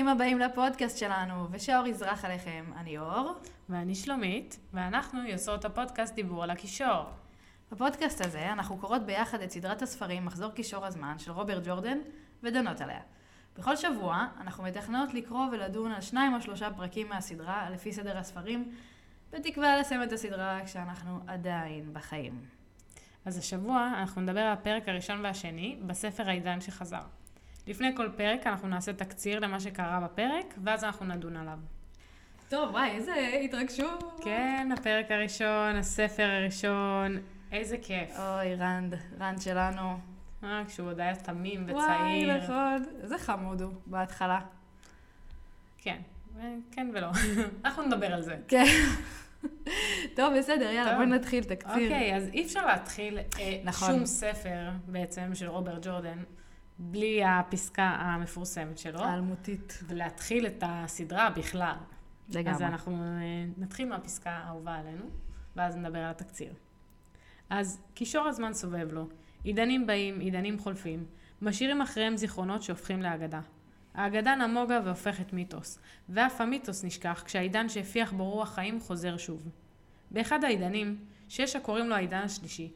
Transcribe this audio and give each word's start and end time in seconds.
ברוכים 0.00 0.16
הבאים 0.16 0.38
לפודקאסט 0.38 0.98
שלנו, 0.98 1.46
ושאור 1.50 1.86
יזרח 1.86 2.24
עליכם. 2.24 2.64
אני 2.76 2.98
אור. 2.98 3.32
ואני 3.68 3.94
שלומית, 3.94 4.58
ואנחנו 4.72 5.26
יוצרות 5.26 5.64
הפודקאסט 5.64 6.14
דיבור 6.14 6.42
על 6.42 6.50
הקישור. 6.50 7.04
בפודקאסט 7.72 8.20
הזה 8.20 8.52
אנחנו 8.52 8.78
קוראות 8.78 9.06
ביחד 9.06 9.40
את 9.40 9.50
סדרת 9.50 9.82
הספרים 9.82 10.24
מחזור 10.24 10.50
קישור 10.50 10.86
הזמן 10.86 11.18
של 11.18 11.30
רוברט 11.30 11.62
ג'ורדן, 11.66 11.98
ודנות 12.42 12.80
עליה. 12.80 13.00
בכל 13.58 13.76
שבוע 13.76 14.26
אנחנו 14.40 14.64
מתכננות 14.64 15.14
לקרוא 15.14 15.46
ולדון 15.52 15.92
על 15.92 16.00
שניים 16.00 16.34
או 16.34 16.40
שלושה 16.40 16.70
פרקים 16.70 17.08
מהסדרה 17.08 17.70
לפי 17.70 17.92
סדר 17.92 18.18
הספרים, 18.18 18.72
בתקווה 19.32 19.80
לסיים 19.80 20.02
את 20.02 20.12
הסדרה 20.12 20.60
כשאנחנו 20.64 21.20
עדיין 21.26 21.90
בחיים. 21.92 22.40
אז 23.24 23.38
השבוע 23.38 23.92
אנחנו 23.98 24.22
נדבר 24.22 24.40
על 24.40 24.52
הפרק 24.52 24.88
הראשון 24.88 25.24
והשני 25.24 25.78
בספר 25.86 26.28
העידן 26.28 26.60
שחזר. 26.60 27.19
לפני 27.70 27.96
כל 27.96 28.08
פרק 28.16 28.46
אנחנו 28.46 28.68
נעשה 28.68 28.92
תקציר 28.92 29.38
למה 29.38 29.60
שקרה 29.60 30.00
בפרק, 30.00 30.54
ואז 30.64 30.84
אנחנו 30.84 31.06
נדון 31.06 31.36
עליו. 31.36 31.58
טוב, 32.48 32.70
וואי, 32.70 32.90
איזה 32.90 33.14
התרגשות. 33.44 34.20
כן, 34.24 34.68
הפרק 34.78 35.10
הראשון, 35.10 35.76
הספר 35.76 36.22
הראשון, 36.22 37.18
איזה 37.52 37.76
כיף. 37.78 38.18
אוי, 38.18 38.54
רנד, 38.54 38.94
רנד 39.20 39.40
שלנו. 39.40 39.98
אה, 40.44 40.62
כשהוא 40.66 40.88
עוד 40.88 41.00
היה 41.00 41.16
תמים 41.16 41.62
וצעיר. 41.64 41.78
וואי, 41.78 42.38
נכון. 42.38 42.84
איזה 43.02 43.18
חמוד 43.18 43.62
הוא 43.62 43.72
בהתחלה. 43.86 44.40
כן, 45.78 45.98
אה, 46.40 46.54
כן 46.72 46.90
ולא. 46.94 47.08
אנחנו 47.64 47.82
נדבר 47.82 48.14
על 48.14 48.22
זה. 48.22 48.36
כן. 48.48 48.64
טוב, 50.16 50.34
בסדר, 50.38 50.70
יאללה. 50.70 50.94
בואי 50.94 51.06
נתחיל 51.06 51.44
תקציר. 51.44 51.72
אוקיי, 51.72 52.16
אז 52.16 52.28
אי 52.28 52.44
אפשר 52.44 52.66
להתחיל 52.66 53.18
אה, 53.18 53.60
נכון. 53.64 53.88
שום 53.90 54.06
ספר 54.06 54.70
בעצם 54.86 55.34
של 55.34 55.48
רוברט 55.48 55.86
ג'ורדן 55.86 56.18
בלי 56.82 57.24
הפסקה 57.24 57.82
המפורסמת 57.82 58.78
שלו, 58.78 59.00
האלמותית. 59.00 59.78
ולהתחיל 59.86 60.46
את 60.46 60.64
הסדרה 60.66 61.30
בכלל. 61.30 61.76
אז 62.28 62.36
לגמרי. 62.36 62.66
אנחנו 62.66 62.92
אה, 62.92 63.44
נתחיל 63.58 63.88
מהפסקה 63.88 64.30
האהובה 64.30 64.74
עלינו, 64.74 65.04
ואז 65.56 65.76
נדבר 65.76 65.98
על 65.98 66.10
התקציר. 66.10 66.52
אז 67.50 67.80
קישור 67.94 68.28
הזמן 68.28 68.52
סובב 68.52 68.92
לו, 68.92 69.08
עידנים 69.44 69.86
באים, 69.86 70.20
עידנים 70.20 70.58
חולפים, 70.58 71.06
משאירים 71.42 71.82
אחריהם 71.82 72.16
זיכרונות 72.16 72.62
שהופכים 72.62 73.02
לאגדה. 73.02 73.40
האגדה 73.94 74.34
נמוגה 74.34 74.80
והופכת 74.84 75.32
מיתוס, 75.32 75.78
ואף 76.08 76.40
המיתוס 76.40 76.84
נשכח 76.84 77.22
כשהעידן 77.26 77.68
שהפיח 77.68 78.12
בו 78.12 78.30
רוח 78.30 78.54
חיים 78.54 78.80
חוזר 78.80 79.16
שוב. 79.16 79.48
באחד 80.10 80.44
העידנים, 80.44 80.98
שיש 81.28 81.56
הקוראים 81.56 81.88
לו 81.88 81.94
העידן 81.94 82.22
השלישי, 82.22 82.72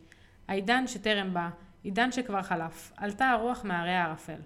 העידן 0.48 0.86
שטרם 0.86 1.34
בא, 1.34 1.50
עידן 1.84 2.12
שכבר 2.12 2.42
חלף, 2.42 2.92
עלתה 2.96 3.30
הרוח 3.30 3.64
מהרי 3.64 3.94
הערפל. 3.94 4.40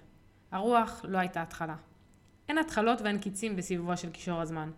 הרוח 0.51 1.01
לא 1.05 1.19
הייתה 1.19 1.43
התחלה. 1.43 1.77
אין 2.49 2.59
התחלות 2.59 3.01
ואין 3.01 3.19
קיצים 3.19 3.57
בסיבובו 3.57 3.97
של 3.97 4.11
קישור 4.11 4.41
הזמן, 4.41 4.71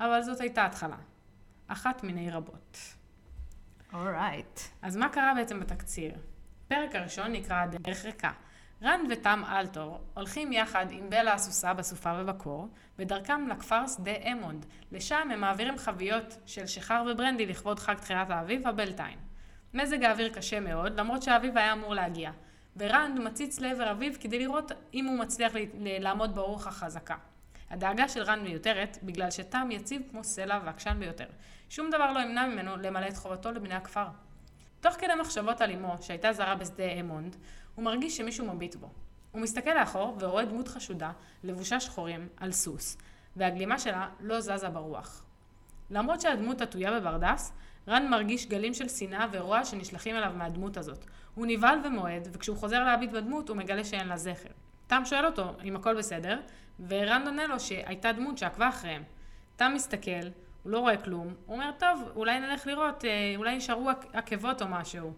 אבל 0.00 0.22
זאת 0.22 0.40
הייתה 0.40 0.66
התחלה. 0.66 0.96
אחת 1.66 2.04
מיני 2.04 2.30
רבות. 2.30 2.78
אורייט. 3.92 4.60
אז 4.82 4.96
מה 4.96 5.08
קרה 5.08 5.32
בעצם 5.34 5.60
בתקציר? 5.60 6.14
פרק 6.68 6.94
הראשון 6.94 7.32
נקרא 7.32 7.66
דרך 7.66 8.04
ריקה. 8.04 8.32
רן 8.82 9.00
ותם 9.10 9.42
אלתור 9.48 10.00
הולכים 10.14 10.52
יחד 10.52 10.86
עם 10.90 11.10
בלה 11.10 11.34
הסוסה 11.34 11.74
בסופה 11.74 12.12
ובקור, 12.20 12.68
בדרכם 12.98 13.48
לכפר 13.48 13.86
שדה 13.86 14.16
אמונד. 14.32 14.66
לשם 14.92 15.28
הם 15.32 15.40
מעבירים 15.40 15.78
חביות 15.78 16.38
של 16.46 16.66
שיכר 16.66 17.04
וברנדי 17.10 17.46
לכבוד 17.46 17.78
חג 17.78 17.94
תחילת 17.94 18.30
האביב, 18.30 18.66
הבלתיים. 18.66 19.31
מזג 19.74 20.04
האוויר 20.04 20.28
קשה 20.28 20.60
מאוד, 20.60 21.00
למרות 21.00 21.22
שהאביב 21.22 21.58
היה 21.58 21.72
אמור 21.72 21.94
להגיע. 21.94 22.30
ורנד 22.76 23.20
מציץ 23.20 23.60
לעבר 23.60 23.90
אביו 23.90 24.12
כדי 24.20 24.38
לראות 24.38 24.72
אם 24.94 25.06
הוא 25.06 25.18
מצליח 25.18 25.52
לעמוד 25.78 26.34
ברוח 26.34 26.66
החזקה. 26.66 27.16
הדאגה 27.70 28.08
של 28.08 28.22
רן 28.22 28.40
מיותרת, 28.40 28.98
בגלל 29.02 29.30
שתם 29.30 29.68
יציב 29.70 30.02
כמו 30.10 30.24
סלע 30.24 30.60
ועקשן 30.64 30.96
ביותר. 30.98 31.26
שום 31.68 31.90
דבר 31.90 32.12
לא 32.12 32.20
ימנע 32.20 32.46
ממנו 32.46 32.76
למלא 32.76 33.08
את 33.08 33.16
חובתו 33.16 33.52
לבני 33.52 33.74
הכפר. 33.74 34.06
תוך 34.80 34.94
כדי 34.94 35.14
מחשבות 35.20 35.60
על 35.60 35.70
אמו, 35.70 35.96
שהייתה 36.00 36.32
זרה 36.32 36.54
בשדה 36.54 36.92
אמונד, 37.00 37.36
הוא 37.74 37.84
מרגיש 37.84 38.16
שמישהו 38.16 38.54
מביט 38.54 38.74
בו. 38.74 38.88
הוא 39.32 39.40
מסתכל 39.42 39.74
לאחור 39.74 40.16
ורואה 40.20 40.44
דמות 40.44 40.68
חשודה, 40.68 41.12
לבושה 41.44 41.80
שחורים, 41.80 42.28
על 42.36 42.52
סוס, 42.52 42.98
והגלימה 43.36 43.78
שלה 43.78 44.08
לא 44.20 44.40
זזה 44.40 44.68
ברוח. 44.68 45.24
למרות 45.92 46.20
שהדמות 46.20 46.60
עטויה 46.60 47.00
בברדס, 47.00 47.52
רן 47.88 48.08
מרגיש 48.08 48.46
גלים 48.46 48.74
של 48.74 48.88
שנאה 48.88 49.26
ורוע 49.32 49.64
שנשלחים 49.64 50.16
אליו 50.16 50.32
מהדמות 50.36 50.76
הזאת. 50.76 51.04
הוא 51.34 51.46
נבהל 51.46 51.78
ומועד, 51.84 52.28
וכשהוא 52.32 52.56
חוזר 52.56 52.84
להביט 52.84 53.10
בדמות, 53.10 53.48
הוא 53.48 53.56
מגלה 53.56 53.84
שאין 53.84 54.08
לה 54.08 54.16
זכר. 54.16 54.48
תם 54.86 55.02
שואל 55.04 55.26
אותו 55.26 55.54
אם 55.64 55.76
הכל 55.76 55.94
בסדר, 55.98 56.40
ורן 56.88 57.22
עונה 57.26 57.46
לו 57.46 57.60
שהייתה 57.60 58.12
דמות 58.12 58.38
שעקבה 58.38 58.68
אחריהם. 58.68 59.02
תם 59.56 59.72
מסתכל, 59.74 60.10
הוא 60.62 60.72
לא 60.72 60.78
רואה 60.78 60.96
כלום, 60.96 61.34
הוא 61.46 61.54
אומר, 61.54 61.70
טוב, 61.78 62.02
אולי 62.16 62.40
נלך 62.40 62.66
לראות, 62.66 63.04
אה, 63.04 63.34
אולי 63.36 63.56
נשארו 63.56 63.90
עק- 63.90 64.06
עקבות 64.12 64.62
או 64.62 64.68
משהו. 64.68 65.12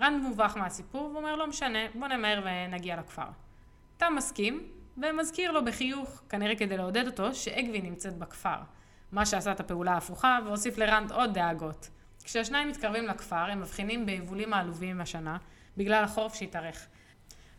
רן 0.00 0.20
מובך 0.20 0.56
מהסיפור, 0.56 1.10
ואומר, 1.14 1.36
לא 1.36 1.46
משנה, 1.46 1.78
בוא 1.94 2.08
נמהר 2.08 2.42
ונגיע 2.44 2.96
לכפר. 2.96 3.26
תם 3.96 4.12
מסכים, 4.16 4.68
ומזכיר 4.98 5.52
לו 5.52 5.64
בחיוך, 5.64 6.22
כנראה 6.28 6.56
כדי 6.56 6.76
לעודד 6.76 7.06
אותו, 7.06 7.34
שאגבי 7.34 7.82
נמצאת 7.82 8.18
בכפר. 8.18 8.56
מה 9.16 9.26
שעשה 9.26 9.52
את 9.52 9.60
הפעולה 9.60 9.92
ההפוכה, 9.92 10.38
והוסיף 10.44 10.78
לרנד 10.78 11.12
עוד 11.12 11.34
דאגות. 11.34 11.90
כשהשניים 12.24 12.68
מתקרבים 12.68 13.06
לכפר, 13.06 13.36
הם 13.36 13.60
מבחינים 13.60 14.06
ביבולים 14.06 14.52
העלובים 14.52 15.00
השנה, 15.00 15.36
בגלל 15.76 16.04
החורף 16.04 16.34
שהתארך. 16.34 16.86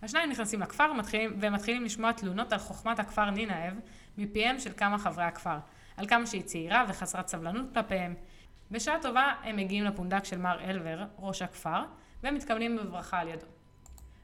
השניים 0.02 0.30
נכנסים 0.30 0.62
לכפר 0.62 0.94
מתחילים, 0.94 1.38
ומתחילים 1.40 1.84
לשמוע 1.84 2.12
תלונות 2.12 2.54
על 2.54 2.60
חוכמת 2.60 3.00
הכפר 3.00 3.30
נינאב 3.30 3.74
מפיהם 4.18 4.60
של 4.60 4.72
כמה 4.78 4.98
חברי 4.98 5.24
הכפר, 5.24 5.58
על 5.98 6.08
כמה 6.08 6.26
שהיא 6.26 6.42
צעירה 6.42 6.86
וחסרת 6.88 7.28
סבלנות 7.28 7.66
כלפיהם. 7.74 8.16
בשעה 8.72 9.02
טובה 9.02 9.34
הם 9.44 9.56
מגיעים 9.56 9.84
לפונדק 9.84 10.26
של 10.26 10.38
מר 10.38 10.64
אלבר, 10.70 11.06
ראש 11.20 11.42
הכפר, 11.42 11.82
והם 12.24 12.36
מתקבלים 12.36 12.78
בברכה 12.78 13.20
על 13.20 13.28
ידו. 13.28 13.48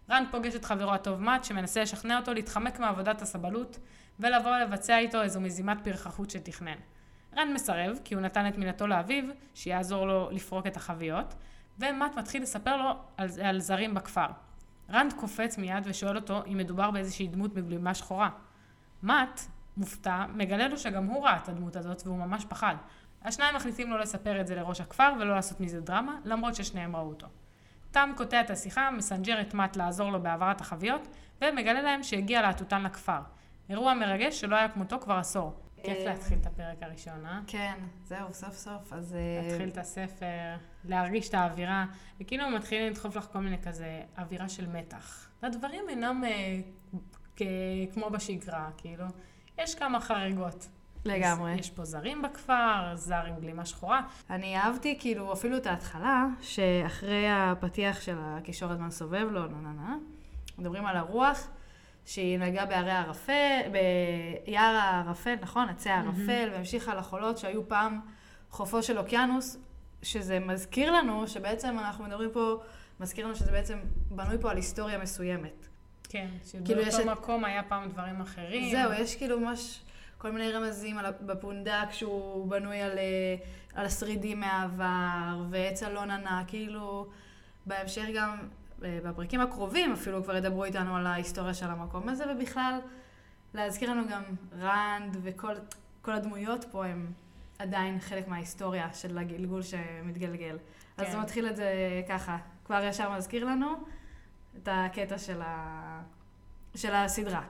רן 0.10 0.24
פוגש 0.32 0.56
את 0.56 0.66
חברו 0.66 0.94
הטוב 0.94 1.22
מאט, 1.22 1.44
שמנסה 1.44 1.82
לשכנע 1.82 2.18
אותו 2.18 2.34
להתחמק 2.34 2.80
מעבודת 2.80 3.22
הסבלות, 3.22 3.80
ולבוא 4.20 4.58
לבצע 4.58 4.98
איתו 4.98 5.22
איזו 5.22 5.42
מזימת 5.42 5.78
פרחחות 5.84 6.30
שתכנן. 6.30 6.78
רן 7.38 7.54
מסרב, 7.54 8.00
כי 8.04 8.16
הוא 8.16 8.22
נתן 8.22 8.48
את 8.48 8.58
מילתו 8.58 8.88
לאביו, 8.88 9.24
שיעזור 9.54 10.08
לו 10.08 10.30
לפרוק 10.32 10.68
את 10.68 10.78
החביות, 10.78 11.34
ומאט 11.80 12.16
מתחיל 12.16 12.44
לספר 12.44 12.78
לו 12.78 12.90
על, 13.18 13.28
על 13.44 13.60
זרים 13.60 13.94
בכפר. 13.94 14.28
רנד 14.90 15.14
קופץ 15.14 15.58
מיד 15.58 15.84
ושואל 15.86 16.16
אותו 16.16 16.42
אם 16.48 16.58
מדובר 16.58 16.92
באיזושהי 16.92 17.28
דמות 17.28 17.54
בגלימה 17.54 17.94
שחורה. 17.94 18.30
מאט, 19.04 19.42
מופתע, 19.78 20.26
מגלה 20.34 20.68
לו 20.68 20.78
שגם 20.78 21.06
הוא 21.06 21.26
ראה 21.26 21.38
את 21.38 21.50
הדמות 21.50 21.76
הזאת 21.76 22.02
והוא 22.06 22.18
ממש 22.18 22.46
פחד. 22.46 22.76
השניים 23.24 23.56
מחליטים 23.56 23.92
לא 23.92 24.00
לספר 24.00 24.42
את 24.42 24.48
זה 24.48 24.56
לראש 24.56 24.82
הכפר 24.82 25.14
ולא 25.20 25.36
לעשות 25.36 25.60
מזה 25.60 25.82
דרמה, 25.82 26.18
למרות 26.26 26.56
ששניהם 26.56 26.96
ראו 26.96 27.08
אותו. 27.08 27.28
תם 27.92 28.10
קוטע 28.18 28.42
את 28.42 28.50
השיחה, 28.50 28.92
מסנג'ר 28.92 29.42
את 29.42 29.54
מאט 29.54 29.76
לעזור 29.76 30.12
לו 30.12 30.24
בהעברת 30.24 30.62
החביות, 30.62 31.08
ומגלה 31.42 31.82
להם 31.82 32.04
שהגיע 32.04 32.42
להטוטן 32.42 32.84
לכפר. 32.84 33.20
אירוע 33.70 33.94
מרגש 33.94 34.42
שלא 34.42 34.56
היה 34.56 34.70
כמותו 34.70 35.00
כבר 35.00 35.14
עשור. 35.14 35.63
כיף 35.84 35.98
אה, 35.98 36.06
להתחיל 36.06 36.38
את 36.42 36.46
הפרק 36.46 36.84
הראשון, 36.84 37.26
אה? 37.26 37.40
כן, 37.48 37.74
זהו, 38.06 38.34
סוף 38.34 38.56
סוף. 38.56 38.94
אז... 38.94 39.16
אה, 39.16 39.48
להתחיל 39.48 39.70
את 39.70 39.78
הספר, 39.78 40.56
להרגיש 40.86 41.30
את 41.30 41.34
האווירה, 41.34 41.86
וכאילו 42.22 42.50
מתחילים 42.50 42.92
לדחוף 42.92 43.16
לך 43.16 43.28
כל 43.32 43.40
מיני 43.40 43.58
כזה 43.62 44.02
אווירה 44.18 44.50
של 44.50 44.68
מתח. 44.68 45.30
והדברים 45.44 45.90
אינם 45.90 46.24
אה, 46.26 46.60
כ- 47.36 47.42
כמו 47.94 48.10
בשגרה, 48.10 48.70
כאילו, 48.78 49.06
יש 49.58 49.76
כמה 49.76 50.00
חריגות. 50.00 50.68
לגמרי. 51.06 51.54
יש, 51.54 51.60
יש 51.60 51.70
פה 51.70 51.86
זרים 51.86 52.22
בכפר, 52.22 52.92
זר 52.96 53.26
עם 53.26 53.40
גלימה 53.40 53.66
שחורה. 53.66 54.02
אני 54.30 54.58
אהבתי 54.58 54.98
כאילו 55.00 55.34
אפילו 55.34 55.58
את 55.58 55.68
ההתחלה, 55.68 56.26
שאחרי 56.42 57.26
הפתיח 57.32 58.02
של 58.02 58.16
הקישור 58.20 58.72
הזמן 58.72 58.92
סובב 58.92 59.28
לו, 59.32 59.48
נה 59.48 59.58
נה 59.62 59.72
נה, 59.74 59.96
מדברים 60.58 60.86
על 60.86 60.98
הרוח 60.98 61.48
שהיא 62.06 62.40
נגעה 62.40 62.66
בהרי 62.66 62.92
הערפל, 62.92 63.60
ביער 64.46 64.76
הערפל, 64.76 65.36
נכון? 65.42 65.70
עצי 65.70 65.90
הערפל, 65.90 66.50
והמשיכה 66.54 66.96
לחולות 66.96 67.38
שהיו 67.38 67.68
פעם 67.68 68.00
חופו 68.50 68.84
של 68.84 68.98
אוקיינוס, 68.98 69.58
שזה 70.02 70.40
מזכיר 70.40 70.92
לנו 70.92 71.28
שבעצם 71.28 71.80
אנחנו 71.80 72.04
מדברים 72.06 72.30
פה, 72.34 72.56
מזכיר 73.00 73.26
לנו 73.26 73.36
שזה 73.36 73.52
בעצם 73.52 73.78
בנוי 74.12 74.38
פה 74.42 74.52
על 74.52 74.58
היסטוריה 74.58 74.98
מסוימת. 74.98 75.68
כן, 76.10 76.28
כאילו, 76.66 76.82
יש 76.82 76.88
שבאותו 76.94 77.12
את- 77.12 77.18
מקום 77.18 77.46
היה 77.46 77.64
פעם 77.64 77.90
דברים 77.90 78.22
אחרים. 78.22 78.72
זהו, 78.72 78.94
יש 78.94 79.16
כאילו 79.16 79.40
ממש 79.40 79.80
כל 80.18 80.32
מיני 80.32 80.52
רמזים 80.52 80.98
על, 80.98 81.06
בפונדק 81.22 81.88
שהוא 81.92 82.48
בנוי 82.48 82.82
על, 82.82 82.98
אה, 82.98 83.36
על 83.74 83.86
השרידים 83.86 84.40
מהעבר, 84.40 85.44
ועץ 85.50 85.84
אלון 85.84 86.12
ענק, 86.12 86.48
כאילו, 86.48 87.08
בהמשך 87.66 88.06
גם, 88.16 88.38
בפרקים 88.84 89.42
הקרובים 89.42 89.94
אפילו 89.94 90.24
כבר 90.24 90.36
ידברו 90.36 90.64
איתנו 90.64 90.96
על 90.96 91.08
ההיסטוריה 91.08 91.54
של 91.54 91.66
המקום 91.66 92.10
הזה, 92.10 92.24
ובכלל, 92.32 92.80
להזכיר 93.54 93.92
לנו 93.92 94.08
גם 94.10 94.24
רנד 94.60 95.18
וכל 95.24 95.54
כל 96.04 96.12
הדמויות 96.12 96.66
פה 96.72 96.86
הם 96.86 97.12
עדיין 97.60 98.00
חלק 98.00 98.28
מההיסטוריה 98.28 98.94
של 98.94 99.18
הגלגול 99.18 99.62
שמתגלגל. 99.62 100.58
אז 100.98 101.06
כן. 101.06 101.12
זה 101.12 101.20
מתחיל 101.20 101.48
את 101.48 101.56
זה 101.56 102.02
ככה, 102.10 102.38
כבר 102.66 102.84
ישר 102.84 103.12
מזכיר 103.12 103.46
לנו 103.46 103.68
את 104.58 104.70
הקטע 104.72 105.18
של, 105.18 105.42
ה... 105.42 106.02
של 106.76 106.94
הסדרה. 106.94 107.44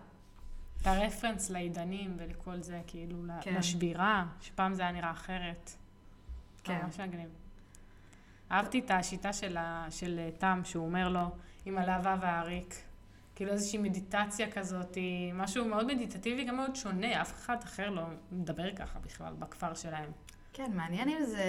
את 0.82 0.88
הרפרנס 0.88 1.50
לעידנים 1.50 2.16
ולכל 2.20 2.62
זה, 2.62 2.82
כאילו, 2.88 3.18
כן. 3.42 3.56
לשבירה, 3.56 4.26
שפעם 4.42 4.74
זה 4.74 4.82
היה 4.82 4.92
נראה 4.92 5.12
אחרת. 5.12 5.72
כן. 6.64 6.82
ממש 6.84 7.00
מגניב. 7.00 7.30
אהבתי 8.52 8.80
את 8.80 8.92
השיטה 8.92 9.34
של, 9.34 9.58
ה, 9.58 9.88
של 9.90 10.20
אה, 10.20 10.30
תם, 10.38 10.62
שהוא 10.64 10.86
אומר 10.86 11.10
לו, 11.10 11.30
עם 11.66 11.78
הלהבה 11.78 12.16
והעריק. 12.22 12.76
כאילו 13.36 13.52
איזושהי 13.52 13.80
מדיטציה 13.80 14.52
כזאת, 14.52 14.98
משהו 15.34 15.66
מאוד 15.66 15.88
מדיטטיבי, 15.88 16.44
גם 16.44 16.56
מאוד 16.56 16.76
שונה, 16.76 17.22
אף 17.22 17.34
אחד 17.34 17.58
אחר 17.64 17.90
לא 17.90 18.04
מדבר 18.32 18.76
ככה 18.76 19.00
בכלל 19.00 19.34
בכפר 19.40 19.74
שלהם. 19.74 20.12
כן, 20.54 20.72
מעניין 20.74 21.10
אם 21.10 21.26
זה, 21.26 21.46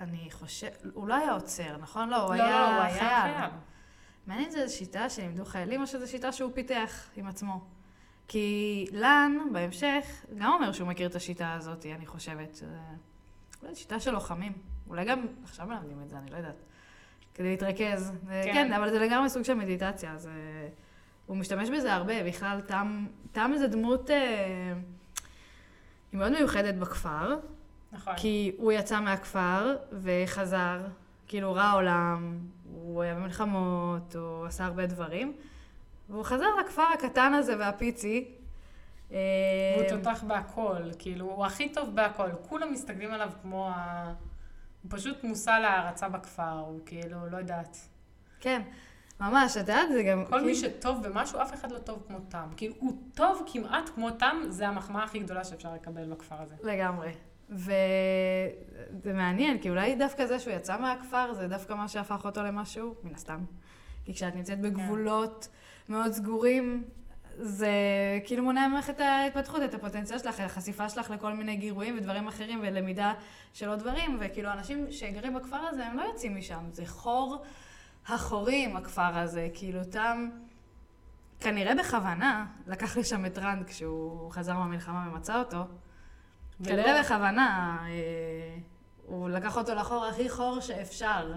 אני 0.00 0.28
חושב, 0.30 0.68
הוא 0.94 1.08
לא 1.08 1.14
היה 1.14 1.32
עוצר, 1.32 1.76
נכון? 1.76 2.08
לא, 2.08 2.16
הוא 2.16 2.34
לא, 2.34 2.42
היה 2.42 2.60
לא, 2.60 2.74
הוא 2.74 2.82
היה 2.82 2.98
חייל. 2.98 3.34
חייל. 3.34 3.50
מעניין 4.26 4.46
אם 4.46 4.66
זו 4.66 4.74
שיטה 4.76 5.10
שלימדו 5.10 5.44
חיילים, 5.44 5.80
או 5.80 5.86
שזו 5.86 6.10
שיטה 6.10 6.32
שהוא 6.32 6.50
פיתח 6.54 7.08
עם 7.16 7.26
עצמו. 7.26 7.60
כי 8.28 8.86
לן, 8.92 9.38
בהמשך, 9.52 10.24
גם 10.38 10.52
אומר 10.52 10.72
שהוא 10.72 10.88
מכיר 10.88 11.08
את 11.08 11.14
השיטה 11.14 11.52
הזאת, 11.52 11.86
אני 11.86 12.06
חושבת. 12.06 12.62
אולי 13.62 13.74
זו 13.74 13.80
שיטה 13.80 14.00
של 14.00 14.10
לוחמים. 14.10 14.52
אולי 14.88 15.04
גם 15.04 15.26
עכשיו 15.44 15.66
מלמדים 15.66 16.02
את 16.02 16.08
זה, 16.08 16.18
אני 16.18 16.30
לא 16.30 16.36
יודעת. 16.36 16.62
כדי 17.34 17.50
להתרכז. 17.50 18.12
כן, 18.28 18.42
כן. 18.44 18.72
אבל 18.72 18.90
זה 18.90 18.98
לגמרי 18.98 19.28
סוג 19.28 19.42
של 19.42 19.54
מדיטציה, 19.54 20.12
אז... 20.12 20.26
אה, 20.26 20.68
הוא 21.28 21.36
משתמש 21.36 21.68
בזה 21.70 21.94
הרבה, 21.94 22.24
בכלל 22.24 22.60
תם, 22.60 23.06
תם 23.32 23.52
זה 23.58 23.66
דמות... 23.66 24.10
אה, 24.10 24.72
היא 26.12 26.18
מאוד 26.18 26.32
מיוחדת 26.32 26.74
בכפר, 26.74 27.36
נכון. 27.92 28.14
כי 28.16 28.52
הוא 28.58 28.72
יצא 28.72 29.00
מהכפר 29.00 29.76
וחזר, 29.92 30.80
כאילו 31.26 31.54
ראה 31.54 31.72
עולם, 31.72 32.38
הוא 32.72 33.02
היה 33.02 33.14
במלחמות, 33.14 34.16
הוא 34.16 34.46
עשה 34.46 34.64
הרבה 34.64 34.86
דברים, 34.86 35.32
והוא 36.08 36.24
חזר 36.24 36.46
לכפר 36.60 36.82
הקטן 36.94 37.32
הזה 37.34 37.58
והפיצי. 37.58 38.28
אה, 39.12 39.18
והוא 39.76 39.88
תותח 39.88 40.24
בהכל, 40.26 40.90
כאילו, 40.98 41.26
הוא 41.26 41.46
הכי 41.46 41.68
טוב 41.68 41.94
בהכל. 41.94 42.28
כולם 42.48 42.72
מסתכלים 42.72 43.10
עליו 43.10 43.30
כמו 43.42 43.68
ה... 43.68 44.12
הוא 44.82 44.90
פשוט 44.90 45.24
מושא 45.24 45.50
להערצה 45.50 46.08
בכפר, 46.08 46.58
הוא 46.66 46.80
כאילו, 46.86 47.30
לא 47.30 47.36
יודעת. 47.36 47.76
כן, 48.40 48.62
ממש, 49.20 49.52
את 49.52 49.56
יודעת, 49.56 49.88
זה 49.92 50.02
גם... 50.02 50.24
כל 50.24 50.40
מי 50.40 50.54
כאילו- 50.54 50.74
שטוב 50.78 51.06
במשהו, 51.06 51.42
אף 51.42 51.54
אחד 51.54 51.72
לא 51.72 51.78
טוב 51.78 52.02
כמו 52.08 52.18
תם. 52.28 52.48
כאילו, 52.56 52.74
הוא 52.78 52.92
טוב 53.14 53.42
כמעט 53.52 53.90
כמו 53.94 54.10
תם, 54.10 54.36
זה 54.48 54.68
המחמאה 54.68 55.04
הכי 55.04 55.18
גדולה 55.18 55.44
שאפשר 55.44 55.74
לקבל 55.74 56.04
בכפר 56.10 56.42
הזה. 56.42 56.54
לגמרי. 56.62 57.12
וזה 57.50 59.12
מעניין, 59.14 59.58
כי 59.58 59.70
אולי 59.70 59.94
דווקא 59.94 60.26
זה 60.26 60.38
שהוא 60.38 60.52
יצא 60.52 60.80
מהכפר, 60.80 61.34
זה 61.34 61.48
דווקא 61.48 61.72
מה 61.74 61.88
שהפך 61.88 62.24
אותו 62.24 62.42
למשהו, 62.42 62.94
מן 63.02 63.14
הסתם. 63.14 63.44
כי 64.04 64.14
כשאת 64.14 64.34
נמצאת 64.36 64.60
בגבולות 64.60 65.48
מאוד 65.88 66.12
סגורים, 66.12 66.84
זה 67.40 67.70
כאילו 68.24 68.44
מונע 68.44 68.68
ממך 68.68 68.90
את 68.90 69.00
ההתפתחות, 69.00 69.62
את 69.64 69.74
הפוטנציאל 69.74 70.18
שלך, 70.18 70.40
החשיפה 70.40 70.88
שלך 70.88 71.10
לכל 71.10 71.32
מיני 71.32 71.56
גירויים 71.56 71.98
ודברים 71.98 72.28
אחרים, 72.28 72.60
ולמידה 72.62 73.12
של 73.52 73.68
עוד 73.68 73.78
דברים, 73.78 74.16
וכאילו 74.20 74.52
אנשים 74.52 74.86
שגרים 74.90 75.34
בכפר 75.34 75.56
הזה, 75.56 75.86
הם 75.86 75.96
לא 75.96 76.02
יוצאים 76.02 76.36
משם, 76.36 76.64
זה 76.72 76.86
חור 76.86 77.42
החורים, 78.06 78.76
הכפר 78.76 79.18
הזה, 79.18 79.48
כאילו 79.54 79.84
תם... 79.84 80.28
כנראה 81.40 81.74
בכוונה 81.74 82.46
לקח 82.66 82.96
לשם 82.96 83.26
את 83.26 83.38
רנד 83.38 83.66
כשהוא 83.66 84.30
חזר 84.32 84.54
מהמלחמה 84.54 85.08
ומצא 85.12 85.38
אותו. 85.38 85.56
ולא- 86.60 86.68
כנראה 86.68 87.02
בכוונה, 87.02 87.78
אה, 87.82 88.58
הוא 89.06 89.28
לקח 89.28 89.56
אותו 89.56 89.74
לחור 89.74 90.04
הכי 90.06 90.28
חור 90.30 90.60
שאפשר. 90.60 91.32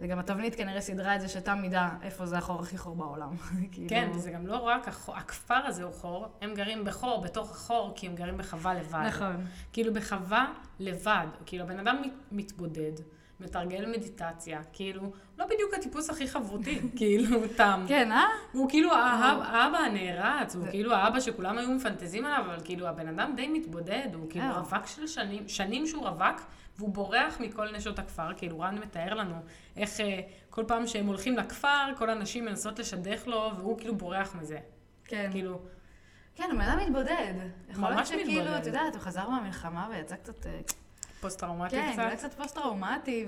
וגם 0.00 0.18
התבנית 0.18 0.54
כנראה 0.54 0.80
סידרה 0.80 1.16
את 1.16 1.20
זה 1.20 1.28
שתם 1.28 1.58
מידע 1.62 1.88
איפה 2.02 2.26
זה 2.26 2.38
החור 2.38 2.60
הכי 2.60 2.78
חור 2.78 2.96
בעולם. 2.96 3.30
כאילו- 3.72 3.88
כן, 3.88 4.10
וזה 4.14 4.30
גם 4.30 4.46
לא 4.46 4.56
רק, 4.56 4.88
הכפר 5.08 5.54
הזה 5.54 5.82
הוא 5.84 5.92
חור, 5.92 6.26
הם 6.40 6.54
גרים 6.54 6.84
בחור, 6.84 7.20
בתוך 7.20 7.50
החור, 7.50 7.92
כי 7.96 8.06
הם 8.06 8.14
גרים 8.14 8.38
בחווה 8.38 8.74
לבד. 8.74 9.04
נכון. 9.08 9.46
כאילו 9.72 9.94
בחווה 9.94 10.46
לבד, 10.78 11.26
כאילו 11.46 11.64
הבן 11.64 11.78
אדם 11.78 12.02
מת- 12.02 12.12
מתבודד, 12.32 12.92
מתרגל 13.40 13.86
מדיטציה, 13.86 14.60
כאילו, 14.72 15.12
לא 15.38 15.44
בדיוק 15.46 15.74
הטיפוס 15.74 16.10
הכי 16.10 16.28
חברותי, 16.28 16.80
כאילו, 16.96 17.48
תם. 17.56 17.84
כן, 17.88 18.12
אה? 18.12 18.24
הוא 18.52 18.68
כאילו 18.68 18.92
אה. 18.92 18.96
האב, 18.96 19.38
האבא 19.42 19.78
הנערץ, 19.78 20.56
הוא 20.56 20.66
כאילו 20.70 20.94
האבא 20.94 21.20
שכולם 21.20 21.58
היו 21.58 21.70
מפנטזים 21.70 22.24
עליו, 22.24 22.44
אבל 22.46 22.64
כאילו 22.64 22.88
הבן 22.88 23.08
אדם 23.08 23.32
די 23.36 23.48
מתבודד, 23.48 24.08
הוא 24.14 24.30
כאילו 24.30 24.44
אה. 24.44 24.58
רווק 24.58 24.86
של 24.86 25.06
שנים, 25.06 25.48
שנים 25.48 25.86
שהוא 25.86 26.08
רווק, 26.08 26.40
והוא 26.78 26.90
בורח 26.90 27.40
מכל 27.40 27.76
נשות 27.76 27.98
הכפר, 27.98 28.34
כאילו 28.36 28.60
רן 28.60 28.78
מתאר 28.78 29.14
לנו 29.14 29.34
איך 29.76 30.00
אה, 30.00 30.20
כל 30.50 30.64
פעם 30.66 30.86
שהם 30.86 31.06
הולכים 31.06 31.36
לכפר, 31.36 31.94
כל 31.98 32.10
הנשים 32.10 32.44
מנסות 32.44 32.78
לשדך 32.78 33.26
לו, 33.26 33.50
והוא 33.56 33.78
כאילו 33.78 33.94
בורח 33.96 34.34
מזה. 34.34 34.58
כן. 35.04 35.28
כאילו, 35.32 35.58
כן, 36.36 36.48
הבן 36.52 36.60
אדם 36.60 36.78
מתבודד. 36.78 37.34
יכול 37.70 37.84
להיות 37.84 37.98
ממש 37.98 38.08
שכאילו, 38.08 38.42
מתבודד. 38.42 38.60
את 38.60 38.66
יודעת, 38.66 38.94
הוא 38.94 39.02
חזר 39.02 39.28
מהמלחמה 39.28 39.88
ויצא 39.90 40.16
קצת... 40.16 40.46
פוסט-טראומטי 41.24 41.76
כן, 41.76 41.86
קצת. 41.88 41.96
זה 41.96 42.02
היה 42.06 42.16
קצת 42.16 42.34
פוסט-טראומטי, 42.34 43.26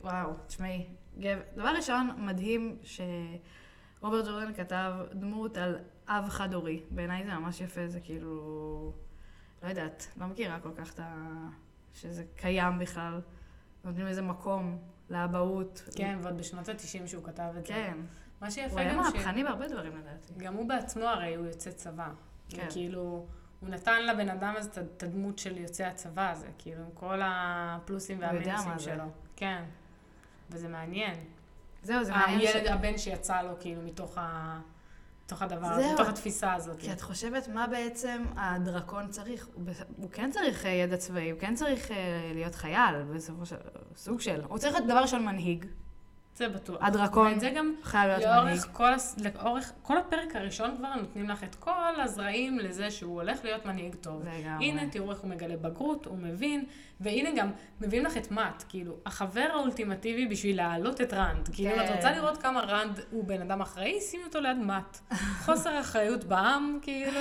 ווואו, 0.00 0.32
תשמעי. 0.46 0.86
גב- 1.18 1.42
דבר 1.54 1.68
ראשון, 1.76 2.10
מדהים 2.18 2.76
שרוברט 2.82 4.24
ג'ורדן 4.26 4.54
כתב 4.54 4.92
דמות 5.12 5.56
על 5.56 5.78
אב 6.08 6.28
חד-הורי. 6.28 6.82
בעיניי 6.90 7.24
זה 7.24 7.34
ממש 7.34 7.60
יפה, 7.60 7.88
זה 7.88 8.00
כאילו... 8.00 8.92
לא 9.62 9.68
יודעת, 9.68 10.06
לא 10.16 10.26
מכירה 10.26 10.60
כל 10.60 10.70
כך 10.76 10.94
את 10.94 11.00
ה... 11.00 11.14
שזה 11.94 12.24
קיים 12.36 12.78
בכלל. 12.78 13.20
נותנים 13.84 14.06
איזה 14.06 14.22
מקום 14.22 14.78
לאבהות. 15.10 15.82
כן, 15.96 16.18
ועוד 16.22 16.38
בשנות 16.38 16.68
ה-90 16.68 17.06
שהוא 17.06 17.24
כתב 17.24 17.52
את 17.58 17.66
זה. 17.66 17.72
כן. 17.72 17.96
מה 18.40 18.46
הוא 18.46 18.50
שיפה 18.50 18.80
היה 18.80 18.94
גם 18.94 19.04
ש... 19.04 19.14
מהפכני 19.14 19.44
בהרבה 19.44 19.68
דברים 19.68 19.96
לדעתי. 19.96 20.32
גם 20.36 20.54
הוא 20.54 20.68
בעצמו 20.68 21.04
הרי 21.04 21.34
הוא 21.34 21.46
יוצא 21.46 21.70
צבא. 21.70 22.08
כן. 22.48 22.66
כאילו, 22.70 23.26
הוא 23.64 23.70
נתן 23.70 24.06
לבן 24.06 24.28
אדם 24.28 24.54
הזה 24.56 24.80
את 24.96 25.02
הדמות 25.02 25.38
של 25.38 25.58
יוצא 25.58 25.84
הצבא 25.84 26.30
הזה, 26.30 26.46
כאילו, 26.58 26.80
עם 26.82 26.90
כל 26.94 27.20
הפלוסים 27.24 28.20
והמינוסים 28.20 28.70
מה 28.70 28.78
זה. 28.78 28.84
שלו. 28.84 29.04
כן. 29.36 29.62
וזה 30.50 30.68
מעניין. 30.68 31.14
זהו, 31.82 32.04
זה 32.04 32.12
מעניין 32.12 32.40
ש... 32.40 32.54
הילד, 32.54 32.66
הבן 32.66 32.98
שיצא 32.98 33.42
לו, 33.42 33.50
כאילו, 33.60 33.82
מתוך 33.82 34.18
ה... 34.18 34.60
מתוך 35.24 35.42
הדבר 35.42 35.66
הזה. 35.66 35.92
מתוך 35.94 36.08
התפיסה 36.08 36.52
הזאת. 36.54 36.80
כי 36.80 36.92
את 36.92 37.00
חושבת 37.00 37.48
מה 37.48 37.66
בעצם 37.66 38.24
הדרקון 38.36 39.08
צריך. 39.08 39.48
הוא, 39.54 39.64
הוא 39.96 40.10
כן 40.10 40.30
צריך 40.30 40.66
אה, 40.66 40.70
ידע 40.70 40.96
צבאי, 40.96 41.30
הוא 41.30 41.40
כן 41.40 41.54
צריך 41.54 41.90
אה, 41.90 41.96
להיות 42.34 42.54
חייל, 42.54 43.02
בסופו 43.14 43.46
של... 43.46 43.56
סוג 43.96 44.20
של... 44.20 44.42
הוא 44.48 44.58
צריך 44.58 44.76
דבר 44.86 44.98
ראשון 44.98 45.24
מנהיג. 45.24 45.66
זה 46.36 46.48
בטוח. 46.48 46.76
הדרקון 46.80 47.38
זה 47.38 47.50
גם 47.50 47.74
חייב 47.82 48.06
להיות 48.06 48.22
מנהיג. 48.22 48.46
לאורך 48.46 48.68
כל. 48.72 48.90
לאורך 49.24 49.72
כל 49.82 49.98
הפרק 49.98 50.36
הראשון 50.36 50.76
כבר 50.76 50.94
נותנים 50.94 51.28
לך 51.28 51.44
את 51.44 51.54
כל 51.54 52.00
הזרעים 52.02 52.58
לזה 52.58 52.90
שהוא 52.90 53.14
הולך 53.14 53.44
להיות 53.44 53.66
מנהיג 53.66 53.94
טוב. 53.94 54.22
לגמרי. 54.22 54.66
הנה, 54.66 54.90
תראו 54.90 55.10
איך 55.10 55.20
הוא 55.20 55.30
מגלה 55.30 55.56
בגרות, 55.56 56.06
הוא 56.06 56.18
מבין, 56.18 56.64
והנה 57.00 57.30
גם 57.36 57.50
מביאים 57.80 58.04
לך 58.04 58.16
את 58.16 58.30
מאט, 58.30 58.64
כאילו, 58.68 58.96
החבר 59.06 59.48
האולטימטיבי 59.52 60.26
בשביל 60.26 60.56
להעלות 60.56 61.00
את 61.00 61.12
רנד. 61.12 61.48
כאילו, 61.52 61.70
אם 61.74 61.80
את 61.80 61.86
כן. 61.86 61.94
רוצה 61.94 62.12
לראות 62.12 62.42
כמה 62.42 62.60
רנד 62.60 63.00
הוא 63.10 63.24
בן 63.24 63.40
אדם 63.40 63.60
אחראי, 63.60 64.00
שימי 64.00 64.24
אותו 64.24 64.40
ליד 64.40 64.56
מאט. 64.56 64.98
חוסר 65.44 65.80
אחריות 65.80 66.24
בעם, 66.24 66.78
כאילו. 66.82 67.20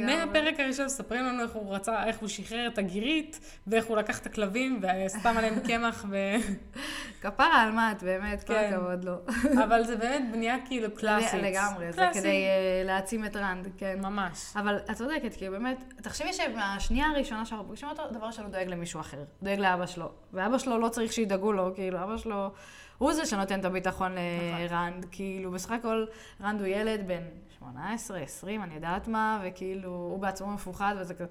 מהפרק 0.00 0.60
הראשון 0.60 0.86
מספרים 0.86 1.24
לנו 1.24 1.42
איך 1.42 1.52
הוא 1.52 1.74
רצה, 1.74 2.04
איך 2.04 2.18
הוא 2.18 2.28
שחרר 2.28 2.66
את 2.66 2.78
הגירית, 2.78 3.40
ואיך 3.66 3.86
הוא 3.86 3.96
לקח 3.96 4.18
את 4.18 4.26
הכלבים 4.26 4.80
ושם 4.82 5.36
עליהם 5.36 5.60
קמח, 5.60 6.04
ו... 6.10 6.16
כפרה 7.22 7.62
על 7.62 7.72
מה 7.72 7.92
את, 7.92 8.02
באמת, 8.02 8.44
כל 8.44 8.52
כן. 8.52 8.72
הכבוד 8.74 9.04
לו. 9.04 9.14
אבל 9.64 9.84
זה 9.84 9.96
באמת 9.96 10.32
בנייה 10.32 10.56
כאילו 10.66 10.94
קלאסית. 10.94 11.42
לגמרי, 11.42 11.92
זה. 11.92 12.08
כדי 12.12 12.28
אה, 12.28 12.82
להעצים 12.84 13.24
את 13.24 13.36
רנד, 13.36 13.68
כן. 13.78 13.98
ממש. 14.02 14.56
אבל 14.56 14.76
את 14.90 14.96
צודקת, 14.96 15.34
כי 15.34 15.50
באמת, 15.50 15.76
תחשבי 16.02 16.32
שמהשנייה 16.32 17.06
הראשונה 17.06 17.46
שאנחנו 17.46 17.66
פוגשים 17.66 17.88
אותו, 17.88 18.02
דבר 18.10 18.30
שלו 18.30 18.48
דואג 18.48 18.68
למישהו 18.68 19.00
אחר, 19.00 19.24
דואג 19.42 19.58
לאבא 19.58 19.86
שלו. 19.86 20.10
ואבא 20.32 20.58
שלו 20.58 20.78
לא 20.78 20.88
צריך 20.88 21.12
שידאגו 21.12 21.52
לו, 21.52 21.74
כאילו, 21.74 22.02
אבא 22.02 22.16
שלו, 22.16 22.50
הוא 22.98 23.12
זה 23.12 23.26
שנותן 23.26 23.60
את 23.60 23.64
הביטחון 23.64 24.14
לרנד, 24.58 25.06
כאילו, 25.10 25.50
בסך 25.50 25.70
הכל, 25.70 26.04
רנד 26.40 26.60
הוא 26.60 26.68
ילד 26.68 27.06
בן 27.06 27.22
18, 27.72 28.18
20, 28.18 28.62
אני 28.62 28.74
יודעת 28.74 29.08
מה, 29.08 29.40
וכאילו, 29.44 29.90
הוא 29.90 30.18
בעצמו 30.18 30.46
מפוחד, 30.54 30.94
וזה 30.98 31.14
כזה, 31.14 31.26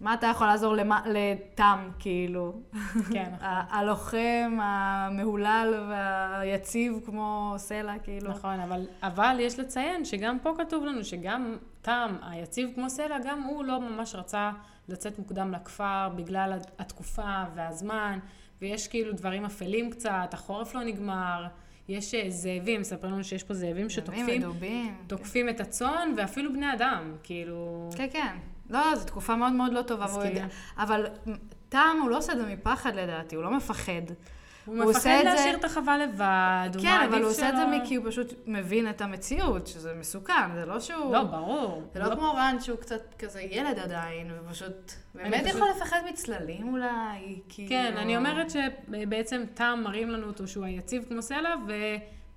מה 0.00 0.14
אתה 0.14 0.26
יכול 0.26 0.46
לעזור 0.46 0.74
למה- 0.74 1.02
לתם, 1.06 1.88
כאילו? 1.98 2.52
כן. 3.12 3.32
הלוחם 3.70 4.58
המהולל 4.62 5.86
והיציב 5.90 7.00
כמו 7.06 7.54
סלע, 7.56 7.98
כאילו. 7.98 8.30
נכון, 8.30 8.60
אבל, 8.60 8.86
אבל 9.02 9.36
יש 9.40 9.58
לציין 9.58 10.04
שגם 10.04 10.38
פה 10.42 10.52
כתוב 10.58 10.84
לנו 10.84 11.04
שגם 11.04 11.56
תם, 11.82 12.16
היציב 12.22 12.70
כמו 12.74 12.90
סלע, 12.90 13.16
גם 13.24 13.42
הוא 13.42 13.64
לא 13.64 13.80
ממש 13.80 14.14
רצה 14.14 14.50
לצאת 14.88 15.18
מוקדם 15.18 15.52
לכפר 15.52 16.08
בגלל 16.16 16.52
התקופה 16.78 17.44
והזמן, 17.54 18.18
ויש 18.60 18.88
כאילו 18.88 19.12
דברים 19.12 19.44
אפלים 19.44 19.90
קצת, 19.90 20.28
החורף 20.32 20.74
לא 20.74 20.84
נגמר, 20.84 21.46
יש 21.88 22.14
אה, 22.14 22.30
זאבים, 22.30 22.80
מספרים 22.80 23.12
לנו 23.12 23.24
שיש 23.24 23.42
פה 23.42 23.54
זאבים 23.54 23.90
שתוקפים 23.90 24.40
מדובים. 24.40 24.94
תוקפים 25.06 25.48
את 25.48 25.60
הצאן, 25.60 26.14
ואפילו 26.16 26.52
בני 26.52 26.72
אדם, 26.72 27.16
כאילו... 27.22 27.90
כן, 27.96 28.06
כן. 28.12 28.36
לא, 28.70 28.96
זו 28.96 29.04
תקופה 29.04 29.36
מאוד 29.36 29.52
מאוד 29.52 29.72
לא 29.72 29.82
טובה. 29.82 30.06
יודע. 30.24 30.46
אבל 30.78 31.06
תם 31.68 31.96
הוא 32.02 32.10
לא 32.10 32.18
עושה 32.18 32.32
את 32.32 32.38
זה 32.38 32.46
מפחד 32.46 32.94
לדעתי, 32.94 33.36
הוא 33.36 33.44
לא 33.44 33.56
מפחד. 33.56 34.02
הוא 34.68 34.82
הוא 34.82 34.90
מפחד 34.90 35.10
את 35.10 35.18
זה- 35.18 35.24
להשאיר 35.24 35.56
את 35.56 35.64
החווה 35.64 35.98
לבד, 35.98 36.68
הוא 36.74 36.82
כן, 36.82 36.88
מעדיף 36.88 37.08
אבל 37.12 37.22
הוא 37.22 37.30
עושה 37.30 37.48
את 37.48 37.56
זה 37.56 37.62
שלא- 37.62 37.86
כי 37.88 37.94
הוא 37.94 38.04
פשוט 38.08 38.32
מבין 38.46 38.90
את 38.90 39.00
המציאות, 39.00 39.66
שזה 39.66 39.94
מסוכן, 39.94 40.32
זה 40.54 40.66
לא 40.66 40.80
שהוא... 40.80 41.12
לא, 41.12 41.22
ברור. 41.22 41.82
זה 41.94 42.02
הוא 42.04 42.10
לא 42.10 42.14
כמו 42.14 42.32
רן 42.34 42.56
שהוא 42.60 42.78
קצת 42.78 43.14
כזה 43.18 43.40
ילד 43.42 43.78
עדיין, 43.78 44.30
ופשוט 44.46 44.92
באמת 45.14 45.44
פשוט- 45.44 45.56
יכול 45.56 45.68
לפחד 45.76 46.00
מצללים 46.10 46.68
אולי, 46.72 47.38
כאילו... 47.48 47.68
כן, 47.68 47.94
אני 47.96 48.16
אומרת 48.16 48.46
שבעצם 48.50 49.44
טעם 49.54 49.82
מראים 49.84 50.10
לנו 50.10 50.26
אותו 50.26 50.48
שהוא 50.48 50.64
היציב 50.64 51.04
כמו 51.08 51.22
סלע, 51.22 51.54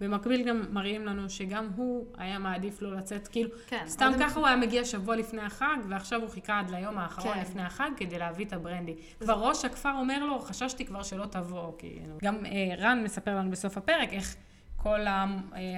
ובמקביל 0.02 0.44
גם 0.44 0.64
מראים 0.70 1.06
לנו 1.06 1.30
שגם 1.30 1.70
הוא 1.76 2.06
היה 2.18 2.40
מעדיף 2.40 2.82
לא 2.82 2.96
לצאת, 2.96 3.28
כאילו, 3.28 3.50
כן, 3.68 3.84
סתם 3.88 4.12
ככה 4.20 4.40
הוא 4.40 4.48
היה 4.48 4.56
מגיע 4.56 4.86
שבוע 4.86 5.16
לפני 5.16 5.42
החג, 5.42 5.78
ועכשיו 5.90 6.22
הוא 6.22 6.30
חיכה 6.30 6.60
עד 6.60 6.70
ליום 6.70 6.98
האחרון 6.98 7.34
כן. 7.34 7.42
לפני 7.42 7.62
החג 7.62 7.90
כדי 7.98 8.20
להביא 8.20 8.46
את 8.46 8.54
הברנדי. 8.54 8.96
כבר 9.20 9.48
ראש 9.48 9.66
הכפר 9.66 9.92
אומר 10.00 10.26
לו, 10.26 10.40
חששתי 10.40 10.86
כבר 10.86 11.04
שלא 11.04 11.26
תבוא, 11.26 11.74
כאילו. 11.78 12.18
גם 12.24 12.46
אה, 12.46 12.76
רן 12.78 13.04
מספר 13.04 13.36
לנו 13.36 13.52
בסוף 13.52 13.78
הפרק 13.78 14.14
איך 14.14 14.36
כל 14.78 15.00
אה, 15.08 15.26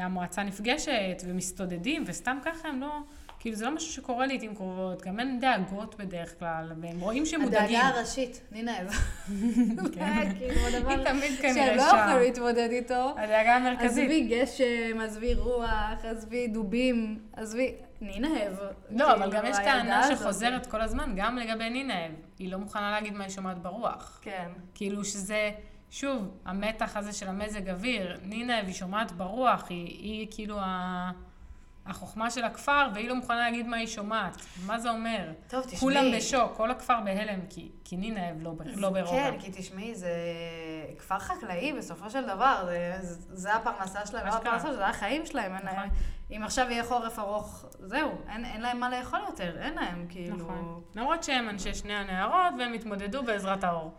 המועצה 0.06 0.44
נפגשת 0.44 1.24
ומסתודדים, 1.26 2.04
וסתם 2.08 2.38
ככה 2.46 2.68
הם 2.68 2.82
לא... 2.82 3.00
כאילו, 3.44 3.56
זה 3.56 3.66
לא 3.66 3.76
משהו 3.76 3.94
שקורה 3.94 4.26
לעיתים 4.26 4.56
קרובות, 4.56 5.02
גם 5.02 5.20
אין 5.20 5.40
דאגות 5.40 5.96
בדרך 5.96 6.40
כלל, 6.40 6.72
והם 6.82 7.00
רואים 7.00 7.26
שהם 7.26 7.42
מודאגים. 7.42 7.80
הדאגה 7.80 7.98
הראשית, 7.98 8.42
נינה 8.52 8.82
אב. 8.82 8.88
כן. 9.96 10.36
כאילו 10.38 10.62
הדבר 10.68 11.04
שהם 11.54 11.78
לא. 11.78 11.84
יכולים 11.84 12.20
להתמודד 12.20 12.68
איתו. 12.72 13.16
הדאגה 13.18 13.56
המרכזית. 13.56 14.04
עזבי 14.04 14.22
גשם, 14.22 15.00
עזבי 15.02 15.34
רוח, 15.34 16.06
עזבי 16.06 16.48
דובים, 16.48 17.20
עזבי... 17.34 17.76
נינה 18.02 18.48
אב. 18.48 18.60
לא, 18.90 19.14
אבל 19.14 19.22
כאילו, 19.22 19.32
גם 19.32 19.46
יש 19.46 19.58
טענה. 19.58 20.16
שחוזרת 20.16 20.66
כל 20.66 20.82
הזמן, 20.82 21.14
גם 21.16 21.38
לגבי 21.38 21.70
נינה, 21.70 22.00
היא 22.40 22.52
לא 22.52 22.58
מוכנה 22.58 22.92
להגיד 22.92 23.14
מה 23.14 23.24
היא 23.24 23.32
שומעת 23.32 23.58
ברוח. 23.58 24.20
כן. 24.22 24.50
כאילו 24.74 25.06
שזה, 25.06 25.52
שוב, 25.90 26.38
המתח 26.46 26.98
הזה 26.98 27.14
של 27.14 27.28
המזג 27.28 27.70
אוויר, 27.70 28.20
נינה, 28.24 28.58
היא 28.58 28.74
שומעת 28.74 29.12
ברוח, 29.12 29.66
היא, 29.70 29.86
היא 29.86 30.28
כאילו 30.32 30.60
ה... 30.60 31.12
החוכמה 31.86 32.32
של 32.32 32.44
הכפר, 32.44 32.88
והיא 32.94 33.10
לא 33.10 33.16
מוכנה 33.16 33.38
להגיד 33.38 33.68
מה 33.68 33.78
היא 33.78 33.88
שומעת. 33.88 34.38
מה 34.66 34.80
זה 34.80 34.90
אומר? 34.90 35.32
טוב, 35.48 35.62
תשמעי. 35.62 35.80
כולם 35.80 36.04
בשוק, 36.18 36.56
כל 36.58 36.72
הכפר 36.72 37.00
בהלם, 37.06 37.40
כי, 37.50 37.72
כי 37.84 37.98
נינה 37.98 38.22
לא, 38.40 38.52
ב- 38.52 38.62
לא 38.76 38.90
ברוגע. 38.90 39.12
כן, 39.12 39.36
כי 39.40 39.52
תשמעי, 39.54 39.96
זה 39.96 40.12
כפר 40.98 41.20
חקלאי 41.20 41.74
בסופו 41.74 42.10
של 42.10 42.26
דבר, 42.28 42.66
זה, 43.02 43.16
זה, 43.34 43.54
הפרנסה 43.56 44.06
שלהם, 44.06 44.28
לא. 44.28 44.34
הפרנסה 44.34 44.74
זה 44.74 44.88
החיים 44.88 45.26
שלהם. 45.26 45.56
אין 45.56 45.66
נכון. 45.66 45.80
להם, 45.80 45.90
אם 46.32 46.44
עכשיו 46.44 46.68
יהיה 46.70 46.84
חורף 46.84 47.20
ארוך, 47.20 47.66
זהו, 47.80 48.12
אין, 48.30 48.46
אין 48.46 48.62
להם 48.62 48.80
מה 48.80 48.90
לאכול 48.90 49.20
יותר, 49.30 49.58
אין 49.62 49.74
להם, 49.74 50.06
כאילו... 50.10 50.36
נכון. 50.36 50.82
למרות 50.96 51.24
שהם 51.24 51.50
אנשי 51.50 51.74
שני 51.74 51.94
הנערות, 51.94 52.54
והם 52.60 52.74
התמודדו 52.74 53.24
בעזרת 53.24 53.64
האור. 53.64 53.94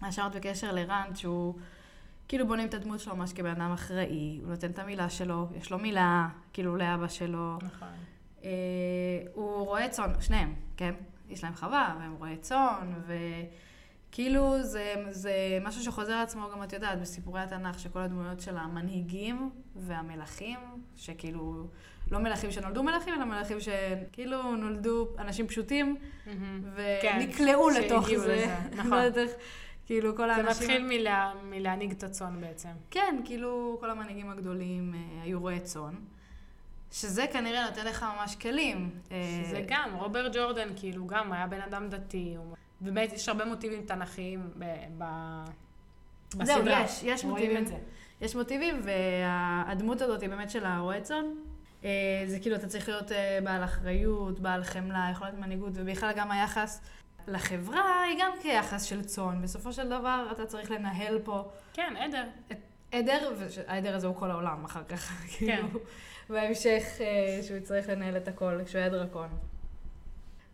מה 0.00 0.12
שאמרת 0.12 0.36
בקשר 0.36 0.72
לרנט, 0.72 1.16
שהוא 1.16 1.54
כאילו 2.30 2.46
בונים 2.46 2.68
את 2.68 2.74
הדמות 2.74 3.00
שלו 3.00 3.16
ממש 3.16 3.32
כבן 3.32 3.50
אדם 3.50 3.72
אחראי, 3.72 4.38
הוא 4.42 4.50
נותן 4.50 4.70
את 4.70 4.78
המילה 4.78 5.10
שלו, 5.10 5.48
יש 5.56 5.70
לו 5.70 5.78
מילה, 5.78 6.28
כאילו 6.52 6.76
לאבא 6.76 7.08
שלו. 7.08 7.58
נכון. 7.62 7.88
אה, 8.44 8.50
הוא 9.34 9.66
רועה 9.66 9.88
צאן, 9.88 10.12
שניהם, 10.20 10.54
כן? 10.76 10.94
יש 11.28 11.44
להם 11.44 11.54
חווה, 11.54 11.96
והם 12.00 12.14
רועי 12.18 12.36
צאן, 12.36 12.92
וכאילו 14.08 14.62
זה, 14.62 14.94
זה 15.10 15.32
משהו 15.62 15.82
שחוזר 15.82 16.12
על 16.12 16.22
עצמו 16.22 16.48
גם, 16.52 16.62
את 16.62 16.72
יודעת, 16.72 17.00
בסיפורי 17.00 17.40
התנ"ך, 17.40 17.78
שכל 17.78 18.00
הדמויות 18.00 18.40
של 18.40 18.56
המנהיגים 18.56 19.50
והמלכים, 19.76 20.58
שכאילו, 20.96 21.66
לא 22.10 22.18
מלכים 22.18 22.50
שנולדו 22.50 22.82
מלכים, 22.82 23.14
אלא 23.14 23.24
מלכים 23.24 23.58
שכאילו 23.60 24.56
נולדו 24.56 25.08
אנשים 25.18 25.46
פשוטים, 25.46 25.96
מהמם. 26.26 26.60
ונקלעו 26.74 27.68
כן, 27.70 27.82
לתוך 27.82 28.08
זה. 28.08 28.14
לזה, 28.16 28.56
נכון. 28.82 28.98
כאילו 29.90 30.16
כל 30.16 30.26
זה 30.26 30.34
האנשים... 30.34 30.50
מתחיל 30.66 30.86
מלה, 31.00 31.32
מלהנהיג 31.44 31.90
את 31.90 32.02
הצאן 32.02 32.40
בעצם. 32.40 32.68
כן, 32.90 33.20
כאילו 33.24 33.76
כל 33.80 33.90
המנהיגים 33.90 34.30
הגדולים 34.30 34.94
אה, 34.94 35.22
היו 35.22 35.40
רועי 35.40 35.60
צאן. 35.60 35.94
שזה 36.92 37.26
כנראה 37.32 37.64
נותן 37.70 37.86
לך 37.86 38.06
ממש 38.18 38.36
כלים. 38.36 38.90
אה, 39.12 39.16
שזה 39.44 39.64
גם, 39.68 39.90
רוברט 39.94 40.32
ג'ורדן, 40.36 40.68
כאילו, 40.76 41.06
גם 41.06 41.32
היה 41.32 41.46
בן 41.46 41.60
אדם 41.60 41.88
דתי. 41.88 42.34
הוא- 42.36 42.56
באמת, 42.80 43.12
יש 43.12 43.28
הרבה 43.28 43.44
מוטיבים 43.44 43.82
תנכיים 43.86 44.50
ב- 44.58 44.64
ב- 44.98 45.44
בסדרה. 46.36 46.44
זהו, 46.46 46.66
יש, 46.84 47.02
יש 47.02 47.24
מוטיבים. 47.24 47.66
זה. 47.66 47.76
יש 48.20 48.36
מוטיבים, 48.36 48.80
והדמות 48.84 50.00
הזאת 50.00 50.22
היא 50.22 50.30
באמת 50.30 50.50
של 50.50 50.64
הרועה 50.66 51.00
צאן. 51.00 51.24
אה, 51.84 51.90
זה 52.26 52.38
כאילו, 52.38 52.56
אתה 52.56 52.66
צריך 52.68 52.88
להיות 52.88 53.12
אה, 53.12 53.38
בעל 53.44 53.64
אחריות, 53.64 54.40
בעל 54.40 54.64
חמלה, 54.64 55.08
יכולת 55.12 55.34
מנהיגות, 55.34 55.72
ובכלל 55.74 56.12
גם 56.16 56.30
היחס 56.30 56.80
לחברה 57.26 58.02
היא 58.02 58.18
גם 58.20 58.32
כיחס 58.42 58.82
של 58.82 59.04
צאן. 59.04 59.42
בסופו 59.42 59.72
של 59.72 59.88
דבר 59.88 60.28
אתה 60.32 60.46
צריך 60.46 60.70
לנהל 60.70 61.18
פה 61.24 61.44
כן, 61.72 61.94
עדר. 61.98 62.24
עדר, 62.92 63.32
והעדר 63.38 63.96
הזה 63.96 64.06
הוא 64.06 64.16
כל 64.16 64.30
העולם 64.30 64.64
אחר 64.64 64.84
כך, 64.84 65.10
כן. 65.22 65.28
כאילו, 65.28 65.68
בהמשך 66.28 66.82
אה, 67.00 67.42
שהוא 67.42 67.56
יצטרך 67.56 67.88
לנהל 67.88 68.16
את 68.16 68.28
הכל, 68.28 68.58
כשהוא 68.64 68.80
היה 68.80 68.88
דרקון. 68.88 69.28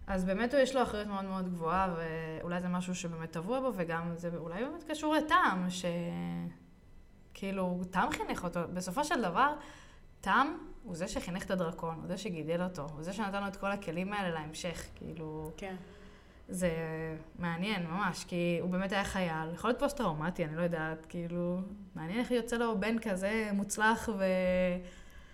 אז 0.06 0.24
באמת 0.24 0.54
הוא 0.54 0.62
יש 0.62 0.74
לו 0.74 0.82
אחריות 0.82 1.06
מאוד 1.06 1.24
מאוד 1.24 1.48
גבוהה, 1.48 1.94
ואולי 1.96 2.60
זה 2.60 2.68
משהו 2.68 2.94
שבאמת 2.94 3.30
טבוע 3.30 3.60
בו, 3.60 3.72
וגם 3.76 4.14
זה 4.16 4.30
אולי 4.36 4.64
באמת 4.64 4.84
קשור 4.90 5.14
לטעם, 5.14 5.66
שכאילו, 7.32 7.80
טעם 7.90 8.10
חינך 8.10 8.44
אותו. 8.44 8.60
בסופו 8.72 9.04
של 9.04 9.22
דבר, 9.22 9.54
טעם 10.20 10.58
הוא 10.82 10.96
זה 10.96 11.08
שחינך 11.08 11.44
את 11.44 11.50
הדרקון, 11.50 11.94
הוא 11.94 12.06
זה 12.06 12.18
שגידל 12.18 12.62
אותו, 12.62 12.82
הוא 12.82 13.02
זה 13.02 13.12
שנתן 13.12 13.42
לו 13.42 13.48
את 13.48 13.56
כל 13.56 13.70
הכלים 13.70 14.12
האלה 14.12 14.30
להמשך, 14.30 14.86
כאילו... 14.94 15.52
כן. 15.56 15.76
זה 16.48 16.70
מעניין, 17.38 17.86
ממש, 17.86 18.24
כי 18.24 18.58
הוא 18.60 18.70
באמת 18.70 18.92
היה 18.92 19.04
חייל, 19.04 19.54
יכול 19.54 19.70
להיות 19.70 19.78
פוסט-טראומטי, 19.78 20.44
אני 20.44 20.56
לא 20.56 20.62
יודעת, 20.62 21.06
כאילו, 21.08 21.60
מעניין 21.94 22.20
איך 22.20 22.30
יוצא 22.30 22.56
לו 22.56 22.80
בן 22.80 22.98
כזה 22.98 23.50
מוצלח 23.52 24.08
ו... 24.18 24.24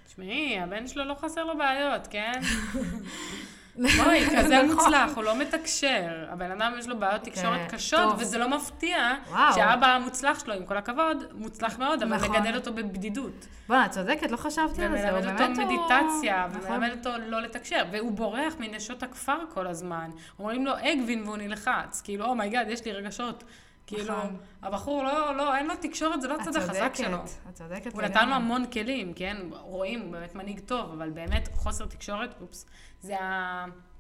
תשמעי, 0.07 0.61
הבן 0.61 0.87
שלו 0.87 1.04
לא 1.04 1.14
חסר 1.14 1.45
לו 1.45 1.59
בעיות, 1.59 2.07
כן? 2.07 2.40
בואי, 3.76 4.26
כזה 4.38 4.62
נכון. 4.62 4.76
מוצלח, 4.76 5.11
הוא 5.17 5.25
לא 5.25 5.38
מתקשר. 5.38 6.26
הבן 6.29 6.50
אדם 6.50 6.73
יש 6.79 6.88
לו 6.88 6.99
בעיות 6.99 7.23
תקשורת 7.23 7.61
כן, 7.71 7.76
קשות. 7.76 8.14
וזה 8.19 8.38
לא 8.38 8.49
מפתיע. 8.49 9.14
שהאבא 9.55 9.87
המוצלח 9.87 10.45
שלו, 10.45 10.55
עם 10.55 10.67
כל 10.67 10.76
הכבוד, 10.76 11.25
מוצלח 11.35 11.79
מאוד, 11.79 12.02
אבל 12.02 12.17
נכון. 12.17 12.31
מגדל 12.31 12.57
אותו 12.57 12.73
בבדידות. 12.73 13.47
בוא'נה, 13.69 13.87
את 13.87 13.91
צודקת, 13.91 14.31
לא 14.31 14.37
חשבתי 14.37 14.85
על 14.85 14.97
זה, 14.99 15.11
הוא 15.11 15.19
ומלמד 15.19 15.41
אותו. 15.41 15.62
מדיטציה, 15.62 16.47
נכון. 16.50 16.73
ומלמד 16.73 16.91
אותו 16.99 17.11
לא 17.26 17.41
לתקשר, 17.41 17.85
והוא 17.93 18.12
בורח 18.12 18.55
מנשות 18.59 19.02
הכפר 19.02 19.38
כל 19.55 19.67
הזמן. 19.67 20.11
אומרים 20.38 20.67
לו 20.67 20.73
אגווין 20.81 21.23
והוא 21.23 21.37
נלחץ, 21.37 22.00
כאילו, 22.05 22.25
oh 22.25 22.36
my 22.36 22.47
god, 22.47 22.69
יש 22.69 22.85
לי 22.85 22.93
רגשות. 22.93 23.45
כאילו, 23.87 24.17
נכון. 24.19 24.37
הבחור 24.62 25.03
לא, 25.05 25.37
לא, 25.37 25.57
אין 25.57 25.67
לו 25.67 25.75
תקשורת, 25.81 26.21
זה 26.23 26.29
לא 26.29 26.35
את 26.35 26.41
הצד 26.41 26.57
החזק 26.57 26.93
שלו. 26.95 27.19
צודקת, 27.25 27.49
את 27.49 27.55
צודקת. 27.55 27.93
הוא 27.93 28.03
נתן 28.03 28.29
לו 28.29 28.35
המון 28.35 28.67
כלים, 28.67 29.12
כן? 29.15 29.37
רואים, 29.51 30.01
הוא 30.01 30.12
באמת 30.12 30.35
מנהיג 30.35 30.61
טוב, 30.61 30.91
אבל 30.93 31.11
באמת 31.11 31.49
חוסר 31.55 31.87
תקשורת, 31.87 32.35
אופס, 32.41 32.67
זה 33.01 33.17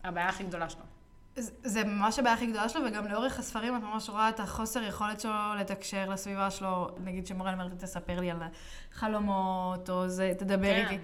הבעיה 0.04 0.28
הכי 0.28 0.44
גדולה 0.44 0.68
שלו. 0.70 0.82
זה- 1.36 1.84
ממש 1.84 2.18
הבעיה 2.18 2.34
הכי 2.34 2.46
גדולה 2.46 2.68
שלו, 2.68 2.82
וגם 2.86 3.06
לאורך 3.06 3.38
הספרים 3.38 3.76
את 3.76 3.82
ממש 3.82 4.08
רואה 4.10 4.28
את 4.28 4.40
החוסר 4.40 4.82
יכולת 4.82 5.20
שלו 5.20 5.32
לתקשר 5.58 6.08
לסביבה 6.08 6.50
שלו. 6.50 6.88
נגיד 7.04 7.26
שמורן 7.26 7.52
אומרת, 7.52 7.78
תספר 7.78 8.20
לי 8.20 8.30
על 8.30 8.38
חלומות, 8.92 9.90
או 9.90 10.08
זה, 10.08 10.32
תדבר 10.38 10.74
כן. 10.74 10.88
איתי. 10.90 10.98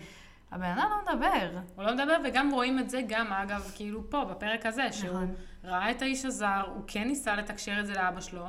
הבן 0.53 0.65
אדם 0.65 0.89
לא 0.91 1.13
מדבר. 1.15 1.49
הוא 1.77 1.85
לא 1.85 1.93
מדבר, 1.95 2.17
וגם 2.25 2.51
רואים 2.51 2.79
את 2.79 2.91
זה 2.91 3.01
גם, 3.09 3.33
אגב, 3.33 3.71
כאילו 3.75 4.11
פה, 4.11 4.25
בפרק 4.25 4.67
הזה, 4.67 4.93
שהוא 4.93 5.09
נכון. 5.11 5.35
ראה 5.65 5.91
את 5.91 6.03
האיש 6.03 6.25
הזר, 6.25 6.63
הוא 6.75 6.85
כן 6.87 7.05
ניסה 7.09 7.37
לתקשר 7.37 7.81
את 7.81 7.87
זה 7.87 7.93
לאבא 7.95 8.21
שלו. 8.21 8.47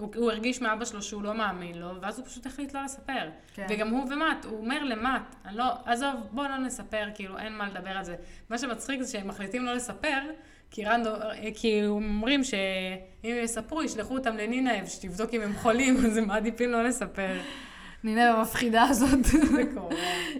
הוא, 0.00 0.08
הוא 0.16 0.30
הרגיש 0.30 0.60
מאבא 0.60 0.84
שלו 0.84 1.02
שהוא 1.02 1.22
לא 1.22 1.34
מאמין 1.34 1.78
לו, 1.78 2.00
ואז 2.00 2.18
הוא 2.18 2.26
פשוט 2.26 2.46
החליט 2.46 2.74
לא 2.74 2.84
לספר. 2.84 3.28
כן. 3.54 3.66
וגם 3.70 3.88
הוא 3.88 4.04
ומט, 4.10 4.44
הוא 4.44 4.58
אומר 4.58 4.84
למט, 4.84 5.34
אני 5.44 5.56
לא, 5.56 5.64
עזוב, 5.84 6.14
בוא 6.30 6.48
לא 6.48 6.56
נספר, 6.56 7.08
כאילו, 7.14 7.38
אין 7.38 7.52
מה 7.52 7.68
לדבר 7.68 7.90
על 7.90 8.04
זה. 8.04 8.16
מה 8.50 8.58
שמצחיק 8.58 9.02
זה 9.02 9.12
שהם 9.12 9.28
מחליטים 9.28 9.64
לא 9.64 9.74
לספר, 9.74 10.18
כי 10.70 10.84
רנדו, 10.84 11.10
כי 11.54 11.86
אומרים 11.86 12.44
שאם 12.44 13.36
יספרו, 13.42 13.82
ישלחו 13.82 14.16
אותם 14.16 14.36
לנינאב, 14.36 14.86
שתבדוק 14.86 15.34
אם 15.34 15.40
הם 15.40 15.52
חולים, 15.54 15.96
אז 16.06 16.16
הם 16.16 16.26
מעדיפים 16.26 16.70
לא 16.70 16.84
לספר. 16.84 17.40
נינה 18.04 18.30
המפחידה 18.30 18.82
הזאת, 18.82 19.24
זה 19.24 19.38
קורה. 19.74 19.94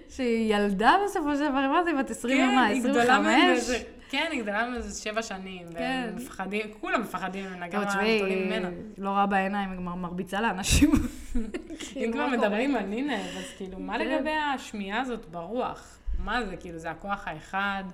שהיא 0.09 0.55
ילדה 0.55 0.97
בסופו 1.05 1.35
של 1.35 1.40
דבר, 1.50 1.69
מה 1.73 1.85
זה, 1.85 1.90
בת 1.99 2.11
20 2.11 2.38
כן, 2.38 2.49
ומה, 2.52 2.67
היא 2.67 2.81
גדולה 2.83 3.19
מהם 3.21 3.52
25? 3.57 3.69
באיזה- 3.69 3.85
כן, 4.11 4.26
היא 4.31 4.43
גדולה 4.43 4.64
מהם 4.67 4.75
איזה 4.75 5.02
שבע 5.02 5.23
שנים, 5.23 5.67
כן. 5.73 5.79
והם 6.07 6.17
מפחדים, 6.17 6.67
כולם 6.81 7.00
מפחדים 7.02 7.45
ממנה, 7.47 7.69
גם 7.69 7.83
הגדולים 7.83 8.47
ממנה. 8.49 8.69
לא 8.99 9.11
ראה 9.11 9.26
בעיניים, 9.26 9.71
היא 9.71 9.79
כבר 9.79 9.95
מרביצה 9.95 10.40
לאנשים. 10.40 10.90
אם 11.37 11.43
כאילו, 11.79 12.12
כבר? 12.12 12.26
מדברים 12.26 12.76
על 12.76 12.85
נינה, 12.87 13.17
אז 13.17 13.45
כאילו, 13.57 13.79
מה 13.79 13.99
כן. 13.99 14.09
לגבי 14.09 14.31
השמיעה 14.55 15.00
הזאת 15.00 15.26
ברוח? 15.31 15.99
מה 16.25 16.45
זה, 16.47 16.57
כאילו, 16.57 16.79
זה 16.79 16.90
הכוח 16.90 17.29
האחד? 17.29 17.85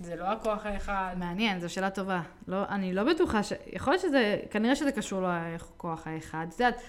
זה 0.00 0.16
לא 0.16 0.24
הכוח 0.24 0.66
האחד? 0.66 1.14
מעניין, 1.18 1.60
זו 1.60 1.68
שאלה 1.68 1.90
טובה. 1.90 2.20
לא, 2.48 2.62
אני 2.68 2.92
לא 2.94 3.04
בטוחה 3.04 3.42
ש... 3.42 3.52
יכול 3.72 3.92
להיות 3.92 4.02
שזה, 4.02 4.36
כנראה 4.50 4.76
שזה 4.76 4.92
קשור 4.92 5.22
לכוח 5.54 6.06
האחד. 6.06 6.46
את 6.48 6.60
יודעת, 6.60 6.80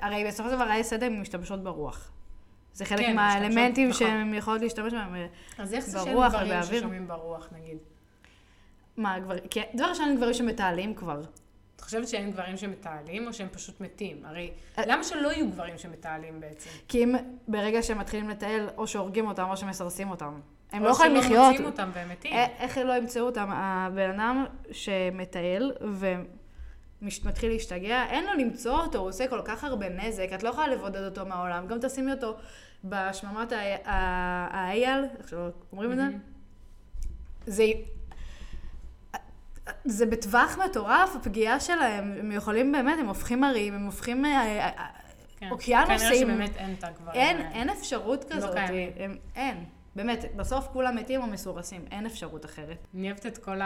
הרי 0.00 0.24
בסופו 0.24 0.48
של 0.48 0.54
דבר 0.54 0.64
האי 0.64 0.84
סדר 0.84 1.08
משתמשות 1.08 1.62
ברוח. 1.62 2.10
זה 2.74 2.84
חלק 2.84 3.00
כן, 3.00 3.16
מהאלמנטים 3.16 3.92
שהן 3.92 4.34
יכולות 4.34 4.60
להשתמש 4.60 4.92
בהם. 4.92 5.14
אז 5.58 5.74
איך 5.74 5.84
זה 5.84 5.98
שאין 5.98 6.16
גברים? 6.28 6.62
ששומעים 6.62 7.08
ברוח, 7.08 7.48
נגיד? 7.52 7.78
מה, 8.96 9.18
גבר... 9.18 9.38
כי 9.38 9.60
דבר 9.74 9.86
ראשון, 9.86 10.16
גברים 10.16 10.34
שמתעלים 10.34 10.94
כבר. 10.94 11.20
את 11.76 11.80
חושבת 11.80 12.08
שאין 12.08 12.30
גברים 12.30 12.56
שמתעלים, 12.56 13.26
או 13.26 13.32
שהם 13.32 13.48
פשוט 13.52 13.80
מתים? 13.80 14.24
הרי, 14.24 14.50
אה. 14.78 14.82
למה 14.86 15.04
שלא 15.04 15.28
יהיו 15.28 15.48
גברים 15.48 15.78
שמתעלים 15.78 16.40
בעצם? 16.40 16.70
כי 16.88 17.04
אם 17.04 17.14
ברגע 17.48 17.82
שהם 17.82 17.98
מתחילים 17.98 18.28
לטייל, 18.28 18.66
או 18.76 18.86
שהורגים 18.86 19.26
אותם 19.26 19.46
או 19.50 19.56
שמסרסים 19.56 20.10
אותם. 20.10 20.40
הם 20.72 20.84
לא 20.84 20.88
יכולים 20.88 21.14
לחיות. 21.14 21.32
או 21.32 21.42
שלא 21.42 21.50
מוצאים 21.50 21.66
אותם 21.66 21.90
והם 21.94 22.08
מתים. 22.08 22.32
א- 22.32 22.62
איך 22.62 22.78
לא 22.78 22.92
ימצאו 22.92 23.22
אותם? 23.22 23.48
הבן 23.52 24.10
אדם 24.10 24.44
שמטייל 24.72 25.72
ומתחיל 27.02 27.52
להשתגע, 27.52 28.04
אין 28.10 28.24
לו 28.24 28.32
למצוא 28.34 28.78
אותו, 28.80 28.98
הוא 28.98 29.08
עושה 29.08 29.28
כל 29.28 29.40
כך 29.44 29.64
הרבה 29.64 29.88
נזק, 29.88 30.28
את 30.34 30.42
לא 30.42 30.48
יכולה 30.48 30.68
לבודד 30.68 31.04
אותו 31.04 31.26
מהעולם. 31.26 31.66
גם 31.66 31.78
תשימי 31.82 32.12
אותו 32.12 32.36
בשממת 32.84 33.52
ה- 33.52 33.56
ה- 33.84 34.48
האייל, 34.50 35.04
שלא 35.26 35.48
אומרים 35.72 35.92
את 35.92 35.96
זה? 35.96 36.02
מהמם. 36.02 36.18
זה... 37.46 37.64
זה 39.84 40.06
בטווח 40.06 40.58
מטורף, 40.64 41.16
הפגיעה 41.16 41.60
שלהם, 41.60 42.14
הם 42.18 42.32
יכולים 42.32 42.72
באמת, 42.72 42.98
הם 42.98 43.06
הופכים 43.08 43.44
ערים, 43.44 43.74
הם 43.74 43.84
הופכים 43.86 44.24
אה, 44.24 44.30
אה, 44.30 44.68
אה, 44.68 44.86
כן. 45.38 45.48
אוקיינוסים. 45.50 45.98
כנראה 45.98 46.16
שבאמת 46.16 46.56
אין 46.56 46.74
את 46.78 46.84
הגברים 46.84 47.20
אין, 47.20 47.36
האלה. 47.36 47.50
אין 47.50 47.70
אפשרות 47.70 48.24
לא 48.30 48.36
כזאת. 48.36 48.54
קיימים. 48.54 48.90
הם, 48.96 49.16
אין. 49.36 49.64
באמת, 49.96 50.24
בסוף 50.36 50.68
כולם 50.72 50.96
מתים 50.96 51.20
או 51.22 51.26
מסורסים, 51.26 51.84
אין 51.90 52.06
אפשרות 52.06 52.44
אחרת. 52.44 52.86
אני 52.94 53.10
אוהבת 53.10 53.26
את 53.26 53.38
כל 53.38 53.60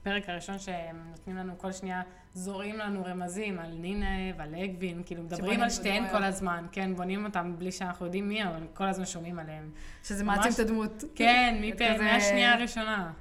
הפרק 0.00 0.28
הראשון 0.28 0.58
שהם 0.58 0.96
נותנים 1.10 1.36
לנו 1.36 1.58
כל 1.58 1.72
שנייה, 1.72 2.02
זורים 2.34 2.78
לנו 2.78 3.04
רמזים 3.04 3.58
על 3.58 3.70
נינה 3.70 4.06
ועל 4.36 4.54
אגווין, 4.54 5.02
כאילו 5.06 5.22
מדברים 5.22 5.60
על 5.60 5.70
שתיהן. 5.70 6.08
כל 6.12 6.24
הזמן, 6.24 6.66
כן, 6.72 6.96
בונים 6.96 7.24
אותם 7.24 7.54
בלי 7.58 7.72
שאנחנו 7.72 8.06
יודעים 8.06 8.28
מי, 8.28 8.44
אבל 8.44 8.66
כל 8.74 8.84
הזמן 8.84 9.06
שומעים 9.06 9.38
עליהם. 9.38 9.70
שזה 10.02 10.24
מעצים 10.24 10.52
את 10.52 10.58
הדמות. 10.58 11.04
כן, 11.14 11.54
מהשנייה 12.00 12.54
הראשונה. 12.54 13.12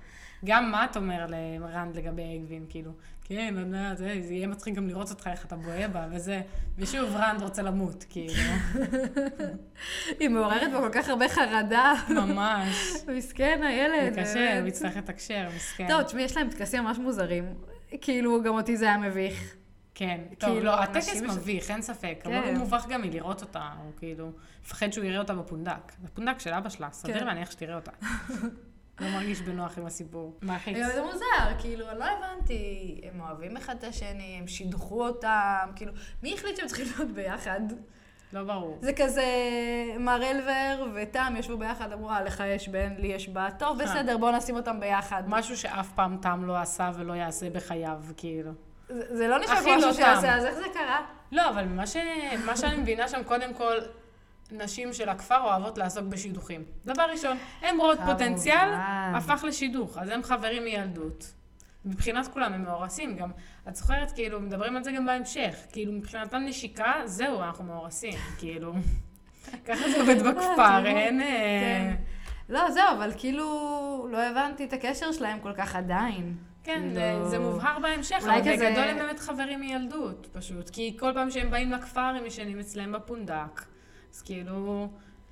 גם 0.46 0.72
מה 0.72 0.86
את 0.86 0.98
אומר 0.98 1.26
לרנד 1.28 1.96
לגבי 1.96 2.38
אגווין, 2.38 2.66
כאילו, 2.70 2.92
כן, 3.24 3.58
אני 3.58 3.78
יודעת, 3.78 3.98
זה 3.98 4.34
יהיה 4.34 4.48
מצחיק 4.48 4.76
גם 4.76 4.88
לראות 4.88 5.10
אותך, 5.10 5.28
איך 5.28 5.46
אתה 5.46 5.56
בוהה 5.56 5.88
בה, 5.88 6.08
וזה, 6.12 6.42
ושוב, 6.78 7.16
רנד 7.16 7.42
רוצה 7.42 7.62
למות, 7.62 8.06
כאילו, 8.10 8.34
היא 10.20 10.30
מעוררת 10.30 10.72
בו 10.72 10.78
כל 10.78 10.90
כך 10.92 11.10
הרבה 11.10 11.30
חרדה. 11.30 11.94
ממש. 12.10 12.94
מסכן 13.18 13.64
הילד. 13.64 14.14
זה 14.14 14.22
קשה. 14.22 14.60
הוא 14.60 14.68
יצטרך 14.68 14.98
לתקשר, 14.98 15.48
מסכן. 15.56 15.88
טוב, 15.88 16.04
תשמעי, 16.04 16.24
יש 16.24 16.38
להם 16.38 16.50
טקסים 16.50 16.84
ממש 16.84 16.98
מוזרים. 16.98 17.54
כאילו, 18.02 18.44
גם 18.44 18.54
אותי 18.54 18.78
זה 18.78 18.86
היה 18.86 18.98
מביך. 18.98 19.56
כן, 19.96 20.22
טוב, 20.38 20.50
כאילו, 20.50 20.66
לא, 20.66 20.80
הטקס 20.84 21.22
מביך, 21.22 21.72
אין 21.72 21.82
ספק, 21.82 22.20
כן. 22.24 22.34
אבל 22.34 22.48
הוא 22.48 22.58
מובך 22.58 22.86
גם 22.90 23.02
מלראות 23.02 23.42
אותה, 23.42 23.70
הוא 23.84 23.92
כאילו, 23.98 24.32
מפחד 24.62 24.94
שהוא 24.94 25.06
יראה 25.06 25.20
אותה 25.20 25.34
בפונדק. 25.34 25.92
בפונדק 26.04 26.40
של 26.40 26.54
אבא 26.54 26.70
שלה, 26.70 26.88
סביר 26.92 27.20
כן. 27.20 27.26
להניח 27.26 27.52
שתראה 27.52 27.76
אותה. 27.76 27.92
לא 29.00 29.08
מרגיש 29.10 29.42
בנוח 29.42 29.78
עם 29.78 29.86
הסיפור. 29.86 30.38
מלחיץ. 30.42 30.78
זה 30.94 31.02
מוזר, 31.04 31.60
כאילו, 31.60 31.90
אני 31.90 32.00
לא 32.00 32.06
הבנתי, 32.06 33.02
הם 33.04 33.22
אוהבים 33.22 33.58
אחד 33.58 33.76
את 33.78 33.84
השני, 33.84 34.38
הם 34.42 34.48
שידכו 34.48 35.08
אותם, 35.08 35.70
כאילו, 35.76 35.92
מי 36.24 36.34
החליט 36.34 36.58
שהם 36.58 36.68
צריכים 36.68 36.86
להיות 36.98 37.12
ביחד? 37.12 37.60
לא 38.34 38.44
ברור. 38.44 38.78
זה 38.82 38.94
כזה, 38.94 39.24
מר 40.00 40.24
אלבר 40.32 40.86
ותם 40.96 41.34
ישבו 41.40 41.58
ביחד, 41.58 41.92
אמרו, 41.92 42.10
"אה, 42.10 42.22
לך 42.24 42.44
יש 42.48 42.70
בן, 42.70 42.94
לי 42.98 43.08
יש 43.08 43.30
בת, 43.30 43.54
טוב, 43.60 43.82
אה. 43.82 43.86
בסדר, 43.86 44.18
בואו 44.18 44.32
נשים 44.38 44.56
אותם 44.56 44.80
ביחד. 44.80 45.24
משהו 45.28 45.58
שאף 45.58 45.92
פעם 45.96 46.18
תם 46.22 46.44
לא 46.46 46.58
עשה 46.58 46.92
ולא 46.96 47.14
יעשה 47.14 47.50
בחייו, 47.50 47.98
כאילו. 48.18 48.52
זה 48.90 49.18
זה 49.18 49.28
לא 49.28 49.38
לא 49.38 49.46
משהו 49.78 49.94
שיעשה, 49.94 50.22
תם. 50.22 50.28
אז 50.28 50.46
איך 50.46 50.56
זה 50.56 50.66
קרה? 50.74 51.00
לא, 51.32 51.50
אבל 51.50 51.66
מה, 51.66 51.88
ש... 51.88 51.98
מה 52.46 52.58
שאני 52.58 52.78
מבינה 52.78 53.08
שם, 53.08 53.24
קודם 53.24 53.54
כל, 53.54 53.74
נשים 54.52 54.94
של 54.94 55.10
הכפר 55.10 55.42
אוהבות 55.44 55.78
לעסוק 55.78 56.04
בשידוכים. 56.06 56.64
דבר 56.86 57.04
ראשון, 57.12 57.38
הן 57.62 57.78
רואות. 57.78 58.00
פוטנציאל, 58.06 58.70
הפך 59.16 59.44
לשידוך, 59.48 59.98
אז 59.98 60.10
הם 60.10 60.24
חברים 60.24 60.64
מילדות. 60.64 61.34
מבחינת 61.86 62.28
כולם 62.28 62.54
הם 62.54 62.64
מאורסים, 62.64 63.16
גם, 63.16 63.30
את 63.70 63.76
זוכרת, 63.76 64.12
כאילו, 64.12 64.40
מדברים 64.42 64.78
על 64.78 64.84
זה 64.84 64.92
גם 64.92 65.06
בהמשך, 65.06 65.56
כאילו, 65.72 65.92
מבחינתם 65.94 66.38
נשיקה, 66.38 66.94
זהו, 67.06 67.42
אנחנו 67.42 67.64
מאורסים, 67.64 68.14
כאילו. 68.38 68.74
ככה 69.68 69.90
זה 69.90 70.00
עובד 70.02 70.22
בכפר, 70.24 70.86
אין... 70.86 71.22
אה, 71.22 71.28
כן. 71.28 71.96
לא, 72.54 72.72
זהו, 72.72 72.84
אבל 72.98 73.12
כאילו, 73.18 73.46
לא 74.12 74.24
הבנתי 74.24 74.64
את 74.66 74.74
הקשר 74.74 75.12
שלהם 75.12 75.40
כל 75.40 75.54
כך 75.54 75.76
עדיין. 75.76 76.38
כן, 76.64 76.74
כאילו- 76.94 77.24
זה, 77.24 77.30
זה 77.30 77.40
מובהר 77.40 77.80
בהמשך, 77.80 78.16
אבל 78.24 78.40
כזה- 78.40 78.52
בגדול 78.70 78.84
הם 78.84 78.98
באמת 78.98 79.20
חברים 79.20 79.60
מילדות, 79.60 80.28
פשוט. 80.32 80.70
כי 80.70 80.98
כל 81.00 81.12
פעם 81.14 81.32
שהם 81.32 81.52
באים 81.52 81.72
לכפר, 81.72 82.00
הם 82.02 82.26
ישנים 82.26 82.60
אצלם 82.60 82.92
בפונדק. 82.92 83.62
אז 84.14 84.22
כאילו, 84.22 84.88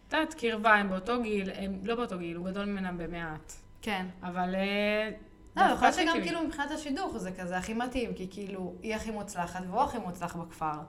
את 0.07 0.13
יודעת, 0.13 0.33
קרבה, 0.33 0.73
הם 0.73 0.89
באותו 0.89 1.21
גיל, 1.21 1.49
הם 1.55 1.79
לא 1.83 1.95
באותו 1.95 2.17
גיל, 2.17 2.37
הוא 2.37 2.45
גדול 2.45 2.65
ממנם 2.65 2.97
במעט. 2.97 3.53
כן. 3.81 4.05
אבל... 4.23 4.55
אה, 4.55 5.09
לא, 5.57 5.61
יכול 5.73 5.87
להיות 5.87 5.95
שגם 5.95 6.21
כאילו 6.23 6.41
מבחינת 6.43 6.71
השידוך 6.71 7.17
זה 7.17 7.31
כזה 7.31 7.57
הכי 7.57 7.73
מתאים, 7.73 8.13
כי 8.13 8.27
כאילו, 8.29 8.73
היא 8.81 8.95
הכי 8.95 9.11
מוצלחת 9.11 9.61
והוא 9.67 9.81
הכי 9.81 9.97
מוצלח 9.97 10.35
בכפר. 10.35 10.79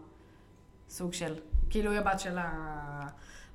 סוג 0.88 1.12
של, 1.12 1.35
כאילו 1.70 1.90
היא 1.90 2.01
הבת 2.01 2.20
של 2.20 2.38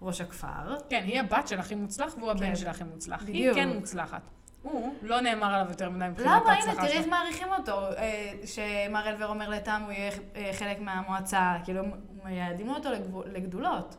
ראש 0.01 0.21
הכפר. 0.21 0.77
כן, 0.89 1.03
היא 1.03 1.19
הבת 1.19 1.47
של 1.47 1.59
הכי 1.59 1.75
מוצלח, 1.75 2.13
והוא 2.17 2.31
הבן 2.31 2.39
כן. 2.45 2.55
של 2.55 2.67
הכי 2.67 2.83
מוצלח. 2.83 3.21
היא 3.21 3.29
בדיוק. 3.29 3.55
כן 3.55 3.69
מוצלחת. 3.69 4.21
הוא, 4.61 4.95
לא 5.01 5.21
נאמר 5.21 5.53
עליו 5.53 5.69
יותר 5.69 5.89
מדי 5.89 6.07
מבחינת 6.09 6.41
למה? 6.41 6.51
ההצלחה 6.53 6.71
הנה, 6.71 6.81
תראי 6.81 6.89
שלו. 6.89 6.99
איך 6.99 7.07
מעריכים 7.07 7.47
אותו. 7.57 7.87
אה, 7.97 8.33
שמר 8.45 9.09
אלבר 9.09 9.27
אומר 9.27 9.49
לתם, 9.49 9.81
הוא 9.83 9.91
יהיה 9.91 10.11
אה, 10.35 10.51
חלק 10.53 10.79
מהמועצה. 10.79 11.55
כאילו, 11.63 11.83
מייעדים 12.23 12.69
אותו 12.69 12.89
לגדולות. 13.25 13.95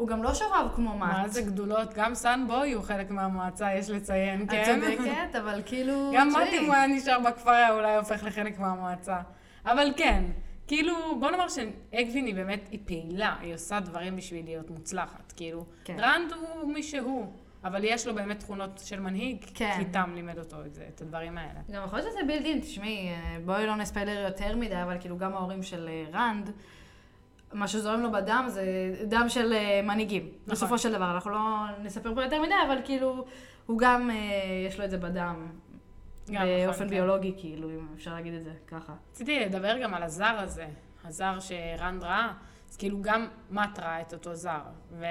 הוא 0.00 0.08
גם 0.08 0.22
לא 0.22 0.34
שובב 0.34 0.68
כמו 0.74 0.98
מאט. 0.98 1.12
מה 1.12 1.28
זה 1.28 1.42
גדולות? 1.42 1.94
גם 1.94 2.14
סאנבוי 2.14 2.72
הוא 2.72 2.82
חלק 2.82 3.10
מהמועצה, 3.10 3.74
יש 3.74 3.90
לציין, 3.90 4.42
את 4.42 4.50
כן? 4.50 4.80
צודקת, 4.80 5.36
אבל 5.38 5.62
כאילו... 5.66 6.12
גם. 6.14 6.28
מתי 6.28 6.58
אם 6.58 6.64
הוא 6.64 6.74
היה 6.74 6.86
נשאר 6.86 7.18
בכפר, 7.20 7.50
היה 7.50 7.74
אולי 7.74 7.96
הופך 7.96 8.24
לחלק 8.24 8.58
מהמועצה. 8.58 9.20
אבל 9.66 9.92
כן, 9.96 10.24
כאילו, 10.66 10.94
בוא 11.20 11.30
נאמר 11.30 11.46
שאגווין 11.48 12.26
היא 12.26 12.34
באמת, 12.34 12.68
היא 12.70 12.80
פעילה, 12.84 13.36
היא 13.40 13.54
עושה 13.54 13.80
דברים 13.80 14.16
בשביל 14.16 14.44
להיות 14.44 14.70
מוצלחת. 14.70 15.32
כאילו, 15.36 15.64
כן. 15.84 15.96
רנד 15.98 16.32
הוא 16.32 16.72
מי 16.72 16.82
שהוא, 16.82 17.32
אבל 17.64 17.84
יש 17.84 18.06
לו 18.06 18.14
באמת 18.14 18.38
תכונות 18.38 18.80
של 18.84 19.00
מנהיג, 19.00 19.44
כן. 19.54 19.74
כי 19.78 19.84
תם 19.84 20.10
לימד 20.14 20.38
אותו 20.38 20.56
את 20.66 20.74
זה, 20.74 20.84
את 20.94 21.00
הדברים 21.00 21.38
האלה. 21.38 21.60
גם 21.70 21.82
יכול 21.84 21.98
להיות 21.98 22.12
שזה 22.12 22.26
built 22.26 22.47
in, 22.47 22.60
תשמעי, 22.60 23.08
אה, 23.08 23.36
בואי 23.44 23.66
לא 23.66 23.76
נספיילר 23.76 24.24
יותר 24.28 24.56
מדי, 24.56 24.82
אבל 24.82 24.96
כאילו 25.00 25.18
גם 25.18 25.32
ההורים 25.32 25.62
של 25.62 25.88
אה, 25.88 26.04
רנד, 26.12 26.50
מה 27.52 27.68
שזורם 27.68 28.00
לו 28.00 28.12
בדם 28.12 28.44
זה 28.48 28.64
דם 29.08 29.26
של 29.28 29.52
אה, 29.52 29.80
מנהיגים. 29.82 30.22
נכון. 30.22 30.44
בסופו 30.46 30.78
של 30.78 30.92
דבר, 30.92 31.10
אנחנו 31.14 31.30
לא 31.30 31.64
נספר 31.82 32.14
פה 32.14 32.22
יותר 32.22 32.42
מדי, 32.42 32.54
אבל 32.66 32.78
כאילו, 32.84 33.24
הוא 33.66 33.78
גם, 33.78 34.10
אה, 34.10 34.16
יש 34.66 34.78
לו 34.78 34.84
את 34.84 34.90
זה 34.90 34.98
בדם. 34.98 35.46
גם, 36.30 36.46
באופן 36.46 36.70
נכון, 36.70 36.84
כן. 36.84 36.88
ביולוגי, 36.88 37.34
כאילו, 37.36 37.70
אם 37.70 37.86
אפשר 37.94 38.14
להגיד 38.14 38.34
את 38.34 38.44
זה 38.44 38.50
ככה. 38.66 38.92
רציתי 39.10 39.40
לדבר 39.40 39.78
גם 39.82 39.94
על 39.94 40.02
הזר 40.02 40.36
הזה, 40.38 40.66
הזר 41.04 41.38
שרנד 41.40 42.04
ראה, 42.04 42.32
אז 42.70 42.76
כאילו 42.76 43.02
גם 43.02 43.28
מאט 43.50 43.78
ראה 43.78 44.00
את 44.00 44.12
אותו 44.12 44.34
זר, 44.34 44.62
ו... 44.90 45.04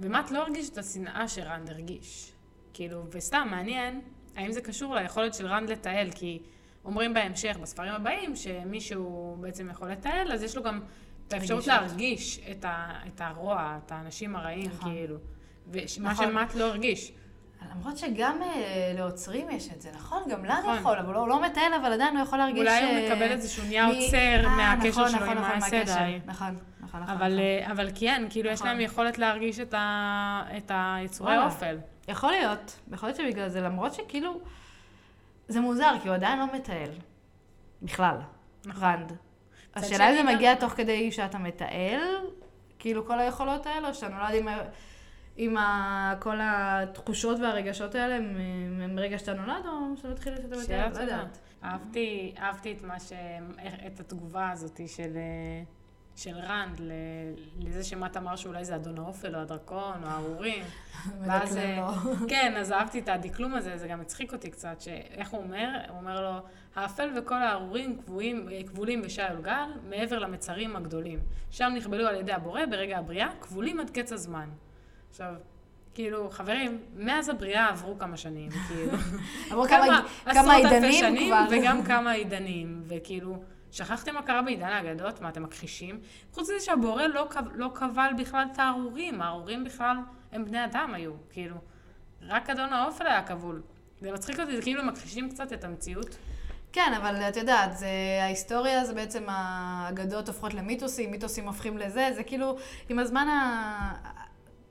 ומאט 0.00 0.30
לא 0.30 0.38
הרגיש 0.38 0.70
את 0.70 0.78
השנאה 0.78 1.28
שרנד 1.28 1.70
הרגיש. 1.70 2.32
כאילו, 2.74 3.02
וסתם, 3.10 3.48
מעניין, 3.50 4.00
האם 4.36 4.52
זה 4.52 4.60
קשור 4.60 4.94
ליכולת 4.94 5.34
של 5.34 5.46
רנד 5.46 5.70
לתעל, 5.70 6.10
כי 6.10 6.42
אומרים 6.84 7.14
בהמשך, 7.14 7.56
בספרים 7.62 7.92
הבאים, 7.92 8.36
שמישהו 8.36 9.36
בעצם 9.40 9.70
יכול 9.70 9.90
לתעל, 9.90 10.32
אז 10.32 10.42
יש 10.42 10.56
לו 10.56 10.62
גם 10.62 10.80
את 11.28 11.32
האפשרות. 11.32 11.66
להרגיש 11.66 12.40
את, 12.50 12.64
ה... 12.64 12.92
את 13.06 13.20
הרוע, 13.20 13.78
את 13.86 13.92
האנשים 13.92 14.36
הרעים, 14.36 14.70
נכון. 14.74 14.92
כאילו. 14.92 15.16
ומה 15.66 16.10
נכון. 16.12 16.26
שמאט 16.26 16.54
לא 16.54 16.64
הרגיש. 16.64 17.12
למרות 17.70 17.98
שגם 17.98 18.42
אה, 18.42 18.92
לעוצרים 18.94 19.50
יש 19.50 19.68
את 19.72 19.80
זה, 19.82 19.90
נכון? 19.94 20.22
גם 20.30 20.44
לנו 20.44 20.60
נכון. 20.60 20.76
יכול, 20.78 20.98
אבל 20.98 21.14
הוא 21.14 21.28
לא 21.28 21.42
מטייל, 21.42 21.74
אבל 21.74 21.92
עדיין 21.92 22.16
הוא 22.16 22.22
יכול 22.22 22.38
להרגיש... 22.38 22.58
אולי 22.58 22.82
הוא 22.84 22.90
אה, 22.92 23.06
מקבל 23.12 23.30
איזשהו 23.32 23.64
נהיה 23.64 23.86
מי- 23.86 24.04
עוצר 24.04 24.16
אה, 24.44 24.56
מהקשר 24.56 24.88
נכון, 24.88 25.08
שלו 25.08 25.20
נכון, 25.20 25.36
עם 25.36 25.44
נכון. 25.44 25.58
מהקשר. 25.60 25.94
נכון, 26.26 26.26
נכון, 26.26 26.56
נכון. 26.80 27.02
אבל, 27.02 27.12
נכון. 27.14 27.38
אה, 27.38 27.72
אבל 27.72 27.90
כן, 27.94 28.26
כאילו 28.30 28.50
יש 28.50 28.54
נכון. 28.58 28.68
להם 28.68 28.80
יכולת 28.80 29.18
להרגיש 29.18 29.60
את, 29.60 29.74
ה, 29.74 30.42
את 30.56 30.70
היצורי 30.74 31.32
וואלה. 31.32 31.46
אופל. 31.46 31.78
יכול 32.08 32.30
להיות, 32.30 32.78
יכול 32.92 33.08
להיות 33.08 33.16
שבגלל 33.20 33.48
זה, 33.48 33.60
למרות 33.60 33.94
שכאילו, 33.94 34.40
זה 35.48 35.60
מוזר, 35.60 35.92
כי 36.02 36.08
הוא 36.08 36.14
עדיין 36.14 36.38
לא 36.38 36.46
מטייל. 36.54 36.90
בכלל, 37.82 38.16
רנד. 38.78 39.12
השאלה 39.76 40.10
אם 40.10 40.16
זה 40.16 40.34
מגיע 40.34 40.54
תוך 40.54 40.72
כדי 40.72 41.12
שאתה 41.12 41.38
מטייל, 41.38 42.00
כאילו 42.78 43.06
כל 43.06 43.18
היכולות 43.18 43.66
האלה, 43.66 43.88
או 43.88 43.94
שאתה 43.94 44.08
נולד 44.08 44.34
עם, 44.34 44.48
עם 45.36 45.56
ה, 45.56 46.14
כל 46.20 46.36
התחושות 46.42 47.40
והרגשות 47.40 47.94
האלה 47.94 48.16
הם, 48.16 48.94
מרגע 48.94 49.18
שאתה 49.18 49.34
נולד, 49.34 49.66
או 49.66 49.96
שאתה 49.96 50.08
מתחיל 50.08 50.36
שאתה 50.36 50.46
מטייל, 50.46 50.66
שאלה 50.66 50.86
לא 50.86 50.90
טובה. 50.90 51.02
יודעת. 51.02 51.38
אהבתי, 51.64 52.34
אהבתי 52.38 52.72
את 52.72 52.82
מה 52.82 53.00
ש... 53.00 53.12
את 53.86 54.00
התגובה 54.00 54.50
הזאת 54.50 54.80
של, 54.86 55.16
אה, 55.16 55.62
של 56.16 56.36
רנד 56.36 56.80
לזה 57.60 57.84
שמט 57.84 58.16
אמר 58.16 58.36
שאולי 58.36 58.64
זה 58.64 58.76
אדון 58.76 58.98
האופל, 58.98 59.36
או 59.36 59.40
הדרקון, 59.40 59.94
או 60.02 60.08
הארורים. 60.08 60.64
ואז... 61.26 61.56
אה. 61.56 61.92
כן, 62.28 62.54
אז 62.56 62.72
אהבתי 62.72 62.98
את 62.98 63.08
הדקלום 63.08 63.54
הזה, 63.54 63.76
זה 63.78 63.88
גם 63.88 64.00
הצחיק 64.00 64.32
אותי 64.32 64.50
קצת, 64.50 64.80
שאיך 64.80 65.30
הוא 65.30 65.42
אומר? 65.42 65.68
הוא 65.88 65.98
אומר 65.98 66.20
לו, 66.20 66.38
האפל 66.74 67.10
וכל 67.16 67.34
הארורים 67.34 67.98
כבולים, 68.06 68.48
אה, 68.52 68.60
כבולים 68.66 69.02
בשי 69.02 69.22
גל, 69.42 69.68
מעבר 69.88 70.18
למצרים 70.18 70.76
הגדולים. 70.76 71.18
שם 71.50 71.72
נכבלו 71.76 72.06
על 72.06 72.14
ידי 72.14 72.32
הבורא 72.32 72.60
ברגע 72.70 72.98
הבריאה, 72.98 73.28
כבולים 73.40 73.80
עד 73.80 73.90
קץ 73.90 74.12
הזמן. 74.12 74.48
עכשיו, 75.10 75.34
כאילו, 75.94 76.30
חברים, 76.30 76.78
מאז 76.96 77.28
הבריאה 77.28 77.68
עברו 77.68 77.98
כמה 77.98 78.16
שנים, 78.16 78.50
כאילו. 78.68 78.92
אמרו 79.52 79.64
כמה, 79.64 79.86
כמה 80.24 80.34
כמה 80.34 80.56
עשרות 80.56 80.72
אלפי 80.72 80.74
עידנים 80.74 80.92
שנים 80.92 81.26
כבר. 81.26 81.46
וגם 81.50 81.82
כמה 81.82 82.12
עידנים, 82.12 82.82
וכאילו, 82.86 83.38
שכחתם 83.76 84.14
מה 84.14 84.22
קרה 84.22 84.42
בעידן 84.42 84.66
האגדות? 84.66 85.20
מה, 85.20 85.28
אתם 85.28 85.42
מכחישים? 85.42 86.00
חוץ 86.32 86.50
מזה 86.50 86.60
שהבורא 86.60 87.02
לא, 87.02 87.28
לא 87.54 87.70
קבל 87.74 88.10
בכלל 88.18 88.46
את 88.52 88.58
הארורים, 88.58 89.22
הארורים 89.22 89.64
בכלל 89.64 89.96
הם 90.32 90.44
בני 90.44 90.64
אדם 90.64 90.90
היו, 90.94 91.12
כאילו. 91.30 91.56
רק 92.22 92.50
אדון 92.50 92.72
האופל 92.72 93.06
היה 93.06 93.22
כבול. 93.22 93.62
זה 94.00 94.12
מצחיק 94.12 94.40
אותי, 94.40 94.56
זה 94.56 94.62
כאילו 94.62 94.84
מכחישים 94.84 95.30
קצת 95.30 95.52
את 95.52 95.64
המציאות. 95.64 96.16
כן, 96.72 96.92
אבל 96.96 97.16
את 97.16 97.36
יודעת, 97.36 97.76
זה, 97.76 97.88
ההיסטוריה 98.22 98.84
זה 98.84 98.94
בעצם 98.94 99.24
האגדות 99.28 100.28
הופכות 100.28 100.54
למיתוסים, 100.54 101.10
מיתוסים 101.10 101.46
הופכים 101.46 101.78
לזה, 101.78 102.08
זה 102.14 102.22
כאילו, 102.22 102.56
עם 102.88 102.98
הזמן 102.98 103.28
ה... 103.28 104.16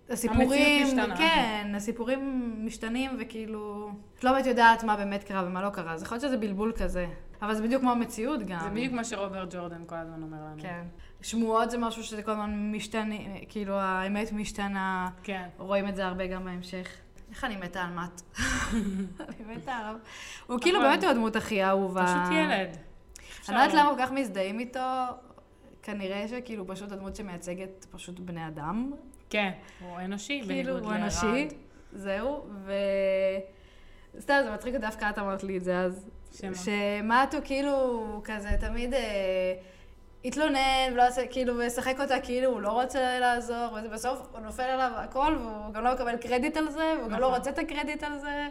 הסיפורים. 0.10 0.98
כן, 1.18 1.72
הסיפורים 1.76 2.52
משתנים 2.66 3.12
וכאילו, 3.20 3.92
את 4.20 4.24
לא 4.24 4.32
באמת 4.32 4.46
יודעת 4.46 4.84
מה 4.84 4.98
באמת 4.98 5.24
קרה 5.24 5.44
ומה 5.48 5.62
לא 5.62 5.70
קרה, 5.70 5.94
אז 5.94 6.04
יכול 6.04 6.16
להיות 6.16 6.28
שזה 6.28 6.38
בלבול 6.38 6.74
כזה. 6.78 7.08
אבל 7.42 7.56
זה 7.56 7.64
בדיוק 7.64 7.82
כמו 7.82 7.92
המציאות 7.92 8.44
גם. 8.46 8.60
זה 8.60 8.70
בדיוק 8.70 8.94
מה 8.94 9.04
שרוברט 9.04 9.54
ג'ורדן 9.54 9.84
כל 9.86 9.96
הזמן 9.96 10.22
אומר 10.22 10.38
לנו. 10.38 10.62
כן. 10.62 10.84
שמועות 11.22 11.72
זה 11.72 11.78
משהו 11.78 12.04
שזה 12.04 12.24
כל 12.24 12.32
הזמן 12.32 12.72
משתנה, 12.72 13.16
כאילו 13.50 13.74
האמת 13.74 14.32
משתנה, 14.32 15.10
כן. 15.24 15.48
רואים 15.58 15.88
את 15.88 15.96
זה 15.96 16.06
הרבה 16.06 16.28
גם 16.28 16.46
בהמשך. 16.46 16.88
איך 17.32 17.44
אני 17.44 17.56
מתה 17.56 17.82
על 17.82 17.90
מאט. 17.90 18.22
אני 19.20 19.56
מתה 19.56 19.74
עליו. 19.74 19.96
הוא 20.48 20.60
כאילו 20.62 20.80
נכון. 20.80 20.90
באמת 20.92 21.04
הוא 21.04 21.12
הדמות 21.12 21.36
הכי 21.36 21.64
אהובה. 21.64 22.06
פשוט 22.06 22.38
ילד. 22.38 22.78
אני 23.50 23.58
לא 23.58 23.62
יודעת 23.62 23.80
למה 23.80 23.96
כל 23.96 24.02
כך 24.02 24.12
מזדהים 24.12 24.60
איתו, 24.60 24.80
כנראה 25.84 26.28
שכאילו 26.28 26.68
פשוט 26.68 26.92
הדמות 26.92 27.16
שמייצגת 27.16 27.86
פשוט 27.92 28.20
בני 28.20 28.48
אדם. 28.48 28.92
כן, 29.30 29.52
הוא 29.80 30.00
אנושי, 30.00 30.42
כאילו, 30.46 30.80
הוא. 30.80 30.94
אנושי, 30.94 31.48
זהו, 31.92 32.46
ו... 32.66 32.74
סתם, 34.20 34.36
זה 34.44 34.52
מצחיק, 34.54 34.76
דווקא 34.76 35.10
את 35.10 35.20
אמרת 35.20 35.44
לי 35.44 35.58
את 35.58 35.64
זה 35.64 35.80
אז. 35.80 36.10
שמה? 36.42 36.56
שמט 36.56 37.34
הוא 37.34 37.42
כאילו 37.44 38.22
כזה 38.24 38.50
תמיד 38.60 38.94
אה, 38.94 39.54
התלונן, 40.26 40.94
ולא 40.94 41.08
עושה, 41.08 41.28
כאילו, 41.28 41.54
ושחק 41.58 42.02
אותה 42.02 42.20
כאילו 42.20 42.52
הוא 42.52 42.62
לא 42.62 42.70
רוצה 42.70 43.20
לעזור, 43.20 43.78
ובסוף 43.86 44.20
הוא 44.32 44.40
נופל 44.40 44.64
עליו 44.64 44.92
הכל, 44.96 45.36
והוא 45.40 45.74
גם 45.74 45.84
לא 45.84 45.94
מקבל 45.94 46.18
קרדיט 46.18 46.58
על 46.58 46.70
זה, 46.70 46.94
והוא 47.00 47.12
גם 47.12 47.20
לא 47.20 47.28
נכון. 47.28 47.38
רוצה 47.38 47.50
את 47.50 47.60
הקרדיט 47.60 48.04
על 48.04 48.20
זה. 48.20 48.48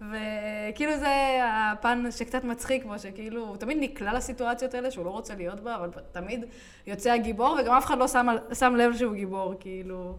וכאילו 0.00 0.96
זה 0.98 1.40
הפן 1.44 2.10
שקצת 2.10 2.44
מצחיק 2.44 2.84
בו, 2.84 2.98
שכאילו 2.98 3.46
הוא 3.46 3.56
תמיד 3.56 3.78
נקלע 3.80 4.14
לסיטואציות 4.14 4.74
האלה 4.74 4.90
שהוא 4.90 5.04
לא 5.04 5.10
רוצה 5.10 5.34
להיות 5.34 5.60
בה, 5.60 5.74
אבל 5.74 5.90
תמיד 6.12 6.44
יוצא 6.86 7.10
הגיבור, 7.10 7.56
וגם 7.60 7.74
אף 7.74 7.86
אחד 7.86 7.98
לא 7.98 8.08
שם, 8.08 8.26
שם 8.54 8.76
לב 8.76 8.96
שהוא 8.96 9.14
גיבור, 9.14 9.54
כאילו. 9.60 10.16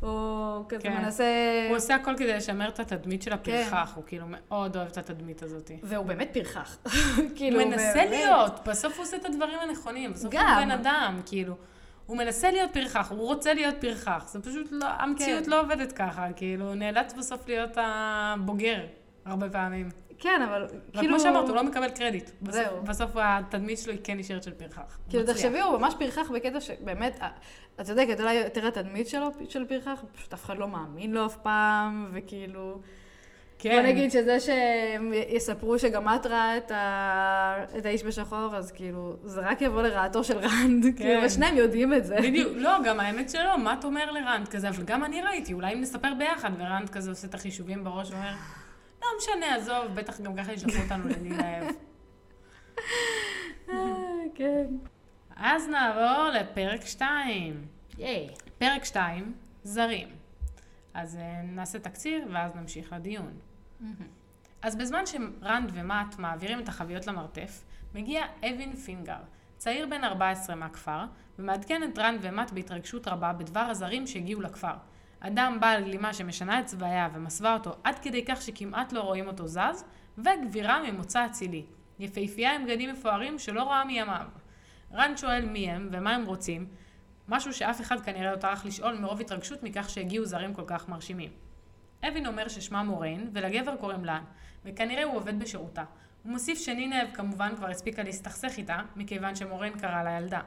הוא 0.00 0.64
כזה 0.68 0.82
כן. 0.82 0.92
מנסה... 0.92 1.24
הוא 1.68 1.76
עושה 1.76 1.94
הכל 1.94 2.14
כדי 2.16 2.32
לשמר 2.32 2.68
את 2.68 2.80
התדמית 2.80 3.22
של 3.22 3.30
כן. 3.30 3.36
הפרחח, 3.36 3.92
הוא 3.96 4.04
כאילו 4.06 4.26
מאוד 4.28 4.76
אוהב 4.76 4.88
את 4.88 4.98
התדמית 4.98 5.42
הזאת. 5.42 5.70
והוא 5.82 6.06
באמת 6.06 6.30
פרחח. 6.32 6.78
הוא 7.16 7.24
כאילו, 7.36 7.66
מנסה 7.66 7.92
באמת. 7.94 8.10
להיות, 8.10 8.68
בסוף 8.68 8.96
הוא 8.96 9.02
עושה 9.02 9.16
את 9.16 9.24
הדברים 9.24 9.58
הנכונים, 9.58 10.12
בסוף 10.12 10.24
הוא 10.24 10.32
גם. 10.32 10.62
בן 10.64 10.70
אדם, 10.70 11.20
כאילו. 11.26 11.54
הוא 12.06 12.16
מנסה 12.16 12.50
להיות 12.50 12.70
פרחח, 12.72 13.10
הוא 13.10 13.26
רוצה 13.26 13.54
להיות 13.54 13.74
פרחח, 13.80 14.28
זה 14.28 14.42
פשוט 14.42 14.68
לא, 14.70 14.86
המציאות 14.98 15.44
כן. 15.44 15.50
לא 15.50 15.60
עובדת 15.60 15.92
ככה, 15.92 16.32
כאילו, 16.36 16.66
הוא 16.66 16.74
נאלץ 16.74 17.12
בסוף 17.12 17.48
להיות 17.48 17.76
הבוגר, 17.76 18.86
הרבה 19.24 19.50
פעמים. 19.50 19.88
כן, 20.20 20.42
אבל 20.42 20.66
כאילו... 20.92 21.08
כמו 21.08 21.20
שאמרת, 21.20 21.48
הוא 21.48 21.56
לא 21.56 21.64
מקבל 21.64 21.88
קרדיט. 21.88 22.30
בסוף, 22.42 22.62
זהו. 22.62 22.82
בסוף 22.82 23.10
התדמית 23.14 23.78
שלו 23.78 23.92
היא 23.92 24.00
כן 24.04 24.18
נשארת 24.18 24.42
של 24.42 24.52
פרחח. 24.52 24.98
כאילו. 25.10 25.26
תחשבי, 25.26 25.60
הוא 25.60 25.78
ממש 25.78 25.94
פרחח 25.98 26.30
בקטע 26.34 26.60
שבאמת, 26.60 27.18
אה, 27.22 27.28
את 27.80 27.86
צודקת, 27.86 28.20
אולי 28.20 28.34
יותר 28.34 28.66
התדמית 28.66 29.08
שלו, 29.08 29.30
של 29.48 29.64
פרחח, 29.64 30.04
פשוט 30.16 30.32
אף 30.32 30.44
אחד 30.44 30.58
לא 30.58 30.68
מאמין 30.68 31.12
לו 31.12 31.26
אף 31.26 31.36
פעם, 31.36 32.10
וכאילו... 32.12 32.80
כן. 33.58 33.70
בוא 33.70 33.90
נגיד 33.90 34.10
שזה 34.10 34.40
שהם 34.40 35.12
יספרו 35.28 35.78
שגם 35.78 36.08
מאט 36.08 36.26
ראה 36.26 36.56
את, 36.56 36.70
ה... 36.70 37.64
את 37.78 37.86
האיש 37.86 38.04
בשחור, 38.04 38.56
אז 38.56 38.72
כאילו, 38.72 39.16
זה 39.24 39.40
רק 39.40 39.62
יבוא 39.62 39.82
לרעתו 39.82 40.24
של 40.24 40.38
רנד, 40.38 40.96
כאילו, 40.96 41.22
ושניהם 41.24 41.56
יודעים 41.56 41.94
את 41.94 42.04
זה. 42.04 42.16
בדיוק, 42.16 42.52
לא, 42.56 42.70
גם 42.84 43.00
האמת 43.00 43.30
שלא, 43.30 43.58
מאט 43.58 43.84
אומר 43.84 44.10
לרנד 44.12 44.48
כזה, 44.48 44.68
אבל 44.68 44.82
גם 44.84 45.04
אני 45.04 45.22
ראיתי, 45.22 45.52
אולי 45.52 45.74
אם 45.74 45.80
נספר 45.80 46.14
ביחד, 46.18 46.50
ורנד 46.58 46.90
כזה 46.90 47.10
עושה 47.10 47.26
את 47.26 47.34
החישובים 47.34 47.84
בראש 47.84 48.10
ואומר, 48.10 48.32
לא 49.02 49.08
משנה, 49.18 49.54
עזוב, 49.54 49.94
בטח 49.94 50.20
גם 50.20 50.36
ככה 50.36 50.52
ישלחו 50.52 50.82
אותנו 50.82 51.08
לנילאב. 51.08 51.64
אה, 53.68 53.74
כן. 54.34 54.66
אז 55.36 55.68
נעבור 55.68 56.30
לפרק 56.34 56.86
2. 56.86 57.66
ייי. 57.98 58.28
פרק 58.58 58.84
2, 58.84 59.32
זרים. 59.62 60.08
אז 60.94 61.16
אה, 61.16 61.42
נעשה 61.42 61.78
תקציר 61.78 62.28
ואז 62.32 62.54
נמשיך 62.54 62.92
לדיון. 62.92 63.32
אז 64.62 64.76
בזמן 64.76 65.06
שרנד 65.06 65.70
ומט 65.74 66.18
מעבירים 66.18 66.60
את 66.60 66.68
החביות 66.68 67.06
למרתף, 67.06 67.64
מגיע 67.94 68.24
אבין 68.38 68.76
פינגר, 68.76 69.18
צעיר 69.56 69.86
בן 69.86 70.04
14 70.04 70.56
מהכפר, 70.56 71.04
ומעדכן 71.38 71.82
את 71.82 71.98
רנד 71.98 72.18
ומט 72.22 72.50
בהתרגשות 72.50 73.08
רבה 73.08 73.32
בדבר 73.32 73.60
הזרים 73.60 74.06
שהגיעו 74.06 74.40
לכפר. 74.40 74.74
אדם 75.20 75.58
בעל 75.60 75.84
גלימה 75.84 76.14
שמשנה 76.14 76.60
את 76.60 76.66
צבעיה 76.66 77.08
ומסווה 77.12 77.54
אותו 77.54 77.76
עד 77.84 77.98
כדי 77.98 78.24
כך 78.24 78.42
שכמעט 78.42 78.92
לא 78.92 79.00
רואים 79.00 79.26
אותו 79.26 79.46
זז, 79.46 79.84
וגבירה 80.18 80.90
ממוצא 80.90 81.26
אצילי. 81.26 81.64
יפהפייה 81.98 82.54
עם 82.54 82.64
בגדים 82.64 82.90
מפוארים 82.90 83.38
שלא 83.38 83.62
רואה 83.62 83.84
מימיו. 83.84 84.26
רנד 84.92 85.18
שואל 85.18 85.44
מי 85.44 85.70
הם 85.70 85.88
ומה 85.92 86.14
הם 86.14 86.24
רוצים, 86.24 86.66
משהו 87.28 87.52
שאף 87.52 87.80
אחד 87.80 88.00
כנראה 88.00 88.32
לא 88.32 88.36
טרח 88.36 88.64
לשאול 88.64 88.98
מרוב 88.98 89.20
התרגשות 89.20 89.62
מכך 89.62 89.90
שהגיעו 89.90 90.24
זרים 90.24 90.54
כל 90.54 90.64
כך 90.66 90.88
מרשימים. 90.88 91.30
אבין 92.08 92.26
אומר 92.26 92.48
ששמה 92.48 92.82
מוריין, 92.82 93.30
ולגבר 93.32 93.76
קוראים 93.76 94.04
לן, 94.04 94.22
וכנראה 94.64 95.04
הוא 95.04 95.16
עובד 95.16 95.38
בשירותה. 95.38 95.84
הוא 96.22 96.32
מוסיף 96.32 96.58
שנינב 96.58 97.14
כמובן 97.14 97.56
כבר 97.56 97.70
הספיקה 97.70 98.02
להסתכסך 98.02 98.58
איתה, 98.58 98.80
מכיוון 98.96 99.34
שמוריין 99.34 99.78
קרא 99.78 100.02
לה 100.02 100.10
ילדה. 100.10 100.40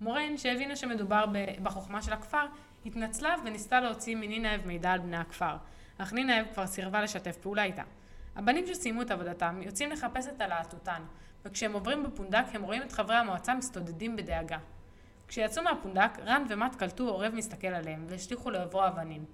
מוריין, 0.00 0.36
שהבינה 0.36 0.76
שמדובר 0.76 1.24
בחוכמה 1.62 2.02
של 2.02 2.12
הכפר, 2.12 2.46
התנצלה 2.86 3.34
וניסתה 3.44 3.80
להוציא 3.80 4.16
מנינב 4.16 4.66
מידע 4.66 4.90
על 4.92 4.98
בני 4.98 5.16
הכפר, 5.16 5.56
אך 5.98 6.12
נינב 6.12 6.46
כבר 6.52 6.66
סירבה 6.66 7.02
לשתף 7.02 7.36
פעולה 7.36 7.64
איתה. 7.64 7.82
הבנים 8.36 8.66
שסיימו 8.66 9.02
את 9.02 9.10
עבודתם 9.10 9.60
יוצאים 9.62 9.90
לחפש 9.90 10.28
את 10.28 10.40
הלהטוטן, 10.40 11.02
וכשהם 11.44 11.72
עוברים 11.72 12.02
בפונדק 12.02 12.44
הם 12.52 12.62
רואים 12.62 12.82
את 12.82 12.92
חברי 12.92 13.16
המועצה 13.16 13.54
מסתודדים 13.54 14.16
בדאגה. 14.16 14.58
כשיצאו 15.28 15.62
מהפונדק, 15.62 16.10
רן 16.24 16.44
ומט 16.48 16.74
קלטו 16.74 17.08
עורב 17.08 17.34
מסתכל 17.34 17.66
עליהם, 17.66 18.04
והשליכו 18.08 18.50
לעברו 18.50 18.86
אבנים. 18.86 19.24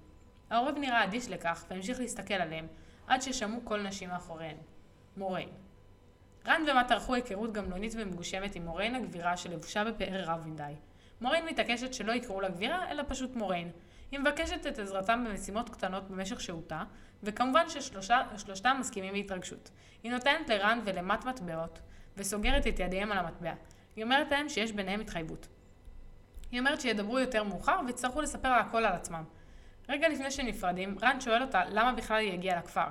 העורב 0.49 0.77
נראה 0.77 1.03
אדיש 1.03 1.29
לכך, 1.29 1.65
והמשיך 1.69 1.99
להסתכל 1.99 2.33
עליהם, 2.33 2.67
עד 3.07 3.21
ששמעו 3.21 3.61
קול 3.61 3.87
נשים 3.87 4.09
מאחוריהן. 4.09 4.57
מוריין. 5.17 5.49
רן 6.45 6.61
ומט 6.67 6.91
ערכו 6.91 7.13
היכרות 7.13 7.53
גמלונית 7.53 7.93
ומגושמת 7.95 8.55
עם 8.55 8.65
מוריין 8.65 8.95
הגבירה 8.95 9.37
שלבושה 9.37 9.83
בפאר 9.83 10.23
רב 10.23 10.47
מדי. 10.47 10.73
מוריין 11.21 11.45
מתעקשת 11.45 11.93
שלא 11.93 12.11
יקראו 12.11 12.41
לה 12.41 12.49
גבירה, 12.49 12.91
אלא 12.91 13.03
פשוט 13.07 13.35
מוריין. 13.35 13.71
היא 14.11 14.19
מבקשת 14.19 14.67
את 14.67 14.79
עזרתם 14.79 15.25
במשימות 15.27 15.69
קטנות 15.69 16.09
במשך 16.09 16.41
שהותה, 16.41 16.83
וכמובן 17.23 17.65
ששלושתם 17.69 18.77
מסכימים 18.79 19.13
בהתרגשות. 19.13 19.71
היא 20.03 20.11
נותנת 20.11 20.49
לרן 20.49 20.79
ולמט 20.85 21.25
מטבעות, 21.25 21.79
וסוגרת 22.17 22.67
את 22.67 22.79
ידיהם 22.79 23.11
על 23.11 23.17
המטבע. 23.17 23.53
היא 23.95 24.03
אומרת 24.03 24.31
להם 24.31 24.49
שיש 24.49 24.71
ביניהם 24.71 24.99
התחייבות. 24.99 25.47
היא 26.51 26.59
אומרת 26.59 26.81
שידברו 26.81 27.19
יותר 27.19 27.43
מאוחר 27.43 27.79
ויצטרכו 27.87 28.21
לספר 28.21 28.49
לה 28.49 28.57
הכל 28.57 28.85
על 28.85 28.93
עצמם. 28.93 29.23
רגע 29.89 30.09
לפני 30.09 30.31
שנפרדים, 30.31 30.97
רן 31.01 31.21
שואל 31.21 31.41
אותה 31.41 31.65
למה 31.65 31.93
בכלל 31.93 32.17
היא 32.17 32.33
הגיעה 32.33 32.59
לכפר. 32.59 32.87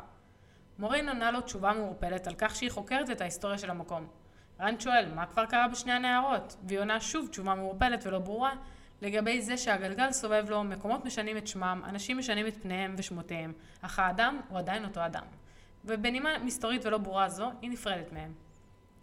מורין 0.79 1.09
עונה 1.09 1.31
לו 1.31 1.41
תשובה 1.41 1.73
מעורפלת 1.73 2.27
על 2.27 2.35
כך 2.39 2.57
שהיא 2.57 2.71
חוקרת 2.71 3.11
את 3.11 3.21
ההיסטוריה 3.21 3.59
של 3.59 3.71
המקום. 3.71 4.07
רן 4.61 4.81
שואל 4.81 5.15
מה 5.15 5.27
כבר 5.27 5.47
קרה 5.47 5.69
בשני 5.69 5.93
הנערות, 5.93 6.57
והיא 6.63 6.79
עונה 6.79 7.01
שוב 7.01 7.29
תשובה 7.29 7.55
מעורפלת 7.55 8.07
ולא 8.07 8.19
ברורה 8.19 8.53
לגבי 9.03 9.43
זה 9.43 9.57
שהגלגל 9.57 10.13
סובב 10.13 10.45
לו, 10.51 10.65
מקומות 10.65 11.05
משנים 11.05 11.37
את 11.37 11.47
שמם, 11.47 11.83
אנשים 11.85 12.19
משנים 12.19 12.47
את 12.47 12.63
פניהם 12.63 12.95
ושמותיהם, 12.99 13.53
אך 13.81 13.99
האדם 13.99 14.41
הוא 14.49 14.59
עדיין 14.59 14.85
אותו 14.85 15.07
אדם. 15.07 15.25
ובנימה 15.85 16.39
מסתורית 16.39 16.87
ולא 16.87 16.99
ברורה 16.99 17.29
זו, 17.29 17.51
היא 17.63 17.71
נפרדת 17.71 18.13
מהם. 18.13 18.33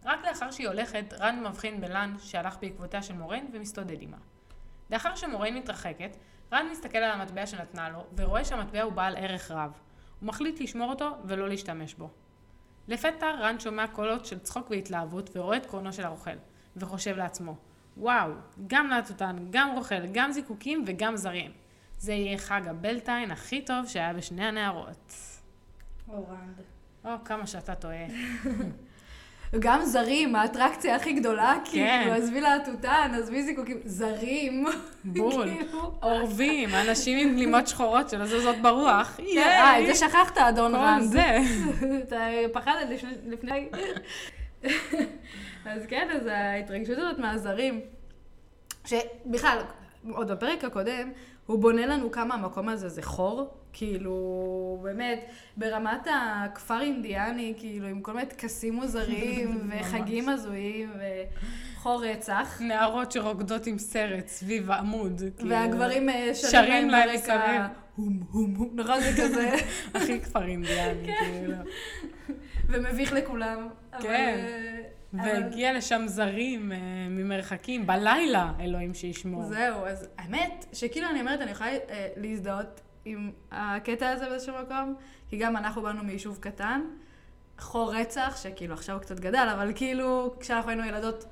רק 0.05 0.25
לאחר 0.25 0.51
שהיא 0.51 0.67
הולכת, 0.67 1.13
רן 1.19 1.43
מבחין 1.47 1.81
בלן 1.81 2.15
שהלך 2.19 2.57
בעקבותיה 2.61 3.03
של 3.03 3.13
מורין 3.13 3.49
ומסתודד 3.53 3.99
עימה. 3.99 4.17
לאחר 4.89 5.15
שמורין 5.15 5.55
מתרחקת, 5.55 6.17
רן 6.53 6.67
מסתכל 6.71 6.97
על 6.97 7.11
המטבע 7.11 7.45
שנתנה 7.45 7.89
לו, 7.89 8.05
ורואה 8.15 8.45
שהמטבע 8.45 8.81
הוא 8.81 8.93
בעל 8.93 9.15
ערך 9.17 9.51
רב. 9.51 9.71
הוא 10.19 10.27
מחליט 10.27 10.61
לשמור 10.61 10.89
אותו 10.89 11.17
ולא 11.25 11.49
להשתמש 11.49 11.93
בו. 11.93 12.09
לפתע 12.87 13.31
רן 13.39 13.59
שומע 13.59 13.87
קולות 13.87 14.25
של 14.25 14.39
צחוק 14.39 14.69
והתלהבות 14.69 15.29
ורואה 15.35 15.57
את 15.57 15.65
קרונו 15.65 15.93
של 15.93 16.03
הרוכל, 16.03 16.35
וחושב 16.77 17.17
לעצמו, 17.17 17.55
וואו, 17.97 18.31
גם 18.67 18.87
להטוטן, 18.87 19.35
גם 19.49 19.69
רוכל, 19.75 20.05
גם 20.11 20.31
זיקוקים 20.31 20.83
וגם 20.87 21.15
זרים. 21.17 21.51
זה 21.99 22.13
יהיה 22.13 22.37
חג 22.37 22.61
הבלטיין 22.67 23.31
הכי 23.31 23.65
טוב 23.65 23.87
שהיה 23.87 24.13
בשני 24.13 24.45
הנערות. 24.45 25.13
אורנד. 26.09 26.61
או, 27.05 27.09
כמה 27.25 27.47
שאתה 27.47 27.75
טועה. 27.75 28.05
גם 29.59 29.85
זרים, 29.85 30.35
האטרקציה 30.35 30.95
הכי 30.95 31.13
גדולה, 31.13 31.53
כן. 31.65 31.99
כאילו, 32.01 32.13
עזבי 32.15 32.41
להטוטן, 32.41 33.11
עזבי 33.17 33.43
זיקוקים, 33.43 33.77
זרים. 33.85 34.65
בול. 35.03 35.49
כאילו. 35.49 35.91
אורבים, 36.03 36.69
אנשים 36.75 37.27
עם 37.27 37.35
גלימות 37.35 37.67
שחורות 37.67 38.09
שלא 38.09 38.25
זזות 38.25 38.55
ברוח. 38.61 39.19
אה, 39.37 39.81
את 39.81 39.87
זה 39.87 39.95
שכחת, 39.95 40.37
אדון 40.37 40.71
כל 40.71 40.77
רנד. 40.77 41.03
זה. 41.03 41.37
אתה 42.07 42.17
פחדת 42.53 42.89
לפני- 42.89 43.11
לפני... 43.25 43.69
אז 45.65 45.85
כן, 45.87 46.07
אז 46.15 46.25
ההתרגשות 46.27 46.97
הזאת 46.97 47.19
מהזרים, 47.19 47.79
שבכלל, 48.85 49.57
עוד 50.11 50.31
בפרק 50.31 50.63
הקודם, 50.63 51.11
הוא 51.45 51.59
בונה 51.59 51.85
לנו 51.85 52.11
כמה 52.11 52.35
המקום 52.35 52.69
הזה 52.69 52.89
זה 52.89 53.01
חור, 53.01 53.47
כאילו, 53.73 54.79
באמת, 54.83 55.25
ברמת 55.57 56.07
הכפר 56.11 56.81
אינדיאני, 56.81 57.53
כאילו, 57.57 57.87
עם 57.87 58.01
כל 58.01 58.13
מיני 58.13 58.25
טקסים 58.25 58.73
מוזרים, 58.73 59.59
וחגים 59.69 60.29
הזויים, 60.29 60.91
וחור 61.77 62.05
רצח. 62.05 62.57
נערות 62.61 63.11
שרוקדות 63.11 63.67
עם 63.67 63.79
סרט 63.79 64.27
סביב 64.27 64.71
העמוד. 64.71 65.21
כאילו. 65.37 65.49
והגברים 65.49 66.09
אה, 66.09 66.33
שרים 66.33 66.89
להם 66.89 67.09
מסביב. 67.13 67.61
הום 67.95 68.19
הום 68.31 68.55
הום, 68.55 68.69
נורא 68.73 68.99
זה 68.99 69.21
כזה. 69.23 69.51
הכי 69.95 70.21
כפר 70.21 70.47
אינדיאני, 70.47 71.05
כן. 71.05 71.13
כאילו. 71.19 71.55
ומביך 72.67 73.13
לכולם. 73.13 73.67
כן. 73.99 74.09
אה, 74.09 74.93
והגיע 75.13 75.73
לשם 75.73 76.03
זרים 76.05 76.71
אה, 76.71 76.77
ממרחקים, 77.09 77.87
בלילה, 77.87 78.51
אלוהים 78.59 78.93
שישמור. 78.93 79.43
זהו, 79.43 79.85
אז 79.85 80.07
האמת 80.17 80.65
שכאילו 80.73 81.09
אני 81.09 81.19
אומרת, 81.19 81.41
אני 81.41 81.51
יכולה 81.51 81.69
להזדהות 82.15 82.81
עם 83.05 83.31
הקטע 83.51 84.09
הזה 84.09 84.29
באיזשהו 84.29 84.55
מקום, 84.63 84.95
כי 85.29 85.37
גם 85.37 85.57
אנחנו 85.57 85.81
באנו 85.81 86.03
מיישוב 86.03 86.37
קטן, 86.41 86.81
חור 87.59 87.95
רצח, 87.95 88.39
שכאילו 88.43 88.73
עכשיו 88.73 88.95
הוא 88.95 89.01
קצת 89.01 89.19
גדל, 89.19 89.47
אבל 89.55 89.71
כאילו 89.75 90.35
כשאנחנו 90.39 90.69
היינו 90.69 90.85
ילדות, 90.85 91.25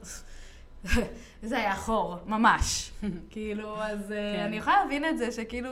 זה 1.44 1.58
היה 1.58 1.76
חור, 1.76 2.16
ממש. 2.26 2.92
כאילו, 3.32 3.84
אז 3.84 4.12
אה, 4.12 4.34
כן. 4.38 4.44
אני 4.44 4.58
יכולה 4.58 4.84
להבין 4.84 5.06
את 5.06 5.18
זה, 5.18 5.32
שכאילו... 5.32 5.70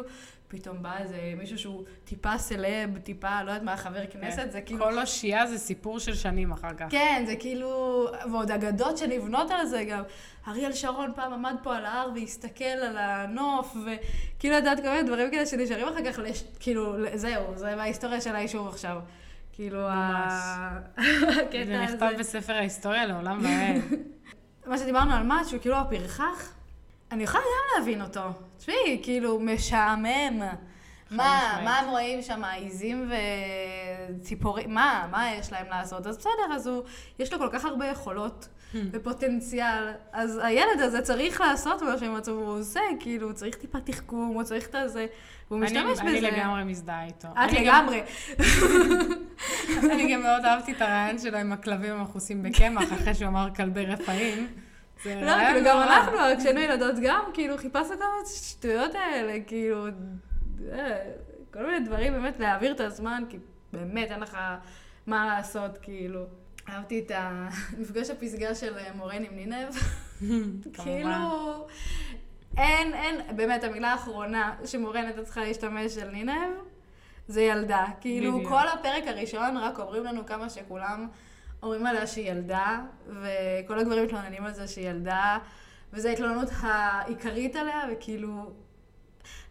פתאום 0.52 0.84
בא 0.84 0.98
איזה 0.98 1.34
מישהו 1.38 1.58
שהוא 1.58 1.84
טיפה 2.04 2.38
סלב, 2.38 2.98
טיפה, 3.04 3.44
לא 3.44 3.52
יודעת 3.52 3.64
מה, 3.64 3.78
חבר 3.78 4.06
כנסת, 4.12 4.52
זה 4.52 4.62
כאילו... 4.62 4.80
כל 4.80 5.00
אושייה 5.00 5.48
זה 5.48 5.58
סיפור 5.58 6.00
של 6.00 6.14
שנים 6.16 6.52
אחר 6.52 6.74
כך. 6.78 6.86
כן, 6.90 7.24
זה 7.28 7.36
כאילו, 7.36 7.70
ועוד 8.32 8.52
אגדות 8.52 8.98
שנבנות 8.98 9.52
על 9.52 9.66
זה 9.66 9.84
גם. 9.84 10.04
אריאל 10.48 10.74
שרון 10.74 11.12
פעם 11.16 11.34
עמד 11.34 11.56
פה 11.64 11.76
על 11.78 11.86
ההר 11.86 12.10
והסתכל 12.16 12.64
על 12.64 12.98
הנוף, 12.98 13.76
וכאילו, 13.78 14.58
את 14.58 14.64
יודעת, 14.64 14.80
כל 14.80 14.90
מיני 14.90 15.04
דברים 15.04 15.32
כאלה 15.32 15.46
שנשארים 15.46 15.88
אחר 15.88 16.12
כך, 16.12 16.20
לש... 16.20 16.44
כאילו, 16.60 16.96
זהו, 17.16 17.44
זה 17.56 17.76
בהיסטוריה 17.76 18.22
של 18.22 18.36
היישוב 18.36 18.68
עכשיו. 18.68 19.00
כאילו, 19.54 19.88
ה- 19.88 20.80
הקטע 20.98 21.66
זה 21.66 21.84
הזה. 21.84 21.94
נכתב 21.96 22.10
בספר 22.20 22.54
ההיסטוריה 22.54 23.06
לעולם 23.06 23.40
ועד. 23.44 23.82
מה 24.70 24.78
שדיברנו 24.78 25.14
על 25.14 25.24
משהו, 25.26 25.60
כאילו 25.62 25.76
הפרחח, 25.76 26.54
אני 27.12 27.24
יכולה 27.24 27.44
גם 27.44 27.80
להבין 27.80 28.02
אותו. 28.02 28.22
תשמעי, 28.58 29.00
כאילו, 29.04 29.40
משעמם. 29.40 30.40
מה. 31.12 31.60
מה 31.64 31.80
הם 31.80 31.90
רואים 31.90 32.22
שם, 32.22 32.44
עיזים 32.44 33.12
וציפורים, 34.20 34.74
מה, 34.74 35.08
מה 35.12 35.32
יש 35.32 35.52
להם 35.52 35.66
לעשות? 35.70 36.08
אז 36.08 36.18
בסדר, 36.18 36.54
אז 36.56 36.68
הוא, 36.68 36.84
יש 37.20 37.34
לו 37.34 37.40
כל 37.40 37.50
כך 37.52 37.66
הרבה 37.66 37.86
יכולות 37.86 38.48
ופוטנציאל, 38.92 39.92
אז 40.14 40.40
הילד 40.44 40.80
הזה 40.80 41.02
צריך 41.02 41.42
לעשות 41.42 41.82
משהו 41.82 42.06
עם 42.06 42.16
עצמו, 42.16 42.36
הוא 42.36 42.60
עושה, 42.60 42.80
כאילו, 43.00 43.28
הוא 43.28 43.34
צריך 43.34 43.56
טיפה 43.56 43.80
תחכום, 43.80 44.28
הוא 44.28 44.44
צריך 44.44 44.68
את 44.68 44.76
הזה, 44.76 45.06
והוא 45.50 45.60
משתמש 45.60 46.00
בזה. 46.00 46.02
אני 46.02 46.22
לגמרי 46.22 46.64
מזדהה 46.64 47.06
איתו. 47.06 47.28
את 47.28 47.54
לגמרי. 47.54 48.02
אני 49.92 50.14
גם 50.14 50.22
מאוד 50.22 50.46
אהבתי 50.46 50.72
את 50.72 50.82
הרעיון 50.82 51.20
שלו 51.20 51.38
עם 51.38 51.52
הכלבים 51.52 51.94
המכוסים 51.94 52.44
בקמח, 52.44 52.94
אחרי 52.94 53.16
שהוא 53.16 53.28
אמר 53.28 53.48
כלבי 53.56 53.86
רפאים. 53.86 54.48
לא, 55.06 55.12
כאילו, 55.12 55.66
גם. 55.66 55.78
אנחנו, 55.82 56.18
כשהיינו 56.40 56.60
ילדות 56.60 56.96
גם, 57.04 57.22
כאילו, 57.34 57.58
חיפשנו 57.58 57.98
כמה 57.98 58.26
שטויות 58.26 58.96
האלה, 58.96 59.38
כאילו, 59.48 59.88
אה, 60.72 61.12
כל 61.54 61.66
מיני 61.66 61.80
דברים, 61.86 62.14
באמת, 62.14 62.40
להעביר 62.40 62.72
את 62.72 62.80
הזמן, 62.80 63.24
כי 63.30 63.38
באמת, 63.74 64.12
אין 64.12 64.20
לך 64.20 64.38
מה 65.08 65.26
לעשות, 65.26 65.78
כאילו. 65.82 66.26
אהבתי 66.70 67.00
את 67.00 67.12
המפגש 67.16 68.10
הפסגה 68.10 68.56
של 68.56 68.78
אה, 68.78 68.94
מורן 68.96 69.24
עם 69.24 69.36
נינב. 69.36 69.74
כאילו, 70.84 71.68
אין, 72.58 72.94
אין, 72.94 73.16
באמת, 73.36 73.64
המילה 73.64 73.92
האחרונה 73.92 74.56
שמורן 74.66 75.06
הייתה 75.06 75.24
צריכה 75.24 75.42
להשתמש 75.42 75.92
של 75.92 76.10
נינב, 76.10 76.54
זה 77.28 77.42
ילדה. 77.42 77.86
כאילו. 78.02 78.40
כל 78.50 78.68
הפרק 78.68 79.04
הראשון 79.08 79.58
רק 79.58 79.80
אומרים 79.80 80.04
לנו 80.04 80.26
כמה 80.26 80.50
שכולם 80.50 81.08
אומרים 81.64 81.86
עליה 81.86 82.08
שהיא 82.08 82.32
ילדה, 82.32 82.80
וכל 83.08 83.80
הגברים 83.80 84.04
מתלוננים 84.04 84.44
על 84.46 84.54
זה 84.54 84.68
שהיא 84.68 84.90
ילדה, 84.90 85.38
וזו 85.94 86.10
ההתלוננות 86.10 86.50
העיקרית 86.62 87.56
עליה, 87.56 87.82
וכאילו, 87.92 88.52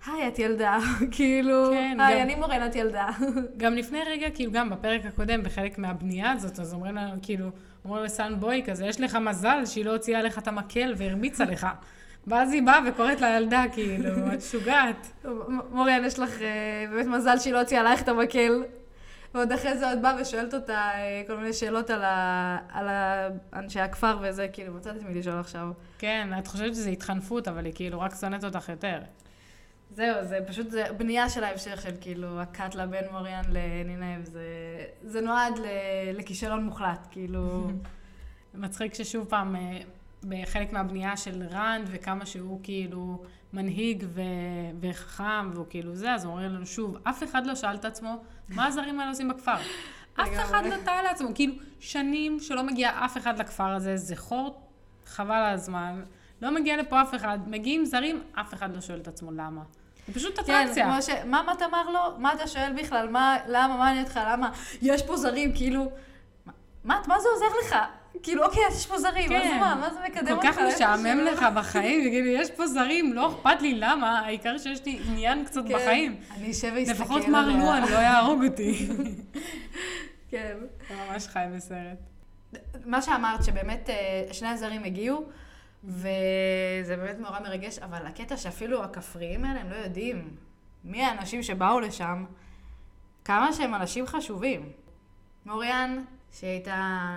היי, 0.06 0.28
את 0.28 0.38
ילדה. 0.38 0.78
כאילו, 1.10 1.70
כן, 1.72 1.96
היי, 2.00 2.14
גם- 2.16 2.22
אני 2.22 2.34
מורן, 2.34 2.66
את 2.66 2.76
ילדה. 2.76 3.08
גם 3.56 3.74
לפני 3.74 3.98
רגע, 4.06 4.26
כאילו 4.34 4.52
גם 4.52 4.70
בפרק 4.70 5.00
הקודם, 5.06 5.42
בחלק 5.42 5.78
מהבנייה 5.78 6.32
הזאת, 6.32 6.58
אז 6.60 6.74
אומרים 6.74 6.96
לנו, 6.96 7.16
כאילו, 7.22 7.46
אומרים 7.84 8.04
לסן 8.04 8.34
בוי 8.40 8.62
כזה, 8.66 8.86
יש 8.86 9.00
לך 9.00 9.14
מזל 9.14 9.66
שהיא 9.66 9.84
לא 9.84 9.92
הוציאה 9.92 10.22
לך 10.22 10.38
את 10.38 10.48
המקל 10.48 10.94
והרביצה 10.96 11.44
לך. 11.44 11.66
ואז 12.26 12.52
היא 12.52 12.62
באה 12.62 12.78
וקוראת 12.88 13.20
לילדה, 13.20 13.64
כאילו, 13.72 14.32
את 14.34 14.42
שוגעת. 14.42 15.24
מורן, 15.70 16.02
יש 16.06 16.18
לך 16.18 16.42
אה, 16.42 16.46
באמת 16.90 17.06
מזל 17.06 17.38
שהיא 17.38 17.52
לא 17.52 17.60
הוציאה 17.60 17.80
עלייך 17.80 18.02
את 18.02 18.08
המקל. 18.08 18.62
ועוד 19.34 19.52
אחרי 19.52 19.78
זה 19.78 19.90
עוד 19.90 20.02
באה 20.02 20.16
ושואלת 20.20 20.54
אותה 20.54 20.90
אה, 20.94 21.22
כל 21.26 21.36
מיני 21.36 21.52
שאלות 21.52 21.90
על, 21.90 22.04
ה... 22.04 22.58
על 22.68 22.88
ה... 22.88 23.28
אנשי 23.52 23.80
הכפר 23.80 24.18
וזה, 24.22 24.48
כאילו, 24.52 24.74
מצאתי 24.74 25.04
מי 25.04 25.14
לשאול 25.14 25.38
עכשיו. 25.38 25.68
כן, 25.98 26.28
את 26.38 26.46
חושבת 26.46 26.74
שזה 26.74 26.90
התחנפות, 26.90 27.48
אבל 27.48 27.64
היא 27.64 27.72
כאילו 27.74 28.00
רק 28.00 28.14
שונאת 28.20 28.44
אותך 28.44 28.68
יותר. 28.68 29.00
זהו, 29.90 30.24
זה 30.24 30.38
פשוט, 30.46 30.70
זה 30.70 30.84
בנייה 30.96 31.28
של 31.28 31.44
ההמשך 31.44 31.82
של 31.82 31.94
כאילו, 32.00 32.40
הקאטלה 32.40 32.86
בין 32.86 33.04
מוריאן 33.12 33.42
לנינב, 33.48 34.24
זה, 34.24 34.42
זה 35.02 35.20
נועד 35.20 35.58
ל... 35.58 35.66
לכישלון 36.18 36.64
מוחלט, 36.64 37.06
כאילו... 37.10 37.70
מצחיק 38.54 38.94
ששוב 38.94 39.26
פעם, 39.28 39.56
אה, 39.56 39.78
בחלק 40.24 40.72
מהבנייה 40.72 41.16
של 41.16 41.42
רנד, 41.50 41.88
וכמה 41.90 42.26
שהוא 42.26 42.60
כאילו 42.62 43.22
מנהיג 43.52 44.04
ו... 44.08 44.20
וחכם, 44.80 45.50
והוא 45.54 45.66
כאילו 45.70 45.94
זה, 45.94 46.12
אז 46.12 46.24
הוא 46.24 46.32
אומר 46.32 46.48
לנו 46.48 46.66
שוב, 46.66 46.96
אף 47.02 47.22
אחד 47.22 47.46
לא 47.46 47.54
שאל 47.54 47.74
את 47.74 47.84
עצמו, 47.84 48.22
מה 48.48 48.66
הזרים 48.66 49.00
האלה 49.00 49.10
עושים 49.10 49.28
בכפר? 49.28 49.56
אף. 50.14 50.28
אחד 50.34 50.62
לא 50.66 50.76
טעה 50.84 51.02
לעצמו, 51.02 51.28
כאילו, 51.34 51.54
שנים 51.80 52.40
שלא 52.40 52.62
מגיע 52.62 53.04
אף 53.04 53.16
אחד 53.16 53.38
לכפר 53.38 53.68
הזה, 53.68 53.96
זה 53.96 54.16
חור 54.16 54.62
חבל 55.06 55.34
על 55.34 55.54
הזמן, 55.54 56.02
לא 56.42 56.50
מגיע 56.50 56.76
לפה 56.76 57.02
אף 57.02 57.14
אחד, 57.14 57.38
מגיעים 57.46 57.84
זרים, 57.84 58.22
אף 58.40 58.54
אחד 58.54 58.74
לא 58.74 58.80
שואל 58.80 59.00
את 59.00 59.08
עצמו 59.08 59.32
למה. 59.32 59.62
זה 60.06 60.14
פשוט 60.14 60.40
כן, 60.40 60.42
אטרקציה. 60.42 60.84
כמו 60.84 61.02
ש... 61.02 61.08
מה, 61.26 61.42
מה 61.42 61.54
תמר 61.58 61.90
לו? 61.90 62.18
מה 62.18 62.34
אתה 62.34 62.46
שואל 62.46 62.72
בכלל? 62.72 63.08
מה, 63.08 63.36
למה, 63.48 63.68
מה 63.68 63.76
מעניין 63.76 64.04
אותך? 64.04 64.20
למה? 64.26 64.50
יש 64.82 65.02
פה 65.02 65.16
זרים, 65.16 65.52
כאילו... 65.54 65.90
מה- 66.88 67.00
מה, 67.06 67.20
זה 67.20 67.28
עוזר 67.34 67.46
לך? 67.66 67.76
כאילו, 68.22 68.44
אוקיי, 68.44 68.62
אז 68.68 68.76
יש 68.78 68.86
פה 68.86 68.98
זרים, 68.98 69.32
אז 69.32 69.42
כן. 69.42 69.58
מה? 69.60 69.74
מה 69.74 69.90
זה 69.94 70.00
מקדם 70.08 70.26
כל 70.26 70.32
אותך? 70.32 70.46
כך 70.46 70.58
איפה 70.58 70.74
משעמם? 70.76 71.18
לך 71.18 71.46
בחיים, 71.54 72.00
כאילו, 72.10 72.26
יש 72.26 72.50
פה 72.50 72.66
זרים, 72.66 73.12
לא 73.12 73.28
אכפת 73.28 73.62
לי 73.62 73.74
למה, 73.74 74.18
העיקר 74.20 74.58
שיש 74.58 74.84
לי 74.86 75.00
עניין 75.08 75.44
קצת 75.44 75.60
כן. 75.68 75.74
בחיים. 75.74 76.16
אני 76.36 76.50
אשב 76.50 76.72
ואסתכל 76.74 76.76
עליה. 76.76 76.92
לפחות 76.92 77.28
מר 77.28 77.48
לואן 77.48 77.82
לא 77.82 77.96
יהרוג 77.96 78.44
אותי. 78.44 78.88
כן. 80.30 80.56
ממש 80.90 81.26
חי 81.26 81.44
בסרט. 81.56 81.98
מה 82.84 83.02
שאמרת, 83.02 83.44
שבאמת 83.44 83.90
אה, 83.90 83.94
שני 84.32 84.48
הזרים 84.48 84.84
הגיעו, 84.84 85.24
וזה 85.84 86.96
באמת 86.96 87.16
נורא 87.18 87.40
מרגש, 87.40 87.78
אבל 87.78 88.06
הקטע 88.06 88.36
שאפילו 88.36 88.84
הכפריים 88.84 89.44
האלה, 89.44 89.60
הם 89.60 89.70
לא 89.70 89.76
יודעים 89.76 90.30
מי 90.84 91.04
האנשים 91.04 91.42
שבאו 91.42 91.80
לשם, 91.80 92.24
כמה 93.24 93.52
שהם 93.52 93.74
אנשים 93.74 94.06
חשובים. 94.06 94.72
מוריאן, 95.46 96.04
שהייתה... 96.32 97.08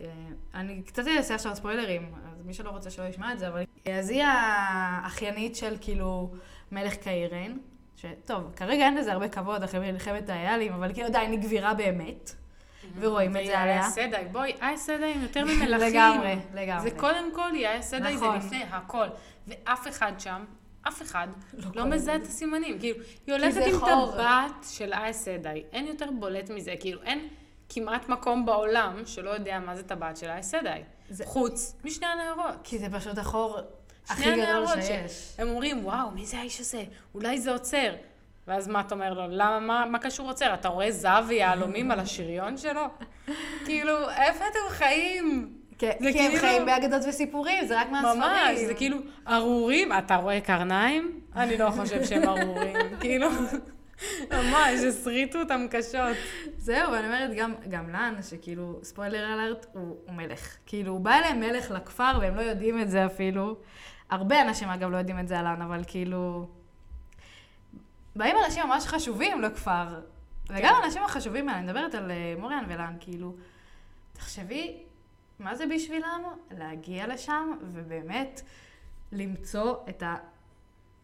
אה, 0.00 0.06
אני 0.54 0.82
קצת 0.82 1.02
אעשה 1.16 1.34
עכשיו 1.34 1.56
ספוילרים, 1.56 2.12
אז 2.32 2.42
מי 2.46 2.54
שלא 2.54 2.70
רוצה 2.70 2.90
שלא 2.90 3.04
ישמע 3.04 3.32
את 3.32 3.38
זה, 3.38 3.48
אבל... 3.48 3.64
אז 3.92 4.10
היא 4.10 4.22
האחיינית 4.24 5.56
של 5.56 5.76
כאילו 5.80 6.30
מלך 6.72 6.94
קיירן, 6.94 7.56
שטוב, 7.96 8.52
כרגע 8.56 8.84
אין 8.84 8.96
לזה 8.96 9.12
הרבה 9.12 9.28
כבוד 9.28 9.62
אחרי 9.62 9.92
מלחמת 9.92 10.28
האיילים, 10.28 10.72
אבל 10.72 10.92
כאילו 10.94 11.06
עדיין 11.06 11.30
היא 11.30 11.40
גבירה 11.40 11.74
באמת, 11.74 12.34
ורואים 13.00 13.36
את 13.36 13.46
זה 13.46 13.58
עליה. 13.58 13.82
סדאי, 13.82 14.24
בואי, 14.32 14.52
איה 14.62 14.76
סדאי 14.76 15.12
הם 15.12 15.22
יותר 15.22 15.44
ממלכים. 15.44 15.70
לגמרי, 15.88 16.36
לגמרי. 16.54 16.90
זה 16.90 16.96
קודם 16.96 17.34
כל, 17.34 17.54
איה 17.54 17.82
סדאי 17.82 18.16
זה 18.16 18.24
נכון. 18.24 18.36
לפני 18.36 18.62
הכל. 18.70 19.06
ואף 19.46 19.88
אחד 19.88 20.12
שם, 20.18 20.44
אף 20.88 21.02
אחד, 21.02 21.28
לא 21.54 21.70
לא 21.74 21.84
מזהה 21.84 22.16
את 22.16 22.22
הסימנים. 22.22 22.78
כאילו, 22.78 22.98
היא 23.26 23.34
הולכת 23.34 23.60
עם. 23.66 23.78
טבעת 23.78 24.66
של 24.70 24.92
איה 24.92 25.12
סדאי. 25.12 25.64
אין 25.72 25.86
יותר 25.86 26.10
בולט 26.18 26.50
מזה. 26.50 26.74
כאילו, 26.80 27.02
אין 27.02 27.28
כמעט 27.68 28.08
מקום 28.08 28.46
בעולם 28.46 29.02
שלא 29.06 29.30
יודע 29.30 29.58
מה 29.66 29.76
זה 29.76 29.82
טבעת 29.82 30.16
של 30.16 30.26
איה 30.26 30.42
סדאי. 30.42 30.82
זה- 31.10 31.24
חוץ 31.26 31.74
משני 31.84 32.06
הנערות. 32.06 32.54
כי 32.64 32.78
זה 32.78 32.86
פשוט 32.92 33.18
החור 33.18 33.58
הכי 34.08 34.30
גדול 34.32 34.66
שיש. 34.82 35.34
הם 35.38 35.48
אומרים, 35.48 35.84
וואו, 35.86 36.10
מי 36.10 36.26
זה 36.26 36.38
האיש 36.38 36.60
הזה? 36.60 36.82
אולי 37.14 37.40
זה 37.40 37.52
עוצר. 37.52 37.92
ואז 38.46 38.68
מה 38.68 38.80
אתה 38.80 38.94
אומר 38.94 39.12
לו? 39.14 39.22
למה, 39.30 39.60
מה, 39.60 39.84
מה 39.86 39.98
קשור 39.98 40.28
עוצר? 40.28 40.54
אתה 40.54 40.68
רואה 40.68 40.90
זהב 40.90 41.24
ויהלומים 41.28 41.90
על 41.90 42.00
השריון 42.00 42.56
שלו? 42.56 42.80
כאילו, 43.66 44.10
איפה 44.10 44.44
אתם 44.50 44.58
חיים? 44.68 45.52
כן, 45.78 45.90
כי 46.00 46.06
הם 46.06 46.12
כאילו- 46.12 46.40
חיים 46.40 46.66
באגדות 46.66 47.02
וסיפורים, 47.08 47.66
זה 47.66 47.80
רק 47.80 47.90
מהספרים. 47.90 48.18
ממש, 48.20 48.58
זה 48.66 48.74
כאילו, 48.74 48.96
ארורים, 49.28 49.92
אתה 49.92 50.16
רואה 50.16 50.40
קרניים? 50.40 51.20
אני 51.36 51.56
לא 51.58 51.70
חושב 51.70 52.04
שהם 52.04 52.28
ארורים, 52.28 52.76
כאילו, 53.00 53.28
ממש, 54.30 54.80
הסריטו 54.88 55.38
אותם 55.38 55.66
קשות. 55.70 56.16
זהו, 56.56 56.92
ואני 56.92 57.06
אומרת, 57.06 57.30
גם, 57.36 57.54
גם 57.68 57.90
לן, 57.90 58.14
שכאילו, 58.22 58.80
ספוילר 58.82 59.34
אלרט, 59.34 59.66
הוא, 59.72 59.96
הוא 60.06 60.14
מלך. 60.14 60.56
כאילו, 60.66 60.92
הוא 60.92 61.00
בא 61.00 61.14
אליהם 61.14 61.40
מלך 61.40 61.70
לכפר, 61.70 62.18
והם 62.20 62.34
לא 62.34 62.40
יודעים 62.40 62.80
את 62.80 62.90
זה 62.90 63.06
אפילו. 63.06 63.56
הרבה 64.10 64.42
אנשים, 64.42 64.68
אגב, 64.68 64.90
לא 64.90 64.96
יודעים 64.96 65.18
את 65.18 65.28
זה 65.28 65.38
על 65.38 65.44
לן, 65.44 65.62
אבל 65.62 65.82
כאילו... 65.86 66.48
באים 68.16 68.36
אנשים 68.44 68.66
ממש 68.66 68.86
חשובים 68.86 69.42
לכפר. 69.42 70.00
וגם 70.48 70.74
האנשים 70.74 71.02
החשובים 71.02 71.48
האלה, 71.48 71.58
אני 71.58 71.66
מדברת 71.66 71.94
על 71.94 72.10
אה, 72.10 72.34
מוריאן 72.38 72.64
ולן, 72.68 72.96
כאילו, 73.00 73.34
תחשבי, 74.12 74.82
מה 75.38 75.54
זה 75.54 75.64
בשבילם 75.74 76.22
להגיע 76.50 77.06
לשם 77.06 77.52
ובאמת 77.62 78.42
למצוא 79.12 79.74
את, 79.88 80.02
ה, 80.02 80.16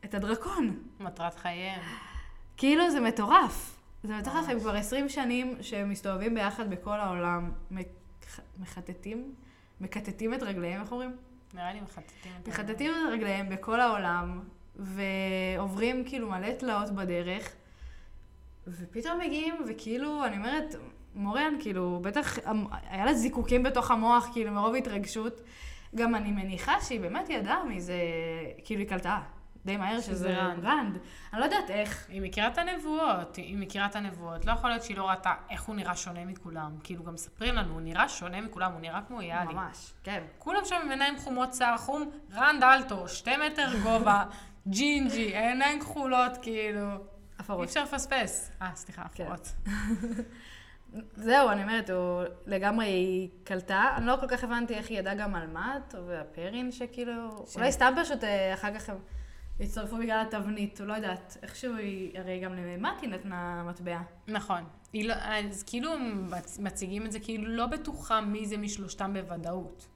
את 0.05 0.15
הדרקון. 0.15 0.83
מטרת 1.01 1.35
חייהם. 1.35 1.81
כאילו 2.57 2.90
זה 2.90 3.01
מטורף. 3.01 3.77
זה 4.05 4.17
מטורף. 4.19 4.49
הם 4.49 4.61
כבר 4.61 4.77
20 4.77 5.09
שנים 5.09 5.55
שהם 5.61 5.90
מסתובבים 5.90 6.35
ביחד 6.35 6.71
בכל 6.71 7.01
העולם, 7.01 7.51
מח- 7.71 7.85
מחטטים, 8.61 9.35
מכתתים 9.81 10.35
את 10.35 10.43
רגליהם, 10.43 10.81
איך 10.83 10.93
אומרים? 10.93 11.17
נראה 11.55 11.73
לי 11.73 11.81
מחטטים 11.81 12.33
מחטטים 12.47 12.90
את 12.90 13.12
רגליהם 13.12 13.49
בכל 13.49 13.81
העולם, 13.81 14.40
ועוברים 14.77 16.05
כאילו 16.05 16.31
מלא 16.31 16.53
תלאות 16.53 16.90
בדרך, 16.90 17.53
ופתאום 18.67 19.19
מגיעים, 19.21 19.55
וכאילו, 19.69 20.25
אני 20.25 20.37
אומרת, 20.37 20.75
מוריאן, 21.14 21.55
כאילו, 21.61 21.99
בטח 22.03 22.38
המ- 22.45 22.67
היה 22.90 23.05
לה 23.05 23.14
זיקוקים 23.14 23.62
בתוך 23.62 23.90
המוח, 23.90 24.29
כאילו, 24.33 24.53
מרוב 24.53 24.75
התרגשות. 24.75 25.40
גם 25.95 26.14
אני 26.14 26.33
מניחה 26.33 26.81
שהיא 26.81 27.01
באמת 27.01 27.31
ידעה 27.31 27.64
מזה, 27.64 27.95
כאילו, 28.64 28.81
היא 28.81 28.88
קלטה 28.88 29.21
די 29.64 29.77
מהר 29.77 30.00
שזה 30.00 30.37
רנד. 30.38 30.64
רנד. 30.64 30.98
אני 31.33 31.40
לא 31.40 31.44
יודעת 31.44 31.70
איך. 31.70 32.07
היא 32.09 32.22
מכירה 32.22 32.46
את 32.46 32.59
הנבואות, 32.59 33.37
היא 33.37 33.57
מכירה 33.59 33.87
את 33.87 33.96
הנבואות. 33.96 34.44
לא 34.44 34.53
יכול 34.53 34.70
להיות 34.70 34.83
שהיא 34.83 34.96
לא 34.96 35.09
ראתה 35.11 35.35
איך 35.50 35.62
הוא 35.62 35.74
נראה 35.77 35.96
שונה 35.96 36.24
מכולם. 36.24 36.77
כאילו, 36.85 37.05
גם 37.05 37.14
מספרים 37.14 37.55
לנו, 37.55 37.72
הוא 37.72 37.81
נראה 37.81 38.09
שונה 38.09 38.40
מכולם, 38.40 38.72
הוא 38.72 38.81
נראה 38.81 39.00
כמו 39.09 39.22
איילי. 39.23 39.55
ממש, 39.55 39.92
כן. 40.05 40.22
כולם 40.38 40.61
שם 40.64 40.77
עם 40.85 40.90
עיניים 40.90 41.18
חומות, 41.18 41.55
שיער 41.55 41.77
חום, 41.77 42.11
רנד 42.35 42.62
אל'תור, 42.62 43.09
שתי 43.09 43.37
מטר 43.37 43.68
גובה, 43.83 44.24
ג'ינג'י, 44.68 45.37
עיניים 45.38 45.81
כחולות, 45.81 46.33
כאילו. 46.42 46.90
אי 46.90 46.96
הפרות. 47.38 47.68
אפשר 47.68 47.83
לפספס. 47.83 48.50
אה, 48.62 48.70
סליחה, 48.74 49.03
כן. 49.14 49.24
הפרות. 49.24 49.53
זהו, 51.16 51.48
אני 51.50 51.62
אומרת, 51.62 51.90
הוא 51.90 52.22
לגמרי 52.46 52.87
היא 52.87 53.29
קלטה. 53.44 53.92
אני 53.96 54.07
לא 54.07 54.16
כל 54.20 54.27
כך 54.29 54.44
הבנתי 54.44 54.74
איך 54.74 54.90
היא 54.90 54.98
ידעה 54.98 55.14
גם 55.14 55.35
על 55.35 55.46
מאט, 55.46 55.94
והפרין 56.07 56.72
שכאילו... 56.72 57.44
ש- 57.46 57.57
אולי 57.57 57.72
סתם 57.72 57.94
פשוט 58.03 58.24
אה, 58.24 58.55
אחר 58.55 58.79
כך 58.79 58.88
הם 58.88 58.96
הצטרפו 59.61 59.97
בגלל 59.97 60.25
התבנית, 60.29 60.81
לא 60.81 60.93
יודעת. 60.93 61.37
איכשהו 61.43 61.77
היא, 61.77 62.19
הרי 62.19 62.40
גם 62.40 62.55
למאט 62.55 63.03
היא 63.03 63.11
נתנה 63.11 63.64
מטבע. 63.69 63.99
נכון. 64.29 64.64
היא 64.93 65.09
לא, 65.09 65.14
אז 65.14 65.62
כאילו 65.62 65.90
מציגים 66.59 67.07
את 67.07 67.12
זה 67.12 67.21
כאילו 67.21 67.47
לא 67.49 67.67
בטוחה 67.67 68.21
מי 68.21 68.47
זה 68.47 68.57
משלושתם 68.57 69.12
בוודאות. 69.14 69.87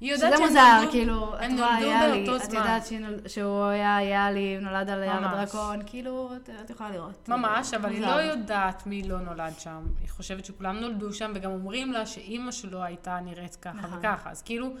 היא 0.00 0.12
יודעת 0.12 0.32
שזה 0.32 0.38
שהם 0.38 0.46
מוזר, 0.48 0.76
נולדו- 0.80 0.90
כאילו, 0.90 1.34
את 1.34 1.40
הם 1.42 1.56
רואה 1.58 1.70
נולדו 1.80 1.86
יאלי, 1.90 2.26
באותו 2.26 2.44
את. 2.44 2.52
יודעת 2.52 2.82
שהוא 3.28 3.64
היה 3.64 3.98
יאלי, 4.02 4.58
נולד 4.60 4.90
על 4.90 5.04
ממש. 5.08 5.32
הדרקון, 5.34 5.80
כאילו, 5.86 6.30
את- 6.36 6.50
את 6.64 6.70
יכולה 6.70 6.90
לראות. 6.90 7.28
ממש, 7.28 7.74
אבל 7.74 7.90
היא 7.90 8.00
מוזר. 8.00 8.16
לא 8.16 8.20
יודעת 8.22 8.86
מי 8.86 9.02
לא 9.02 9.18
נולד 9.20 9.52
שם. 9.58 9.86
היא 10.00 10.08
חושבת 10.08 10.44
שכולם 10.44 10.76
נולדו 10.76 11.12
שם, 11.12 11.32
וגם 11.34 11.50
אומרים 11.50 11.92
לה 11.92 12.06
שאימא 12.06 12.52
שלו 12.52 12.82
הייתה 12.82 13.18
נראית 13.24 13.56
ככה 13.56 13.72
נכון. 13.78 13.98
וככה. 13.98 14.30
אז 14.30 14.42
כאילו, 14.42 14.74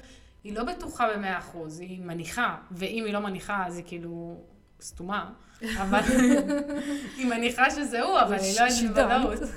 היא 0.44 0.54
לא 0.56 0.64
בטוחה 0.64 1.08
במאה 1.14 1.38
אחוז, 1.38 1.80
היא 1.80 2.00
מניחה, 2.00 2.56
ואם 2.70 3.04
היא 3.06 3.12
לא 3.12 3.20
מניחה, 3.20 3.66
אז 3.66 3.76
היא 3.76 3.84
כאילו 3.86 4.40
סתומה. 4.80 5.30
אבל 5.82 6.00
היא 7.16 7.26
מניחה 7.26 7.70
שזה 7.70 8.02
הוא, 8.02 8.20
אבל 8.20 8.36
היא 8.38 8.60
לא 8.60 8.64
יודעת. 8.64 9.08
בוודאות. 9.08 9.48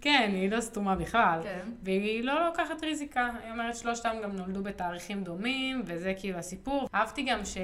כן, 0.00 0.30
היא 0.34 0.50
לא 0.50 0.60
סתומה 0.60 0.94
בכלל. 0.94 1.40
כן. 1.42 1.68
והיא 1.82 2.24
לא 2.24 2.46
לוקחת 2.46 2.82
ריזיקה. 2.84 3.30
היא 3.44 3.52
אומרת 3.52 3.76
שלושתם 3.76 4.16
גם 4.22 4.32
נולדו 4.32 4.62
בתאריכים 4.62 5.24
דומים, 5.24 5.82
וזה 5.86 6.14
כאילו 6.18 6.38
הסיפור. 6.38 6.88
אהבתי 6.94 7.22
גם 7.22 7.44
ש... 7.44 7.56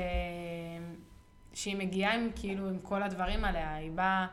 שהיא 1.55 1.77
מגיעה 1.77 2.15
עם 2.15 2.31
כאילו 2.37 2.69
עם 2.69 2.79
כל 2.79 3.03
הדברים 3.03 3.45
עליה. 3.45 3.75
היא 3.75 3.91
באה 3.91 4.27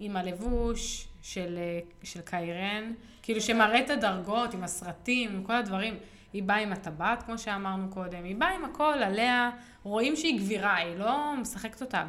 עם 0.00 0.16
הלבוש 0.16 1.08
של, 1.22 1.58
אה, 1.58 1.80
של 2.02 2.20
קיירן, 2.20 2.92
כאילו 3.22 3.40
שמראה 3.40 3.80
את 3.80 3.90
הדרגות, 3.90 4.54
עם 4.54 4.64
הסרטים, 4.64 5.30
עם 5.34 5.44
כל 5.44 5.52
הדברים. 5.52 5.94
היא 6.32 6.42
באה 6.42 6.56
עם 6.56 6.72
הטבעת, 6.72 7.22
כמו 7.22 7.38
שאמרנו 7.38 7.90
קודם, 7.90 8.24
היא 8.24 8.36
באה 8.36 8.54
עם 8.54 8.64
הכל 8.64 8.98
עליה, 9.02 9.50
רואים 9.82 10.16
שהיא 10.16 10.38
גבירה, 10.38 10.76
היא 10.76 10.96
לא 10.96 11.34
משחקת 11.40 11.80
אותה. 11.80 12.04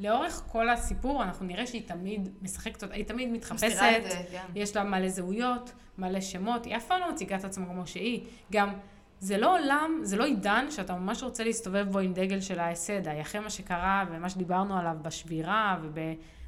ולאורך 0.00 0.42
כל 0.48 0.68
הסיפור 0.68 1.22
אנחנו 1.22 1.46
נראה 1.46 1.66
שהיא 1.66 1.82
תמיד 1.88 2.28
משחקת 2.42 2.82
אותה, 2.82 2.94
היא 2.94 3.04
תמיד 3.04 3.28
מתחפשת. 3.32 3.68
זה, 3.68 4.22
כן. 4.30 4.42
יש 4.54 4.76
לה 4.76 4.84
מלא 4.84 5.08
זהויות, 5.08 5.72
מלא 5.98 6.20
שמות, 6.20 6.64
היא 6.64 6.76
אף 6.76 6.86
פעם 6.86 7.00
לא 7.00 7.12
מציגה 7.12 7.36
את 7.36 7.44
עצמה 7.44 7.66
כמו 7.66 7.86
שהיא. 7.86 8.24
גם, 8.52 8.72
זה 9.20 9.38
לא 9.38 9.58
עולם, 9.58 10.00
זה 10.02 10.16
לא 10.16 10.24
עידן 10.24 10.66
שאתה 10.70 10.94
ממש 10.94 11.22
רוצה 11.22 11.44
להסתובב 11.44 11.86
בו 11.90 11.98
עם 11.98 12.12
דגל 12.12 12.40
של 12.40 12.60
האסדה. 12.60 13.20
אחרי 13.20 13.40
מה 13.40 13.50
שקרה 13.50 14.04
ומה 14.10 14.28
שדיברנו 14.28 14.78
עליו 14.78 14.96
בשבירה 15.02 15.78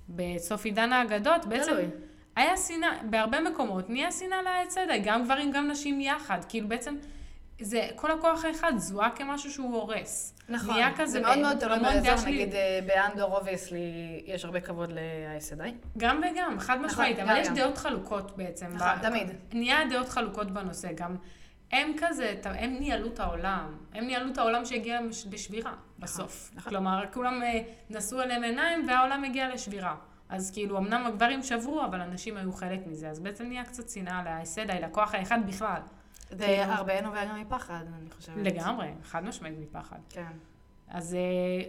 ובסוף 0.08 0.64
עידן 0.64 0.92
האגדות, 0.92 1.46
בעצם 1.46 1.72
תלוי. 1.72 1.84
היה 2.36 2.56
שנאה, 2.56 2.88
בהרבה 3.10 3.40
מקומות 3.40 3.90
נהיה 3.90 4.12
שנאה 4.12 4.38
לאסדה, 4.42 4.98
גם 5.04 5.24
גברים, 5.24 5.50
גם 5.52 5.68
נשים 5.68 6.00
יחד. 6.00 6.38
כאילו 6.48 6.68
בעצם, 6.68 6.94
זה, 7.60 7.88
כל 7.96 8.10
הכוח 8.10 8.44
האחד 8.44 8.72
זוהה 8.76 9.10
כמשהו 9.10 9.50
שהוא 9.50 9.76
הורס. 9.76 10.34
נכון, 10.48 10.74
נהיה 10.74 10.96
כזה 10.96 11.12
זה 11.12 11.20
מאוד 11.20 11.38
מאוד 11.38 11.58
תלוי 11.58 11.78
באזור, 11.78 12.28
נגיד 12.28 12.54
אה, 12.54 12.78
באנדור 12.86 13.36
obviously 13.36 14.22
יש 14.26 14.44
הרבה 14.44 14.60
כבוד 14.60 14.92
לאייז 14.92 15.33
סדאי. 15.33 15.74
גם 15.98 16.20
וגם, 16.22 16.58
חד 16.58 16.80
משמעית, 16.80 17.18
גם 17.18 17.28
אבל 17.28 17.38
יש. 17.38 17.48
דעות 17.48 17.78
חלוקות 17.78 18.36
בעצם. 18.36 18.66
נכון, 18.72 18.98
תמיד. 19.02 19.28
נהיה 19.52 19.78
דעות 19.90 20.08
חלוקות 20.08 20.50
בנושא, 20.50 20.88
גם 20.94 21.16
הם 21.72 21.92
כזה, 21.98 22.34
הם 22.44 22.76
ניהלו 22.80 23.08
את 23.08 23.20
העולם, 23.20 23.76
הם 23.94 24.06
ניהלו 24.06 24.32
את 24.32 24.38
העולם 24.38 24.64
שהגיע 24.64 25.00
לשבירה 25.30 25.72
בסוף. 25.98 26.50
נכון. 26.54 26.72
כלומר, 26.72 27.04
כולם 27.12 27.42
אה, 27.42 27.60
נשאו 27.90 28.22
אליהם 28.22 28.42
עיניים 28.42 28.88
והעולם 28.88 29.24
הגיע 29.24 29.48
לשבירה. 29.54 29.94
אז 30.28 30.50
כאילו, 30.50 30.78
אמנם 30.78 31.06
הגברים 31.06 31.42
שברו, 31.42 31.84
אבל 31.84 32.00
הנשים 32.00 32.36
היו 32.36 32.52
חלק 32.52 32.80
מזה, 32.86 33.10
אז 33.10 33.20
בעצם 33.20 33.44
נהיה 33.46 33.64
קצת 33.64 33.88
שנאה 33.88 34.22
להיסדה, 34.24 34.80
לכוח 34.80 35.14
האחד 35.14 35.38
בכלל. 35.46 35.80
זה 36.38 36.44
כאילו- 36.46 36.62
הרבה 36.72 37.00
נובע 37.00 37.24
גם 37.24 37.40
מפחד, 37.40 37.84
אני 38.00 38.10
חושבת. 38.10 38.36
לגמרי, 38.36 38.88
חד 39.04 39.24
משמעית 39.24 39.54
מפחד. 39.62 39.98
כן. 40.10 40.22
אז 40.88 41.14
אה, 41.14 41.20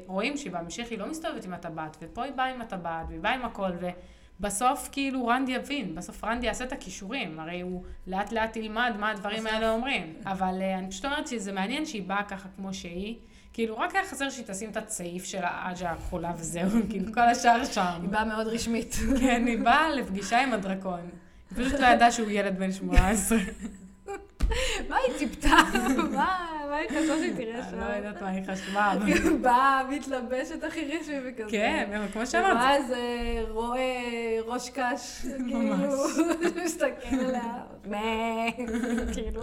רואים 0.07 0.37
שבהמשך 0.37 0.87
היא 0.89 0.99
לא 0.99 1.07
מסתובבת 1.09 1.45
עם 1.45 1.53
הטבעת, 1.53 1.97
ופה 2.01 2.23
היא 2.23 2.33
באה 2.33 2.45
עם 2.53 2.61
הטבעת, 2.61 3.05
והיא 3.09 3.19
באה 3.19 3.33
עם 3.33 3.45
הכל, 3.45 3.69
ובסוף 4.39 4.89
כאילו 4.91 5.27
רנדי 5.27 5.51
יבין, 5.51 5.95
בסוף 5.95 6.23
רנדי 6.23 6.45
יעשה 6.47 6.63
את 6.63 6.71
הכישורים, 6.71 7.39
הרי 7.39 7.61
הוא 7.61 7.83
לאט 8.07 8.31
לאט 8.31 8.55
ילמד 8.55 8.93
מה 8.99 9.11
הדברים 9.11 9.37
בסוף. 9.39 9.51
האלה 9.53 9.71
אומרים. 9.71 10.13
אבל 10.25 10.61
אה, 10.61 10.77
אני 10.77 10.89
פשוט 10.89 11.05
אומרת 11.05 11.27
שזה 11.27 11.51
מעניין 11.51 11.85
שהיא 11.85 12.03
באה 12.03 12.23
ככה 12.23 12.49
כמו 12.55 12.73
שהיא, 12.73 13.15
כאילו 13.53 13.77
רק 13.77 13.95
היה 13.95 14.03
חסר 14.05 14.29
שהיא 14.29 14.45
תשים 14.47 14.69
את 14.69 14.77
הצעיף 14.77 15.23
של 15.25 15.41
האג'ה 15.43 15.91
הכחולה 15.91 16.31
וזהו, 16.37 16.69
כאילו 16.89 17.13
כל 17.13 17.21
השאר 17.21 17.65
שם. 17.65 17.99
היא 18.01 18.09
באה 18.09 18.25
מאוד 18.25 18.47
רשמית. 18.47 18.95
כן, 19.19 19.43
היא 19.47 19.59
באה 19.63 19.89
לפגישה 19.89 20.43
עם 20.43 20.53
הדרקון. 20.53 20.99
היא 21.55 21.65
פשוט 21.65 21.79
לא 21.79 21.85
ידעה 21.87 22.11
שהוא 22.11 22.29
ילד 22.29 22.59
בן 22.59 22.71
18. 22.71 23.37
מה 24.89 24.95
היא 25.07 25.15
ציפתה? 25.17 25.57
מה 26.11 26.55
מה 26.75 26.81
היא 26.81 26.89
חשבה 26.89 27.17
שהיא 27.17 27.35
תראה 27.35 27.63
שם? 27.63 27.77
אני 27.79 27.89
לא 27.89 28.07
יודעת 28.07 28.21
מה 28.21 28.29
היא 28.29 28.43
חשבה. 28.47 28.91
היא 29.05 29.31
באה, 29.41 29.83
מתלבשת 29.89 30.63
הכי 30.63 30.85
רשמי 30.85 31.15
וכזה. 31.25 31.49
כן, 31.51 32.07
כמו 32.13 32.25
שאמרת, 32.25 32.57
ואז 32.57 32.93
רואה 33.49 34.39
ראש 34.45 34.69
קש, 34.69 35.25
כאילו, 35.47 35.75
מסתכל 36.65 37.15
עליה, 37.15 37.53
מה, 37.85 38.45
כאילו, 39.13 39.41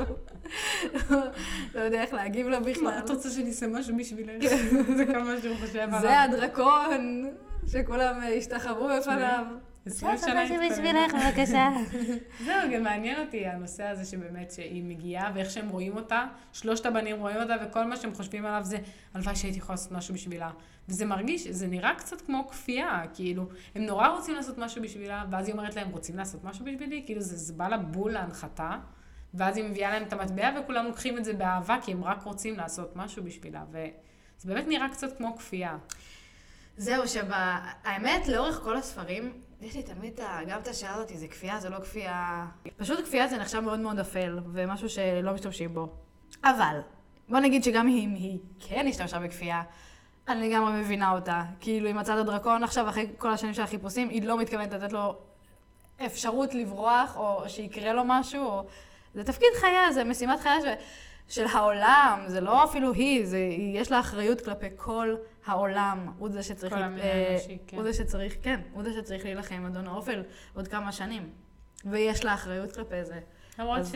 לא 1.75 1.81
יודע 1.81 2.03
איך 2.03 2.15
להגיב 2.15 2.49
לה 2.49 2.61
מה, 2.61 2.67
בכלל. 2.67 2.99
את 3.05 3.11
רוצה 3.11 3.31
שאני 3.31 3.49
אעשה 3.49 3.67
משהו 3.67 3.97
בשבילך? 3.97 4.51
זה 4.97 5.07
כל 5.07 5.23
מה 5.23 5.35
שהוא 5.43 5.57
חושב 5.57 5.79
עליו. 5.79 6.01
זה 6.01 6.21
הדרקון, 6.21 7.31
שכולם 7.67 8.21
השתחוו 8.39 8.89
בפניו. 8.99 9.45
עשרים 9.87 10.19
שנה 10.19 10.43
התפלל. 10.43 11.07
בבקשה. 11.09 11.69
זהו, 12.47 12.71
גם 12.75 12.83
מעניין 12.83 13.21
אותי 13.27 13.47
הנושא 13.47 13.85
הזה 13.85 14.05
שבאמת 14.05 14.51
שהיא 14.51 14.85
מגיעה 14.85 15.31
ואיך 15.35 15.51
שהם 15.51 15.69
רואים 15.69 15.97
אותה, 15.97 16.27
שלושת 16.53 16.87
הבנים 16.87 17.17
רואים 17.21 17.37
אותה 17.37 17.55
וכל 17.63 17.85
מה 17.85 17.97
שהם 17.97 18.15
חושבים 18.15 18.47
עליו 18.47 18.61
זה 18.65 18.79
הלוואי 19.15 19.37
שהייתי 19.37 19.59
יכולה 19.59 19.75
לעשות 19.75 19.93
משהו 19.93 20.15
בשבילה. 20.15 20.51
וזה 20.89 21.07
מרגיש, 21.07 21.47
זה 21.49 21.67
נראה 21.67 21.95
קצת 21.95 22.21
כמו 22.21 22.49
כפייה, 22.49 23.03
כאילו, 23.15 23.49
הם 23.75 23.87
נורא 23.87 24.09
רוצים 24.09 24.35
לעשות 24.35 24.59
משהו 24.59 24.83
בשבילה, 24.83 25.25
ואז 25.31 25.49
היא 25.49 25.53
אומרת 25.53 25.77
להם, 25.77 25.91
רוצים 25.91 26.17
לעשות 26.17 26.45
משהו 26.45 26.65
בשבילי? 26.65 27.03
כאילו, 27.07 27.21
זה, 27.21 27.37
זה 27.37 27.53
בא 27.53 27.69
לה 27.69 27.79
בול 27.79 28.13
להנחתה, 28.13 28.79
ואז 29.35 29.57
היא 29.57 29.65
מביאה 29.65 29.91
להם 29.91 30.03
את 30.03 30.13
המטבע 30.13 30.51
וכולם 30.61 30.85
לוקחים 30.85 31.19
את 31.19 31.25
זה 31.25 31.33
באהבה, 31.33 31.77
כי 31.83 31.93
הם 31.93 32.05
רק 32.05 32.23
רוצים 32.23 32.57
לעשות 32.57 32.97
משהו 32.97 33.25
בשבילה, 33.25 33.65
וזה 33.71 34.55
באמת 34.55 34.69
נראה 34.69 34.89
קצת 34.89 35.17
כמו 35.17 35.37
כפייה. 35.37 35.77
זהו, 36.77 37.09
שהאמת, 37.09 38.29
לאורך 38.29 38.61
כל 38.63 38.77
הספרים, 38.77 39.33
יש 39.63 39.77
לי 39.77 39.83
תמיד 39.83 40.21
גם 40.49 40.61
את 40.61 40.69
השאלה 40.69 40.95
הזאת, 40.95 41.09
זה 41.15 41.29
כפייה, 41.29 41.61
זה 41.61 41.69
לא 41.69 41.79
כפייה. 41.79 42.47
פשוט 42.77 43.05
כפייה 43.05 43.29
זה 43.29 43.39
נחשב 43.39 43.61
מאוד 43.61 43.81
מאוד 43.81 43.99
אפל, 43.99 44.39
ומשהו 44.53 44.89
שלא 44.89 45.33
משתמשים 45.35 45.75
בו. 45.75 45.89
אבל, 46.45 46.81
בוא 47.29 47.39
נגיד 47.39 47.65
שגם 47.65 47.89
אם 47.89 48.15
היא 48.15 48.39
כן 48.69 48.87
השתמשה 48.89 49.19
בכפייה, 49.19 49.63
אני 50.29 50.49
לגמרי 50.49 50.73
מבינה 50.73 51.13
אותה. 51.13 51.43
כאילו, 51.61 51.87
היא 51.87 51.95
מצאה 51.95 52.15
את 52.15 52.21
הדרקון 52.21 52.65
עכשיו, 52.65 52.89
אחרי 52.89 53.07
כל 53.19 53.31
השנים 53.31 53.55
של 53.55 53.63
החיפושים, 53.63 54.09
היא 54.09 54.23
לא 54.23 54.39
מתכוונת 54.39 54.73
לתת 54.73 54.93
לו 54.93 55.17
אפשרות 56.07 56.55
לברוח, 56.55 57.17
או 57.17 57.45
שיקרה 57.49 57.93
לו 57.93 58.03
משהו, 58.07 58.45
או... 58.45 58.65
זה 59.15 59.25
תפקיד 59.25 59.49
חייה, 59.61 59.93
זה 59.93 60.05
משימת 60.05 60.41
חייה 60.41 60.61
ש... 60.61 60.65
של 61.29 61.47
העולם, 61.53 62.21
זה 62.27 62.41
לא 62.41 62.65
אפילו 62.65 62.93
היא, 62.93 63.27
זה... 63.27 63.39
יש 63.75 63.91
לה 63.91 64.01
אחריות 64.01 64.41
כלפי 64.41 64.67
כל 64.77 65.15
העולם. 65.47 66.13
הוא 66.19 66.29
זה 66.31 66.43
שצריך... 66.43 66.73
כל 66.75 66.83
המין 66.83 66.99
אה, 67.01 67.29
האנושי, 67.29 67.59
כן. 67.67 67.77
הוא 67.77 67.85
זה 67.85 67.93
שצריך, 67.93 68.35
כן, 68.43 68.61
הוא 68.73 68.83
זה 68.83 68.93
שצריך 68.93 69.25
להילחם 69.25 69.67
אדון 69.67 69.87
האופל 69.87 70.23
עוד 70.55 70.69
כמה 70.69 70.93
שנים. 70.93 71.31
ויש 71.85 72.25
לה 72.25 72.35
אחריות 72.35 72.73
כלפי 72.73 73.05
זה. 73.05 73.21
למרות 73.59 73.79
אז- 73.79 73.95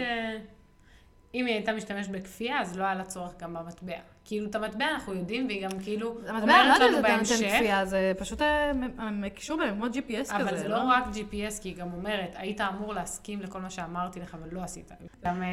שאם 1.37 1.47
היא 1.47 1.55
הייתה 1.55 1.72
משתמשת 1.72 2.11
בכפייה, 2.11 2.61
אז 2.61 2.78
לא 2.78 2.84
היה 2.84 2.95
לה 2.95 3.05
צורך 3.05 3.32
גם 3.39 3.55
במטבע. 3.55 3.95
כאילו, 4.24 4.47
את 4.47 4.55
המטבע 4.55 4.84
אנחנו 4.95 5.14
יודעים, 5.14 5.47
והיא 5.47 5.68
גם 5.68 5.78
כאילו 5.80 6.18
המטבע, 6.26 6.32
לא 6.32 6.43
אומרת 6.43 6.64
יודעת 6.64 6.80
לנו 6.80 6.89
אם 6.89 6.93
זה 6.93 7.01
נותן 7.01 7.16
בהמשך, 7.16 7.57
כפייה, 7.57 7.84
זה 7.84 8.12
פשוט 8.18 8.43
אה, 8.43 8.70
הם 8.99 9.28
קישור 9.28 9.59
בהם 9.59 9.74
כמו 9.74 9.87
GPS 9.87 10.22
כזה, 10.22 10.37
אבל 10.37 10.57
זה 10.57 10.68
לא 10.68 10.78
רק 10.78 11.05
GPS, 11.05 11.62
כי 11.62 11.68
היא 11.68 11.76
גם 11.76 11.93
אומרת, 11.93 12.30
היית 12.34 12.61
אמור 12.61 12.95
להסכים 12.95 13.41
לכל 13.41 13.61
מה 13.61 13.70
שאמרתי 13.70 14.20
לך, 14.20 14.34
אבל 14.34 14.49
לא 14.53 14.62
עשית. 14.62 14.91
גם 15.24 15.43
אה, 15.43 15.49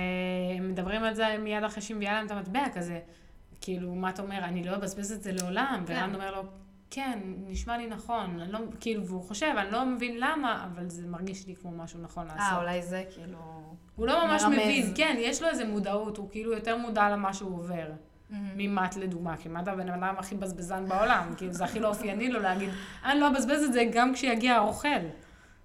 מדברים 0.61 1.03
על 1.03 1.13
זה 1.13 1.37
מיד 1.39 1.63
אחרי 1.63 1.81
שהיא 1.81 1.97
מביאה 1.97 2.13
להם 2.13 2.25
את 2.25 2.31
המטבע 2.31 2.69
כזה. 2.73 2.99
כאילו, 3.61 3.95
מה 3.95 4.09
אתה 4.09 4.21
אומר, 4.21 4.37
אני 4.43 4.63
לא 4.63 4.75
אבזבז 4.75 5.11
את 5.11 5.23
זה 5.23 5.31
לעולם, 5.31 5.83
כן. 5.87 5.93
ורן 5.93 6.15
אומר 6.15 6.31
לו, 6.31 6.43
כן, 6.95 7.19
נשמע 7.47 7.77
לי 7.77 7.87
נכון, 7.87 8.39
אני 8.39 8.51
לא, 8.51 8.59
כאילו, 8.79 9.07
והוא 9.07 9.23
חושב, 9.23 9.53
אני 9.57 9.71
לא 9.71 9.85
מבין 9.85 10.17
למה, 10.19 10.67
אבל 10.73 10.89
זה 10.89 11.07
מרגיש 11.07 11.47
לי 11.47 11.55
כמו 11.55 11.71
משהו 11.71 11.99
נכון 11.99 12.27
לעשות. 12.27 12.39
אה, 12.39 12.61
אולי 12.61 12.81
זה 12.81 13.03
כאילו... 13.09 13.37
הוא 13.95 14.07
לא 14.07 14.27
ממש 14.27 14.41
מרמז. 14.41 14.57
מבין, 14.57 14.91
כן, 14.95 15.15
יש 15.19 15.41
לו 15.41 15.49
איזה 15.49 15.65
מודעות, 15.65 16.17
הוא 16.17 16.29
כאילו 16.31 16.53
יותר 16.53 16.77
מודע 16.77 17.09
למה 17.09 17.33
שהוא 17.33 17.55
עובר. 17.55 17.91
מהמם. 18.29 18.51
ממט 18.57 18.95
לדוגמה, 18.95 19.37
כי 19.37 19.49
מט 19.49 19.67
הבן 19.67 19.89
אדם 19.89 20.15
הכי 20.17 20.35
בזבזן 20.35 20.87
בעולם, 20.87 21.33
כאילו 21.37 21.53
זה 21.53 21.63
הכי 21.63 21.79
לא 21.79 21.87
אופייני 21.87 22.29
לו 22.29 22.39
להגיד, 22.39 22.69
אני 23.05 23.19
לא 23.19 23.27
אבזבז 23.27 23.63
את 23.63 23.73
זה 23.73 23.83
גם 23.93 24.13
כשיגיע 24.13 24.55
האוכל. 24.55 24.87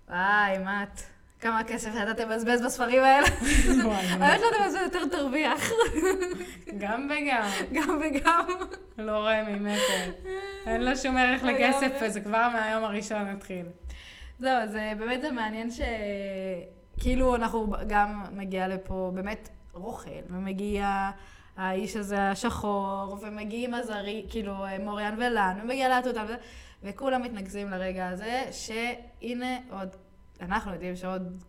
וואי, 0.08 0.58
מאט. 0.58 1.02
כמה 1.40 1.64
כסף 1.64 1.90
אתה 2.02 2.24
תבזבז 2.24 2.62
בספרים 2.62 3.02
האלה? 3.02 3.26
האמת 4.10 4.40
לא 4.40 4.46
תבזבז, 4.58 4.82
יותר 4.82 5.08
תרוויח. 5.08 5.70
גם 6.78 7.10
וגם, 7.10 7.48
גם 7.72 8.00
וגם. 8.00 8.44
לא 8.98 9.18
רואה 9.18 9.42
ממטר. 9.42 10.12
אין 10.66 10.84
לו 10.84 10.96
שום 10.96 11.16
ערך 11.16 11.42
לכסף. 11.42 11.98
וזה 12.02 12.20
כבר 12.20 12.48
מהיום 12.52 12.84
הראשון 12.84 13.26
התחיל. 13.26 13.66
זהו, 14.38 14.68
זה 14.68 14.92
באמת 14.98 15.20
זה 15.20 15.30
מעניין 15.30 15.70
ש... 15.70 15.80
כאילו 17.00 17.34
אנחנו 17.34 17.72
גם 17.86 18.24
מגיע 18.32 18.68
לפה 18.68 19.10
באמת 19.14 19.48
רוכל, 19.72 20.10
ומגיע 20.30 21.10
האיש 21.56 21.96
הזה 21.96 22.30
השחור, 22.30 23.18
ומגיעים 23.22 23.74
הזרי, 23.74 24.26
כאילו 24.30 24.54
מוריאן 24.80 25.14
ולן, 25.18 25.58
ומגיע 25.62 25.88
להטוטה, 25.88 26.24
וזה, 26.24 26.36
וכולם 26.82 27.22
מתנקזים 27.22 27.70
לרגע 27.70 28.08
הזה, 28.08 28.42
שהנה 28.50 29.56
עוד, 29.70 29.96
אנחנו 30.40 30.72
יודעים 30.72 30.96
שעוד 30.96 31.42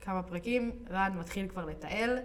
כמה 0.00 0.22
פרקים, 0.22 0.72
רן 0.90 1.12
מתחיל 1.18 1.48
כבר 1.48 1.64
לתעל, 1.64 2.18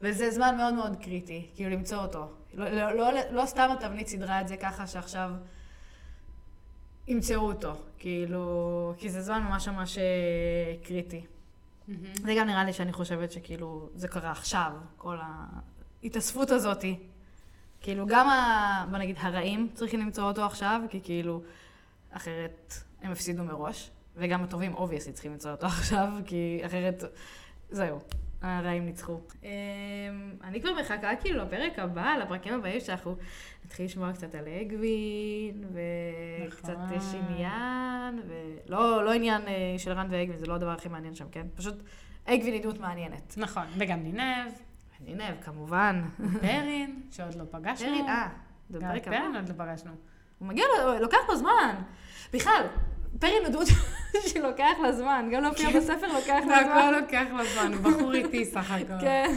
וזה 0.00 0.30
זמן 0.30 0.56
מאוד 0.56 0.74
מאוד 0.74 0.96
קריטי, 0.96 1.50
כאילו 1.54 1.70
למצוא 1.70 1.98
אותו. 1.98 2.28
לא, 2.54 2.68
לא, 2.68 2.92
לא, 2.92 3.10
לא 3.30 3.46
סתם 3.46 3.68
התבנית 3.72 4.08
סידרה 4.08 4.40
את 4.40 4.48
זה 4.48 4.56
ככה 4.56 4.86
שעכשיו 4.86 5.30
ימצאו 7.08 7.40
אותו, 7.40 7.76
כאילו, 7.98 8.94
כי 8.98 9.10
זה 9.10 9.22
זמן 9.22 9.42
ממש 9.42 9.68
ממש 9.68 9.98
אה, 9.98 10.74
קריטי. 10.82 11.26
זה 12.14 12.34
גם 12.38 12.46
נראה 12.46 12.64
לי 12.64 12.72
שאני 12.72 12.92
חושבת 12.92 13.32
שכאילו, 13.32 13.88
זה 13.94 14.08
קרה 14.08 14.30
עכשיו, 14.30 14.72
כל 14.96 15.16
ההתאספות 16.02 16.50
הזאתי. 16.50 16.98
כאילו, 17.80 18.06
גם, 18.06 18.28
ה, 18.28 18.86
בוא 18.90 18.98
נגיד, 18.98 19.16
הרעים 19.18 19.68
צריכים 19.74 20.00
למצוא 20.00 20.24
אותו 20.24 20.44
עכשיו, 20.44 20.80
כי 20.90 21.00
כאילו, 21.00 21.42
אחרת 22.10 22.74
הם 23.02 23.12
הפסידו 23.12 23.44
מראש, 23.44 23.90
וגם 24.16 24.44
הטובים 24.44 24.74
obviously 24.74 25.12
צריכים 25.12 25.32
למצוא 25.32 25.50
אותו 25.50 25.66
עכשיו, 25.78 26.08
כי 26.26 26.62
אחרת, 26.66 27.04
זהו, 27.70 27.98
הרעים 28.42 28.84
ניצחו. 28.84 29.20
אמ, 29.42 29.48
אני 30.44 30.60
כבר 30.60 30.70
מחכה 30.80 31.16
כאילו 31.20 31.44
לפרק 31.44 31.78
הבא, 31.78 32.14
לפרקים 32.22 32.54
הבאים 32.54 32.80
שאנחנו 32.80 33.16
נתחיל 33.64 33.86
לשמוע 33.86 34.12
קצת 34.12 34.34
על 34.34 34.44
אגווין, 34.48 35.64
וקצת 36.48 36.68
נכון. 36.68 36.96
יש 36.96 37.04
עניין, 37.14 38.22
ולא 38.28 39.04
לא 39.04 39.12
עניין 39.12 39.42
אה, 39.48 39.74
של 39.78 39.92
רנד 39.92 40.06
ואגווין, 40.10 40.38
זה 40.38 40.46
לא 40.46 40.54
הדבר 40.54 40.70
הכי 40.70 40.88
מעניין 40.88 41.14
שם, 41.14 41.26
כן? 41.32 41.46
פשוט 41.54 41.82
אגווין 42.24 42.52
היא 42.54 42.62
דמות 42.62 42.80
מעניינת. 42.80 43.34
נכון, 43.36 43.66
וגם 43.78 44.02
נינב, 44.02 44.52
נינב, 45.00 45.40
כמובן. 45.40 46.04
פרין, 46.40 47.02
שעוד 47.10 47.34
לא 47.34 47.44
פגשנו. 47.50 47.88
פרין, 47.88 48.06
אה, 48.08 48.28
זה 48.70 48.78
בפרק 48.78 49.08
הבא. 49.08 49.16
פרין 49.16 49.36
עוד 49.36 49.48
לא 49.48 49.54
פגשנו. 49.54 49.92
הוא 50.38 50.48
מגיע, 50.48 50.64
לו, 50.78 50.98
לוקח 50.98 51.18
לו 51.28 51.36
זמן. 51.36 51.74
בכלל, 52.32 52.66
דמות 53.18 53.66
שלוקח 54.32 54.76
לה 54.82 54.92
זמן, 54.92 55.28
גם 55.32 55.42
להופיע 55.42 55.70
בספר 55.76 56.06
לוקח 56.12 56.28
לה 56.28 56.42
זמן. 56.44 56.52
והכל 56.76 57.00
לוקח 57.00 57.24
לו 57.32 57.44
זמן, 57.44 57.72
הוא 57.74 57.82
בחור 57.92 58.14
איטי 58.14 58.44
סך 58.44 58.70
הכל. 58.84 59.00
כן. 59.00 59.34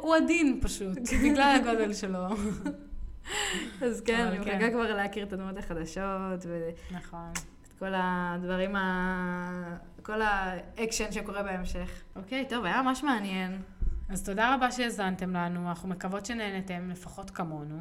הוא- 0.00 0.16
עדין 0.16 0.60
פשוט, 0.62 0.98
בגלל 1.24 1.56
הגודל 1.60 1.92
שלו. 1.94 2.26
אז 3.86 4.00
כן, 4.00 4.26
אני 4.26 4.44
כן. 4.44 4.56
מחכה 4.56 4.70
כבר 4.70 4.96
להכיר 4.96 5.24
את 5.24 5.32
הדמות 5.32 5.56
החדשות, 5.58 6.44
נכון. 6.90 7.32
כל 7.78 7.92
הדברים 7.96 8.76
ה... 8.76 9.76
כל 10.02 10.20
האקשן 10.22 11.12
שקורה 11.12 11.42
בהמשך. 11.42 11.90
אוקיי, 12.16 12.46
טוב, 12.48 12.64
היה 12.64 12.82
ממש 12.82 13.02
מעניין. 13.02 13.62
אז 14.08 14.22
תודה 14.24 14.54
רבה 14.54 14.70
שהאזנתם 14.72 15.36
לנו, 15.36 15.68
אנחנו 15.68 15.88
מקוות 15.88 16.26
שנהנתם 16.26 16.90
לפחות 16.90 17.30
כמונו. 17.30 17.80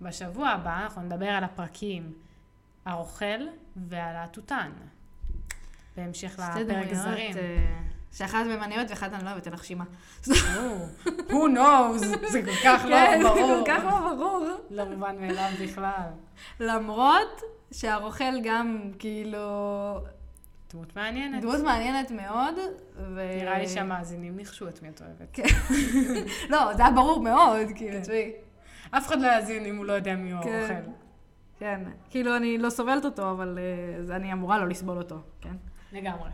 בשבוע 0.00 0.48
הבא 0.48 0.82
אנחנו 0.82 1.02
נדבר 1.02 1.26
על 1.28 1.44
הפרקים 1.44 2.12
הרוכל 2.84 3.40
ועל 3.88 4.16
התותן. 4.16 4.70
בהמשך 5.96 6.38
לפרק 6.38 6.94
זרים. 6.94 7.36
אה, 7.36 7.72
שאחת 8.12 8.46
מהן 8.46 8.58
מעניינת 8.58 8.90
ואחת 8.90 9.12
אני 9.12 9.24
לא 9.24 9.30
אוהבת, 9.30 9.46
אין 9.46 9.54
לך 9.54 9.64
שימה. 9.64 9.84
Who 10.24 11.32
knows? 11.32 11.98
זה 12.28 12.42
כל 12.42 12.50
כך 12.64 12.82
כן, 12.82 13.20
לא 13.22 13.32
זה 13.34 13.40
ברור. 13.40 13.64
כל 13.64 13.72
כך 13.72 13.84
לא 13.84 14.14
ברור. 14.14 14.46
לא 14.70 14.84
מובן 14.84 15.16
מאליו 15.20 15.50
בכלל. 15.62 16.08
למרות 16.60 17.42
שהרוכל 17.72 18.40
גם, 18.42 18.90
כאילו, 18.98 19.98
דמות 20.72 20.96
מעניינת. 20.96 21.42
דמות 21.42 21.60
מעניינת 21.60 22.10
מאוד, 22.10 22.54
ו... 22.96 23.36
נראה 23.40 23.58
לי 23.58 23.68
שהמאזינים 23.68 24.36
ניחשו 24.36 24.68
את 24.68 24.82
מי 24.82 24.88
את 24.88 25.02
אוהבת. 25.02 25.28
כן. 25.32 25.42
לא, 26.52 26.74
זה 26.74 26.82
היה 26.82 26.92
ברור 26.92 27.22
מאוד, 27.22 27.66
כאילו, 27.74 27.96
כן. 27.96 28.02
תשמעי. 28.02 28.32
אף 28.90 29.06
אחד 29.06 29.20
לא 29.20 29.26
יאזין 29.26 29.64
אם 29.64 29.76
הוא 29.76 29.84
לא 29.84 29.92
יודע 29.92 30.16
מי 30.16 30.32
הוא 30.32 30.42
כן. 30.42 30.82
כן, 31.58 31.80
כאילו, 32.10 32.36
אני 32.36 32.58
לא 32.58 32.70
סובלת 32.70 33.04
אותו, 33.04 33.30
אבל 33.30 33.58
אז 33.98 34.10
אני 34.10 34.32
אמורה 34.32 34.58
לא 34.58 34.68
לסבול 34.68 34.98
אותו, 34.98 35.16
כן? 35.40 35.56
לגמרי. 35.92 36.30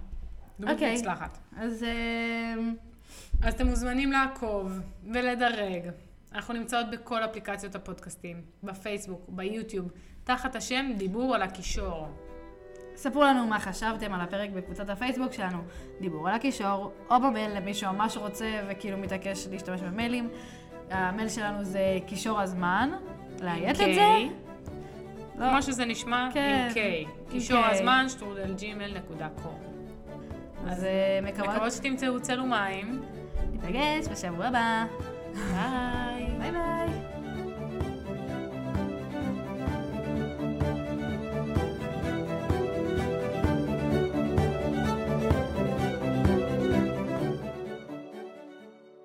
דמות 0.61 0.73
אוקיי. 0.73 0.93
מוצלחת. 0.93 1.39
אז 1.57 1.83
אה, 1.83 2.55
אז 3.43 3.55
אתם 3.55 3.67
מוזמנים 3.67 4.13
לעקוב 4.13 4.81
ולדרג. 5.13 5.83
אנחנו 6.35 6.55
נמצאות 6.55 6.87
בכל 6.91 7.25
אפליקציות 7.25 7.75
הפודקאסטים, 7.75 8.43
בפייסבוק, 8.63 9.25
ביוטיוב, 9.29 9.91
תחת 10.25 10.57
השם 10.57 10.91
דיבור 10.97 11.35
על 11.35 11.43
הקישור. 11.43 12.09
ספרו 12.97 13.23
לנו 13.23 13.47
מה 13.47 13.61
חשבתם 13.61 14.13
על 14.13 14.21
הפרק 14.21 14.51
בקבוצת 14.51 14.91
הפייסבוק 14.91 15.33
שלנו, 15.33 15.59
דיבור 16.01 16.29
על 16.29 16.35
הקישור, 16.35 16.93
או 17.11 17.21
במייל 17.21 17.57
למי 17.57 17.75
שממש 17.75 18.17
רוצה 18.17 18.61
וכאילו 18.69 18.99
מתעקש 18.99 19.47
להשתמש 19.51 19.81
במיילים. 19.81 20.31
המייל 20.91 21.29
שלנו 21.29 21.65
זה 21.65 21.99
קישור 22.07 22.41
הזמן, 22.41 22.91
לאיית 23.41 23.81
את 23.81 23.95
זה? 23.95 24.44
לא. 25.39 25.51
כמו 25.51 25.63
שזה 25.63 25.85
נשמע, 25.85 26.29
כן, 26.33 26.69
עם 26.71 27.07
K. 27.07 27.31
קישור. 27.31 27.65
הזמן, 27.65 28.07
שטרודל 28.09 28.55
ג'ימל 28.55 28.99
נקודה 28.99 29.29
קום. 29.43 29.61
אז 30.67 30.85
אה, 30.85 31.21
מקוות 31.23 31.49
מקוות 31.49 31.73
שתמצאו 31.73 32.21
צלו 32.21 32.47
מים. 32.47 33.03
ניפגש 33.53 34.09
בשבוע 34.11 34.47
הבא. 34.47 34.85
ביי. 35.35 36.27
ביי 36.39 36.51
ביי. 36.51 37.14